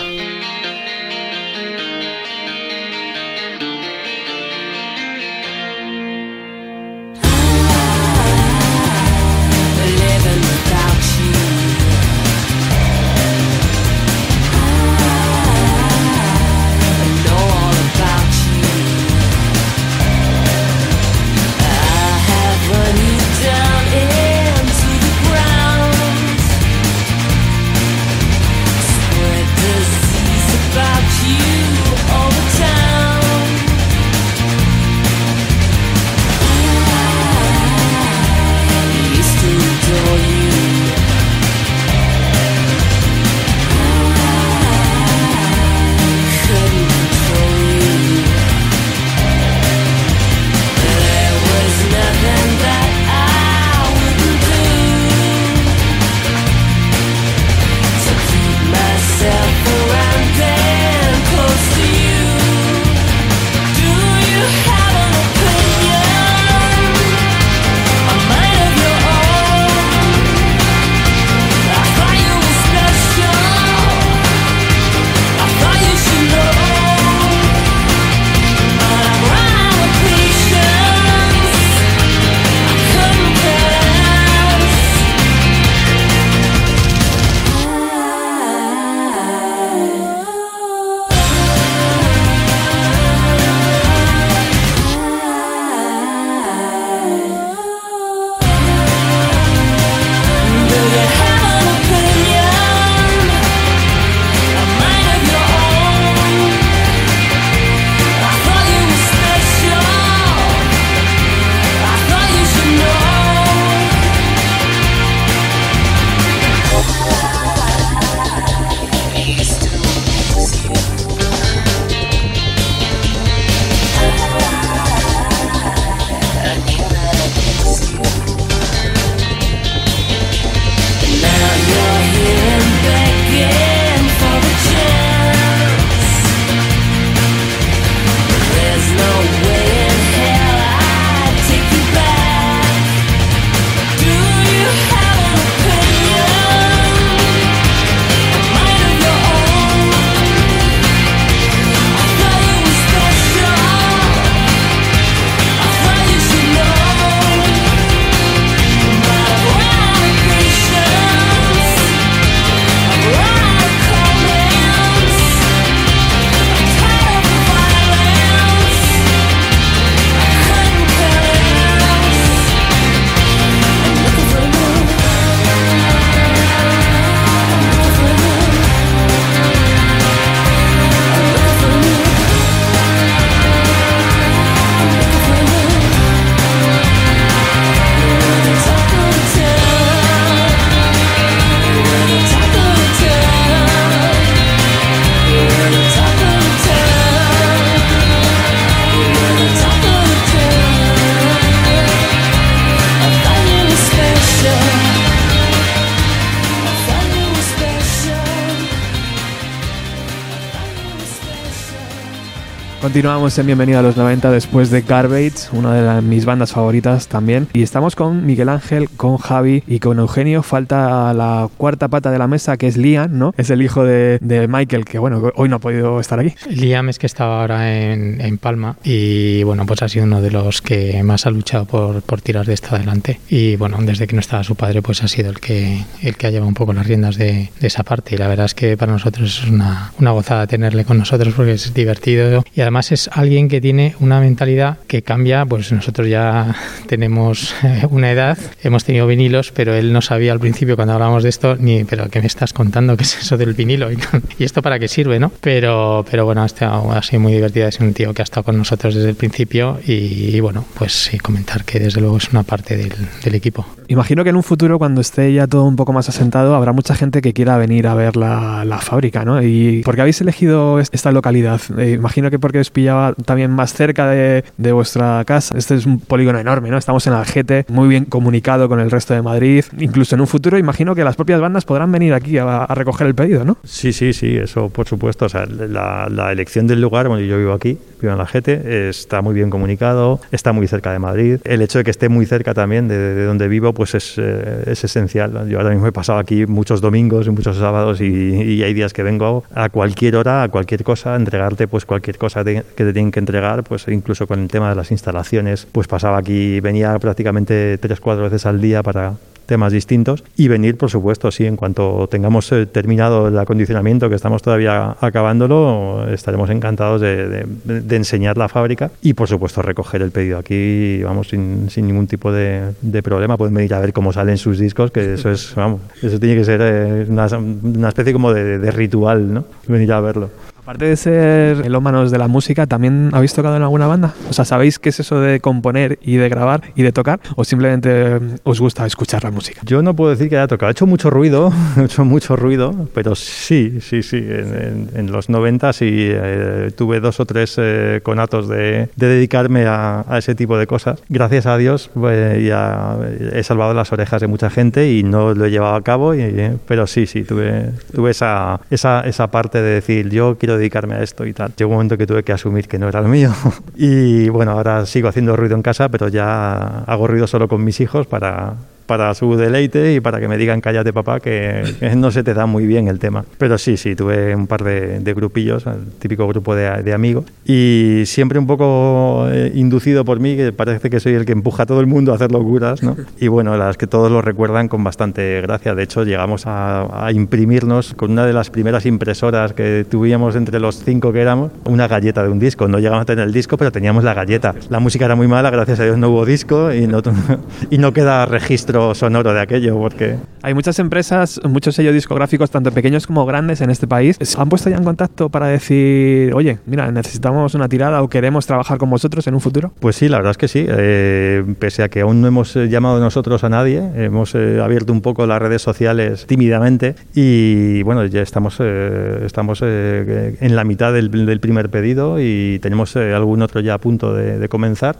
Continuamos 212.95 213.37
en 213.37 213.45
Bienvenido 213.47 213.79
a 213.79 213.81
los 213.81 213.97
90 213.97 214.31
después 214.31 214.69
de 214.69 214.81
Garbage, 214.81 215.49
una 215.51 215.73
de 215.95 216.01
mis 216.01 216.23
bandas 216.23 216.53
favoritas 216.53 217.09
también. 217.09 217.49
Y 217.51 217.61
estamos 217.61 217.93
con 217.93 218.25
Miguel 218.25 218.47
Ángel, 218.47 218.87
con 218.89 219.17
Javi 219.17 219.63
y 219.67 219.79
con 219.79 219.99
Eugenio. 219.99 220.43
Falta 220.43 221.13
la 221.13 221.49
cuarta 221.57 221.89
pata 221.89 222.09
de 222.09 222.17
la 222.19 222.27
mesa, 222.27 222.55
que 222.55 222.67
es 222.67 222.77
Liam, 222.77 223.19
¿no? 223.19 223.33
Es 223.35 223.49
el 223.49 223.61
hijo 223.61 223.83
de, 223.83 224.17
de 224.21 224.47
Michael, 224.47 224.85
que 224.85 224.97
bueno, 224.97 225.29
hoy 225.35 225.49
no 225.49 225.57
ha 225.57 225.59
podido 225.59 225.99
estar 225.99 226.21
aquí. 226.21 226.35
Liam 226.49 226.87
es 226.87 226.97
que 226.97 227.05
estaba 227.05 227.41
ahora 227.41 227.77
en, 227.77 228.21
en 228.21 228.37
Palma 228.37 228.77
y 228.81 229.43
bueno, 229.43 229.65
pues 229.65 229.81
ha 229.81 229.89
sido 229.89 230.05
uno 230.05 230.21
de 230.21 230.31
los 230.31 230.61
que 230.61 231.03
más 231.03 231.25
ha 231.25 231.31
luchado 231.31 231.65
por, 231.65 232.01
por 232.01 232.21
tirar 232.21 232.45
de 232.45 232.53
esto 232.53 232.77
adelante. 232.77 233.19
Y 233.27 233.57
bueno, 233.57 233.77
desde 233.81 234.07
que 234.07 234.15
no 234.15 234.21
estaba 234.21 234.45
su 234.45 234.55
padre, 234.55 234.81
pues 234.81 235.03
ha 235.03 235.09
sido 235.09 235.31
el 235.31 235.41
que, 235.41 235.83
el 236.01 236.15
que 236.15 236.27
ha 236.27 236.29
llevado 236.29 236.47
un 236.47 236.53
poco 236.53 236.71
las 236.71 236.87
riendas 236.87 237.17
de, 237.17 237.51
de 237.59 237.67
esa 237.67 237.83
parte. 237.83 238.15
Y 238.15 238.17
la 238.17 238.29
verdad 238.29 238.45
es 238.45 238.55
que 238.55 238.77
para 238.77 238.93
nosotros 238.93 239.43
es 239.43 239.49
una, 239.49 239.91
una 239.99 240.11
gozada 240.11 240.47
tenerle 240.47 240.85
con 240.85 240.97
nosotros 240.97 241.33
porque 241.33 241.51
es 241.51 241.73
divertido 241.73 242.45
y 242.55 242.61
además 242.61 242.84
es 242.91 243.09
alguien 243.13 243.47
que 243.47 243.61
tiene 243.61 243.95
una 243.99 244.19
mentalidad 244.19 244.77
que 244.87 245.01
cambia. 245.01 245.45
Pues 245.45 245.71
nosotros 245.71 246.07
ya 246.07 246.55
tenemos 246.87 247.53
eh, 247.63 247.83
una 247.89 248.11
edad, 248.11 248.37
hemos 248.63 248.83
tenido 248.83 249.07
vinilos, 249.07 249.51
pero 249.51 249.73
él 249.73 249.93
no 249.93 250.01
sabía 250.01 250.31
al 250.31 250.39
principio 250.39 250.75
cuando 250.75 250.93
hablábamos 250.93 251.23
de 251.23 251.29
esto 251.29 251.55
ni, 251.55 251.83
pero 251.83 252.09
¿qué 252.09 252.19
me 252.21 252.27
estás 252.27 252.53
contando? 252.53 252.97
¿Qué 252.97 253.03
es 253.03 253.17
eso 253.17 253.37
del 253.37 253.53
vinilo? 253.53 253.91
Y, 253.91 253.97
¿Y 254.39 254.43
esto 254.43 254.61
para 254.61 254.79
qué 254.79 254.87
sirve, 254.87 255.19
no? 255.19 255.31
Pero, 255.41 256.05
pero 256.09 256.25
bueno, 256.25 256.43
ha, 256.43 257.01
sido 257.01 257.19
muy 257.19 257.33
divertida. 257.33 257.67
Es 257.67 257.79
un 257.79 257.93
tío 257.93 258.13
que 258.13 258.21
ha 258.21 258.23
estado 258.23 258.43
con 258.43 258.57
nosotros 258.57 258.95
desde 258.95 259.09
el 259.09 259.15
principio 259.15 259.79
y, 259.85 260.39
bueno, 260.39 260.65
pues 260.77 260.93
sí, 260.93 261.17
comentar 261.17 261.63
que 261.63 261.79
desde 261.79 262.01
luego 262.01 262.17
es 262.17 262.29
una 262.29 262.43
parte 262.43 262.77
del, 262.77 263.35
equipo. 263.35 263.65
Imagino 263.87 264.23
que 264.23 264.29
en 264.29 264.35
un 264.37 264.43
futuro, 264.43 264.79
cuando 264.79 265.01
esté 265.01 265.33
ya 265.33 265.45
todo 265.47 265.63
un 265.65 265.75
poco 265.75 265.91
más 265.91 266.07
asentado, 266.07 266.55
habrá 266.55 266.71
mucha 266.71 266.95
gente 266.95 267.21
que 267.21 267.33
quiera 267.33 267.57
venir 267.57 267.87
a 267.87 267.93
ver 267.93 268.15
la, 268.15 268.63
la 268.63 268.77
fábrica, 268.79 269.25
¿no? 269.25 269.41
Y 269.41 269.81
¿por 269.83 269.95
qué 269.95 270.01
habéis 270.01 270.21
elegido 270.21 270.79
es- 270.79 270.89
esta 270.91 271.11
localidad? 271.11 271.59
Eh, 271.77 271.91
imagino 271.91 272.29
que 272.31 272.39
porque 272.39 272.59
os 272.59 272.69
pillaba 272.75 273.13
también 273.13 273.51
más 273.51 273.73
cerca 273.73 274.09
de, 274.09 274.43
vuestra 274.73 275.23
casa. 275.25 275.57
Este 275.57 275.75
es 275.75 275.85
un 275.85 275.99
polígono 275.99 276.37
enorme, 276.37 276.69
¿no? 276.69 276.77
Estamos 276.77 277.07
en 277.07 277.13
Algete, 277.13 277.65
muy 277.69 277.87
bien 277.87 278.03
comunicado 278.03 278.67
con 278.67 278.81
el 278.81 278.91
resto 278.91 279.13
de 279.13 279.21
Madrid. 279.21 279.63
Incluso 279.79 280.15
en 280.15 280.21
un 280.21 280.27
futuro, 280.27 280.57
imagino 280.57 280.93
que 280.93 281.05
las 281.05 281.15
propias 281.15 281.39
bandas 281.39 281.63
podrán 281.63 281.89
venir 281.91 282.13
aquí 282.13 282.37
a, 282.37 282.65
a 282.65 282.75
recoger 282.75 283.07
el 283.07 283.15
pedido, 283.15 283.45
¿no? 283.45 283.57
Sí, 283.63 283.93
sí, 283.93 284.11
sí, 284.11 284.35
eso 284.35 284.69
por 284.69 284.87
supuesto. 284.87 285.25
O 285.25 285.29
sea, 285.29 285.45
la, 285.45 286.09
la 286.09 286.31
elección 286.33 286.67
del 286.67 286.81
lugar, 286.81 287.07
bueno, 287.07 287.23
yo 287.23 287.37
vivo 287.37 287.53
aquí, 287.53 287.77
vivo 287.99 288.13
en 288.13 288.19
la 288.19 288.25
Jete, 288.25 288.89
está 288.89 289.21
muy 289.21 289.33
bien 289.33 289.49
comunicado, 289.49 290.19
está 290.31 290.53
muy 290.53 290.67
cerca 290.67 290.91
de 290.91 290.99
Madrid. 290.99 291.39
El 291.43 291.61
hecho 291.61 291.79
de 291.79 291.83
que 291.83 291.91
esté 291.91 292.09
muy 292.09 292.25
cerca 292.25 292.53
también 292.53 292.87
de, 292.87 292.97
de 292.97 293.25
donde 293.25 293.47
vivo, 293.47 293.73
pues 293.73 293.95
es, 293.95 294.15
eh, 294.17 294.63
es 294.67 294.83
esencial. 294.83 295.47
Yo 295.47 295.57
ahora 295.57 295.71
mismo 295.71 295.87
he 295.87 295.91
pasado 295.91 296.19
aquí 296.19 296.45
muchos 296.45 296.81
domingos 296.81 297.27
y 297.27 297.29
muchos 297.29 297.57
sábados 297.57 298.01
y, 298.01 298.05
y 298.05 298.63
hay 298.63 298.73
días 298.73 298.93
que 298.93 299.03
vengo 299.03 299.43
a 299.53 299.69
cualquier 299.69 300.15
hora, 300.15 300.43
a 300.43 300.49
cualquier 300.49 300.83
cosa, 300.83 301.15
entregarte 301.15 301.67
pues 301.67 301.85
cualquier 301.85 302.17
cosa 302.17 302.43
que 302.43 302.63
te 302.75 302.93
tienen 302.93 303.11
que 303.11 303.19
entregar, 303.19 303.63
pues 303.63 303.87
incluso 303.87 304.27
con 304.27 304.39
el 304.39 304.47
tema 304.47 304.69
de 304.69 304.75
las 304.75 304.91
instalaciones, 304.91 305.67
pues 305.71 305.87
pasaba 305.87 306.17
aquí, 306.17 306.59
venía 306.59 306.97
prácticamente 306.99 307.77
tres, 307.77 307.99
cuatro 307.99 308.23
veces 308.23 308.45
al 308.45 308.61
día 308.61 308.83
para 308.83 309.13
temas 309.45 309.71
distintos 309.71 310.23
y 310.35 310.47
venir, 310.47 310.77
por 310.77 310.89
supuesto, 310.89 311.31
sí, 311.31 311.45
en 311.45 311.55
cuanto 311.55 312.07
tengamos 312.07 312.51
eh, 312.51 312.65
terminado 312.65 313.27
el 313.27 313.37
acondicionamiento, 313.37 314.09
que 314.09 314.15
estamos 314.15 314.41
todavía 314.41 314.95
acabándolo, 314.99 316.07
estaremos 316.09 316.49
encantados 316.49 317.01
de, 317.01 317.45
enseñar 317.89 318.37
la 318.37 318.49
fábrica 318.49 318.91
y, 319.01 319.13
por 319.13 319.27
supuesto, 319.27 319.61
recoger 319.61 320.01
el 320.01 320.11
pedido 320.11 320.37
aquí, 320.37 321.01
vamos, 321.03 321.29
sin, 321.29 321.69
sin 321.69 321.87
ningún 321.87 322.07
tipo 322.07 322.31
de, 322.31 322.73
problema. 323.03 323.37
Pueden 323.37 323.53
venir 323.53 323.73
a 323.73 323.79
ver 323.79 323.93
cómo 323.93 324.11
salen 324.13 324.37
sus 324.37 324.57
discos, 324.57 324.91
que 324.91 325.13
eso 325.13 325.29
es, 325.31 325.53
vamos, 325.55 325.81
eso 326.01 326.19
tiene 326.19 326.35
que 326.35 326.45
ser 326.45 326.61
eh, 326.63 327.05
una, 327.07 327.27
una 327.37 327.89
especie 327.89 328.13
como 328.13 328.33
de 328.33 328.71
ritual, 328.71 329.33
¿no? 329.33 329.45
Venir 329.67 329.91
a 329.93 329.99
verlo. 330.01 330.29
Aparte 330.65 330.85
de 330.85 330.95
ser 330.95 331.57
melómanos 331.57 332.09
de 332.09 332.17
la 332.17 332.27
música, 332.27 332.65
¿también 332.65 333.11
habéis 333.13 333.35
tocado 333.35 333.55
en 333.55 333.61
alguna 333.61 333.85
banda? 333.85 334.15
O 334.31 334.33
sea, 334.33 334.45
¿sabéis 334.45 334.79
qué 334.79 334.89
es 334.89 334.99
eso 334.99 335.19
de 335.21 335.39
componer 335.39 335.99
y 336.01 336.15
de 336.15 336.27
grabar 336.27 336.61
y 336.75 336.81
de 336.81 336.91
tocar? 336.91 337.19
¿O 337.35 337.43
simplemente 337.43 338.19
mm, 338.19 338.35
os 338.43 338.59
gusta 338.59 338.83
escuchar 338.87 339.23
la 339.23 339.29
música? 339.29 339.61
Yo 339.63 339.83
no 339.83 339.95
puedo 339.95 340.09
decir 340.09 340.27
que 340.27 340.37
haya 340.37 340.47
tocado. 340.47 340.69
Ha 340.69 340.71
hecho 340.71 340.87
mucho 340.87 341.11
ruido, 341.11 341.53
ha 341.77 341.83
hecho 341.83 342.03
mucho 342.03 342.35
ruido, 342.35 342.87
pero 342.95 343.13
sí, 343.13 343.77
sí, 343.79 344.01
sí. 344.01 344.17
En, 344.17 344.55
en- 344.55 344.89
en 344.95 345.11
los 345.11 345.29
90 345.29 345.71
sí 345.71 345.87
eh, 346.11 346.71
tuve 346.75 346.99
dos 346.99 347.19
o 347.19 347.25
tres 347.27 347.53
eh, 347.59 347.99
conatos 348.01 348.49
de, 348.49 348.89
de 348.95 349.07
dedicarme 349.07 349.67
a, 349.67 350.03
a 350.09 350.17
ese 350.17 350.33
tipo 350.33 350.57
de 350.57 350.65
cosas. 350.65 350.99
Gracias 351.09 351.45
a 351.45 351.57
Dios 351.57 351.91
eh, 352.09 352.43
ya 352.47 352.97
he 353.33 353.43
salvado 353.43 353.75
las 353.75 353.91
orejas 353.93 354.19
de 354.19 354.25
mucha 354.25 354.49
gente 354.49 354.91
y 354.91 355.03
no 355.03 355.35
lo 355.35 355.45
he 355.45 355.51
llevado 355.51 355.75
a 355.75 355.83
cabo, 355.83 356.15
y, 356.15 356.21
eh, 356.21 356.57
pero 356.67 356.87
sí, 356.87 357.05
sí, 357.05 357.23
tuve, 357.23 357.69
tuve 357.93 358.09
esa, 358.09 358.59
esa, 358.71 359.01
esa 359.01 359.27
parte 359.27 359.61
de 359.61 359.69
decir 359.75 360.09
yo 360.09 360.37
quiero 360.39 360.54
dedicarme 360.57 360.95
a 360.95 361.03
esto 361.03 361.25
y 361.25 361.33
tal. 361.33 361.53
Llegó 361.55 361.71
un 361.71 361.75
momento 361.77 361.97
que 361.97 362.07
tuve 362.07 362.23
que 362.23 362.33
asumir 362.33 362.67
que 362.67 362.79
no 362.79 362.87
era 362.87 363.01
lo 363.01 363.07
mío. 363.07 363.31
Y 363.75 364.29
bueno, 364.29 364.51
ahora 364.51 364.85
sigo 364.85 365.09
haciendo 365.09 365.35
ruido 365.35 365.55
en 365.55 365.61
casa, 365.61 365.89
pero 365.89 366.07
ya 366.07 366.79
hago 366.85 367.07
ruido 367.07 367.27
solo 367.27 367.47
con 367.47 367.63
mis 367.63 367.81
hijos 367.81 368.07
para, 368.07 368.55
para 368.85 369.13
su 369.13 369.35
deleite 369.35 369.93
y 369.93 369.99
para 369.99 370.19
que 370.19 370.27
me 370.27 370.37
digan 370.37 370.61
cállate 370.61 370.93
papá 370.93 371.19
que, 371.19 371.63
no 371.95 372.11
se 372.11 372.23
te 372.23 372.33
da 372.33 372.45
muy 372.45 372.65
bien 372.65 372.87
el 372.87 372.99
tema. 372.99 373.25
Pero 373.37 373.57
sí, 373.57 373.77
sí, 373.77 373.95
tuve 373.95 374.35
un 374.35 374.47
par 374.47 374.63
de, 374.63 374.99
de 374.99 375.13
grupillos, 375.13 375.65
el 375.65 375.85
típico 375.99 376.27
grupo 376.27 376.55
de, 376.55 376.83
de 376.83 376.93
amigos 376.93 377.25
y 377.45 378.03
siempre 378.05 378.39
un 378.39 378.47
poco 378.47 379.27
eh, 379.31 379.51
inducido 379.55 380.05
por 380.05 380.19
mí, 380.19 380.35
que 380.35 380.51
parece 380.51 380.89
que 380.89 380.99
soy 380.99 381.13
el 381.13 381.25
que 381.25 381.31
empuja 381.31 381.63
a 381.63 381.65
todo 381.65 381.79
el 381.79 381.87
mundo 381.87 382.11
a 382.11 382.15
hacer 382.15 382.31
locuras, 382.31 382.83
¿no? 382.83 382.95
Y 383.19 383.27
bueno, 383.27 383.55
las 383.57 383.77
que 383.77 383.87
todos 383.87 384.11
lo 384.11 384.21
recuerdan 384.21 384.67
con 384.67 384.83
bastante 384.83 385.41
gracia. 385.41 385.73
De 385.73 385.83
hecho, 385.83 386.03
llegamos 386.03 386.45
a, 386.45 387.05
a 387.05 387.11
imprimirnos 387.11 387.93
con 387.93 388.11
una 388.11 388.25
de 388.25 388.33
las 388.33 388.49
primeras 388.49 388.85
impresoras 388.85 389.53
que 389.53 389.85
tuvimos 389.89 390.35
entre 390.35 390.59
los 390.59 390.83
cinco 390.83 391.13
que 391.13 391.21
éramos, 391.21 391.51
una 391.65 391.87
galleta 391.87 392.23
de 392.23 392.29
un 392.29 392.39
disco. 392.39 392.67
No 392.67 392.79
llegamos 392.79 393.03
a 393.03 393.05
tener 393.05 393.25
el 393.25 393.33
disco, 393.33 393.57
pero 393.57 393.71
teníamos 393.71 394.03
la 394.03 394.13
galleta. 394.13 394.53
La 394.69 394.79
música 394.79 395.05
era 395.05 395.15
muy 395.15 395.27
mala, 395.27 395.49
gracias 395.49 395.79
a 395.79 395.83
Dios 395.83 395.97
no 395.97 396.09
hubo 396.09 396.25
disco 396.25 396.73
y 396.73 396.87
no, 396.87 397.01
y 397.69 397.77
no 397.77 397.93
queda 397.93 398.25
registro 398.25 398.74
sonoro 398.93 399.33
de 399.33 399.41
aquello 399.41 399.77
porque 399.77 400.15
Hay 400.41 400.53
muchas 400.53 400.79
empresas, 400.79 401.39
muchos 401.43 401.75
sellos 401.75 401.93
discográficos, 401.93 402.51
tanto 402.51 402.71
pequeños 402.71 403.07
como 403.07 403.25
grandes 403.25 403.61
en 403.61 403.69
este 403.69 403.87
país, 403.87 404.17
¿se 404.19 404.41
han 404.41 404.49
puesto 404.49 404.69
ya 404.69 404.77
en 404.77 404.83
contacto 404.83 405.29
para 405.29 405.47
decir, 405.47 406.33
oye, 406.33 406.59
mira, 406.65 406.91
necesitamos 406.91 407.55
una 407.55 407.67
tirada 407.69 408.01
o 408.01 408.09
queremos 408.09 408.45
trabajar 408.45 408.77
con 408.77 408.89
vosotros 408.89 409.25
en 409.27 409.33
un 409.33 409.41
futuro? 409.41 409.71
Pues 409.79 409.95
sí, 409.95 410.09
la 410.09 410.17
verdad 410.17 410.31
es 410.31 410.37
que 410.37 410.47
sí. 410.47 410.65
Eh, 410.67 411.43
pese 411.59 411.83
a 411.83 411.89
que 411.89 412.01
aún 412.01 412.21
no 412.21 412.27
hemos 412.27 412.55
eh, 412.55 412.67
llamado 412.69 412.99
nosotros 412.99 413.43
a 413.43 413.49
nadie, 413.49 413.83
hemos 413.95 414.35
eh, 414.35 414.59
abierto 414.61 414.93
un 414.93 415.01
poco 415.01 415.25
las 415.25 415.41
redes 415.41 415.61
sociales 415.61 416.25
tímidamente 416.27 416.95
y 417.13 417.83
bueno, 417.83 418.05
ya 418.05 418.21
estamos, 418.21 418.57
eh, 418.59 419.23
estamos 419.25 419.59
eh, 419.63 420.37
en 420.39 420.55
la 420.55 420.63
mitad 420.63 420.93
del, 420.93 421.09
del 421.09 421.39
primer 421.39 421.69
pedido 421.69 422.19
y 422.19 422.59
tenemos 422.59 422.95
eh, 422.95 423.13
algún 423.13 423.41
otro 423.41 423.61
ya 423.61 423.75
a 423.75 423.77
punto 423.77 424.13
de, 424.13 424.39
de 424.39 424.49
comenzar. 424.49 424.97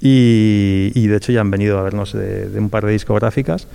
Y, 0.00 0.92
y 0.94 1.06
de 1.08 1.16
hecho 1.16 1.32
ya 1.32 1.40
han 1.40 1.50
venido 1.50 1.78
a 1.78 1.82
vernos 1.82 2.12
de, 2.12 2.48
de 2.48 2.58
un 2.58 2.70
par 2.70 2.84
de 2.86 2.92
discográficas. 2.92 3.66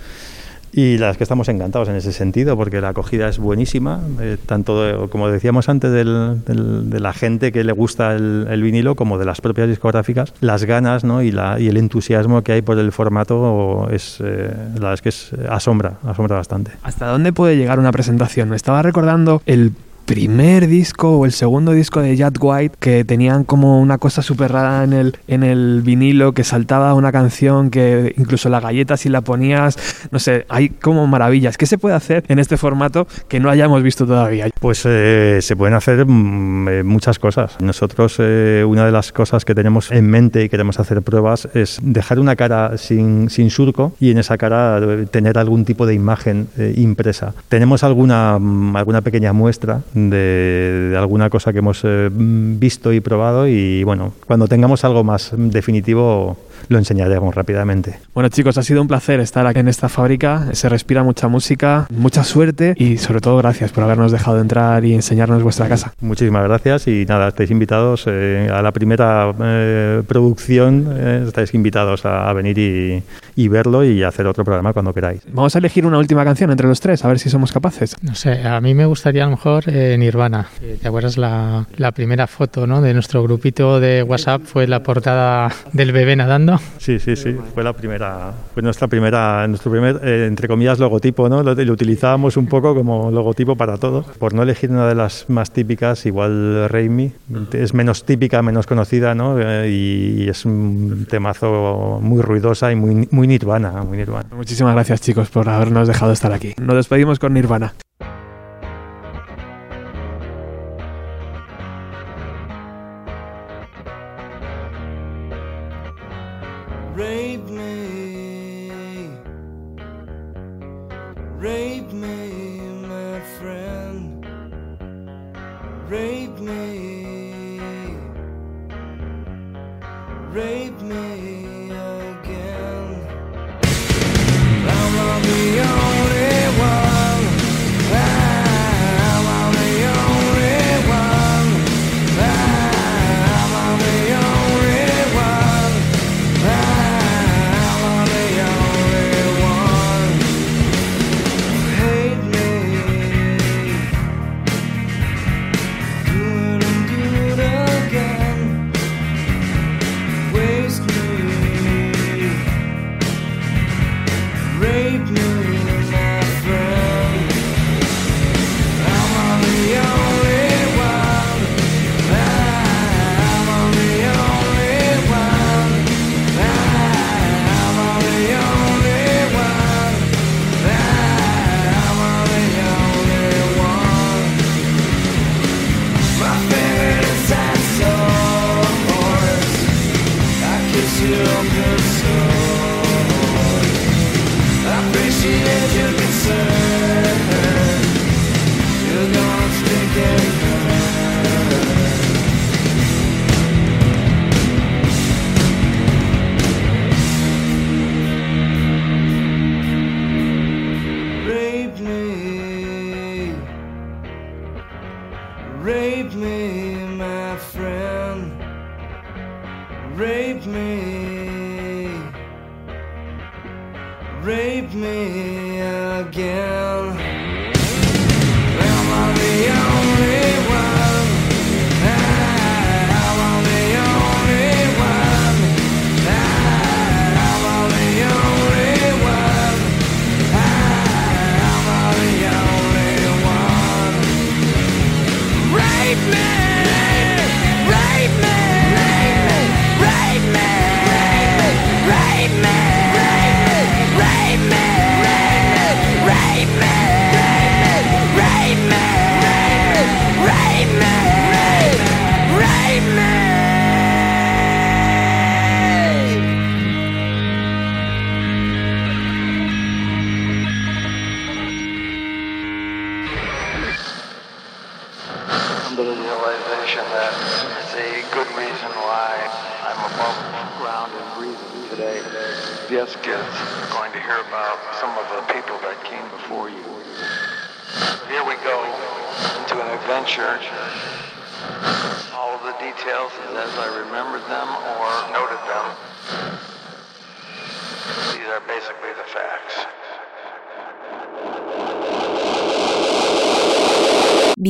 Y 0.76 0.98
las 0.98 1.16
que 1.16 1.22
estamos 1.22 1.48
encantados 1.48 1.88
en 1.88 1.94
ese 1.94 2.12
sentido, 2.12 2.56
porque 2.56 2.80
la 2.80 2.88
acogida 2.88 3.28
es 3.28 3.38
buenísima, 3.38 4.00
eh, 4.20 4.38
tanto 4.44 4.82
de- 4.82 5.08
como 5.08 5.28
decíamos 5.28 5.68
antes 5.68 5.92
del- 5.92 6.42
del- 6.44 6.90
de 6.90 6.98
la 6.98 7.12
gente 7.12 7.52
que 7.52 7.62
le 7.62 7.70
gusta 7.70 8.12
el, 8.16 8.48
el 8.50 8.60
vinilo, 8.60 8.96
como 8.96 9.16
de 9.16 9.24
las 9.24 9.40
propias 9.40 9.68
discográficas, 9.68 10.34
las 10.40 10.64
ganas 10.64 11.04
¿no? 11.04 11.22
y, 11.22 11.30
la, 11.30 11.60
y 11.60 11.68
el 11.68 11.76
entusiasmo 11.76 12.42
que 12.42 12.50
hay 12.54 12.62
por 12.62 12.76
el 12.76 12.90
formato 12.90 13.86
es, 13.92 14.18
eh, 14.20 14.50
la 14.74 14.80
verdad 14.80 14.94
es 14.94 15.02
que 15.02 15.08
es, 15.10 15.30
asombra, 15.48 15.98
asombra 16.04 16.34
bastante. 16.38 16.72
¿Hasta 16.82 17.06
dónde 17.06 17.32
puede 17.32 17.56
llegar 17.56 17.78
una 17.78 17.92
presentación? 17.92 18.48
Me 18.48 18.56
estaba 18.56 18.82
recordando 18.82 19.42
el 19.46 19.70
primer 20.04 20.66
disco 20.66 21.18
o 21.18 21.24
el 21.24 21.32
segundo 21.32 21.72
disco 21.72 22.00
de 22.00 22.16
Jack 22.16 22.38
White 22.40 22.76
que 22.78 23.04
tenían 23.04 23.44
como 23.44 23.80
una 23.80 23.98
cosa 23.98 24.22
súper 24.22 24.52
rara 24.52 24.84
en 24.84 24.92
el, 24.92 25.16
en 25.28 25.42
el 25.42 25.82
vinilo 25.82 26.32
que 26.32 26.44
saltaba 26.44 26.94
una 26.94 27.12
canción 27.12 27.70
que 27.70 28.14
incluso 28.16 28.48
la 28.48 28.60
galleta 28.60 28.96
si 28.96 29.08
la 29.08 29.20
ponías, 29.20 29.78
no 30.10 30.18
sé, 30.18 30.46
hay 30.48 30.68
como 30.68 31.06
maravillas. 31.06 31.56
¿Qué 31.56 31.66
se 31.66 31.78
puede 31.78 31.94
hacer 31.94 32.24
en 32.28 32.38
este 32.38 32.56
formato 32.56 33.06
que 33.28 33.40
no 33.40 33.50
hayamos 33.50 33.82
visto 33.82 34.06
todavía? 34.06 34.48
Pues 34.60 34.82
eh, 34.84 35.38
se 35.40 35.56
pueden 35.56 35.74
hacer 35.74 36.06
mm, 36.06 36.68
eh, 36.68 36.82
muchas 36.82 37.18
cosas. 37.18 37.56
Nosotros, 37.60 38.16
eh, 38.18 38.64
una 38.66 38.86
de 38.86 38.92
las 38.92 39.12
cosas 39.12 39.44
que 39.44 39.54
tenemos 39.54 39.90
en 39.90 40.08
mente 40.08 40.44
y 40.44 40.48
queremos 40.48 40.78
hacer 40.78 41.02
pruebas 41.02 41.48
es 41.54 41.78
dejar 41.82 42.18
una 42.18 42.36
cara 42.36 42.76
sin, 42.78 43.30
sin 43.30 43.50
surco 43.50 43.92
y 44.00 44.10
en 44.10 44.18
esa 44.18 44.38
cara 44.38 44.78
eh, 44.78 45.06
tener 45.10 45.38
algún 45.38 45.64
tipo 45.64 45.86
de 45.86 45.94
imagen 45.94 46.48
eh, 46.58 46.74
impresa. 46.76 47.34
Tenemos 47.48 47.84
alguna, 47.84 48.38
mm, 48.38 48.76
alguna 48.76 49.00
pequeña 49.00 49.32
muestra 49.32 49.82
de, 49.94 50.94
alguna 50.98 51.30
cosa 51.30 51.52
que 51.52 51.60
hemos 51.60 51.80
eh, 51.84 52.10
visto 52.12 52.92
y 52.92 53.00
probado 53.00 53.48
y 53.48 53.84
bueno, 53.84 54.12
cuando 54.26 54.48
tengamos 54.48 54.84
algo 54.84 55.04
más 55.04 55.32
definitivo 55.34 56.36
lo 56.68 56.78
enseñaremos 56.78 57.34
rápidamente. 57.34 57.98
Bueno 58.14 58.28
chicos, 58.28 58.58
ha 58.58 58.62
sido 58.62 58.82
un 58.82 58.88
placer 58.88 59.20
estar 59.20 59.46
aquí 59.46 59.60
en 59.60 59.68
esta 59.68 59.88
fábrica. 59.88 60.48
Se 60.52 60.68
respira 60.68 61.02
mucha 61.02 61.28
música, 61.28 61.86
mucha 61.90 62.24
suerte 62.24 62.74
y 62.76 62.98
sobre 62.98 63.20
todo 63.20 63.36
gracias 63.38 63.72
por 63.72 63.84
habernos 63.84 64.12
dejado 64.12 64.40
entrar 64.40 64.84
y 64.84 64.94
enseñarnos 64.94 65.42
vuestra 65.42 65.68
casa. 65.68 65.94
Muchísimas 66.00 66.44
gracias 66.44 66.86
y 66.88 67.04
nada, 67.06 67.28
estáis 67.28 67.50
invitados 67.50 68.04
eh, 68.06 68.48
a 68.52 68.62
la 68.62 68.72
primera 68.72 69.32
eh, 69.40 70.02
producción, 70.06 70.88
eh, 70.96 71.24
estáis 71.26 71.54
invitados 71.54 72.04
a, 72.04 72.28
a 72.28 72.32
venir 72.32 72.58
y, 72.58 73.02
y 73.36 73.48
verlo 73.48 73.84
y 73.84 74.02
hacer 74.02 74.26
otro 74.26 74.44
programa 74.44 74.72
cuando 74.72 74.92
queráis. 74.92 75.22
Vamos 75.32 75.54
a 75.54 75.58
elegir 75.58 75.86
una 75.86 75.98
última 75.98 76.24
canción 76.24 76.50
entre 76.50 76.68
los 76.68 76.80
tres, 76.80 77.04
a 77.04 77.08
ver 77.08 77.18
si 77.18 77.30
somos 77.30 77.52
capaces. 77.52 77.96
No 78.02 78.14
sé, 78.14 78.46
a 78.46 78.60
mí 78.60 78.74
me 78.74 78.86
gustaría 78.86 79.22
a 79.22 79.26
lo 79.26 79.32
mejor 79.32 79.64
eh, 79.66 79.96
Nirvana. 79.98 80.46
¿Te 80.80 80.88
acuerdas 80.88 81.16
la, 81.18 81.66
la 81.76 81.92
primera 81.92 82.26
foto 82.26 82.66
¿no? 82.66 82.80
de 82.80 82.94
nuestro 82.94 83.22
grupito 83.22 83.80
de 83.80 84.02
WhatsApp? 84.02 84.42
Fue 84.44 84.66
la 84.66 84.82
portada 84.82 85.50
del 85.72 85.92
bebé 85.92 86.16
nadando. 86.16 86.53
Sí, 86.78 86.98
sí, 86.98 87.16
sí, 87.16 87.36
fue 87.54 87.64
la 87.64 87.72
primera, 87.72 88.32
fue 88.52 88.62
nuestra 88.62 88.88
primera, 88.88 89.46
nuestro 89.48 89.70
primer, 89.70 90.00
eh, 90.02 90.26
entre 90.26 90.48
comillas, 90.48 90.78
logotipo, 90.78 91.28
¿no? 91.28 91.42
Lo, 91.42 91.54
lo 91.54 91.72
utilizábamos 91.72 92.36
un 92.36 92.46
poco 92.46 92.74
como 92.74 93.10
logotipo 93.10 93.56
para 93.56 93.78
todo. 93.78 94.04
Por 94.18 94.34
no 94.34 94.42
elegir 94.42 94.70
una 94.70 94.86
de 94.88 94.94
las 94.94 95.28
más 95.28 95.50
típicas, 95.50 96.06
igual 96.06 96.68
Raimi, 96.68 97.12
es 97.52 97.74
menos 97.74 98.04
típica, 98.04 98.42
menos 98.42 98.66
conocida, 98.66 99.14
¿no? 99.14 99.36
Eh, 99.40 99.70
y 99.70 100.28
es 100.28 100.44
un 100.44 101.06
temazo 101.08 101.98
muy 102.00 102.22
ruidosa 102.22 102.72
y 102.72 102.76
muy, 102.76 103.08
muy 103.10 103.26
nirvana, 103.26 103.82
muy 103.82 103.98
nirvana. 103.98 104.28
Muchísimas 104.34 104.74
gracias 104.74 105.00
chicos 105.00 105.30
por 105.30 105.48
habernos 105.48 105.88
dejado 105.88 106.12
estar 106.12 106.32
aquí. 106.32 106.54
Nos 106.60 106.76
despedimos 106.76 107.18
con 107.18 107.34
Nirvana. 107.34 107.74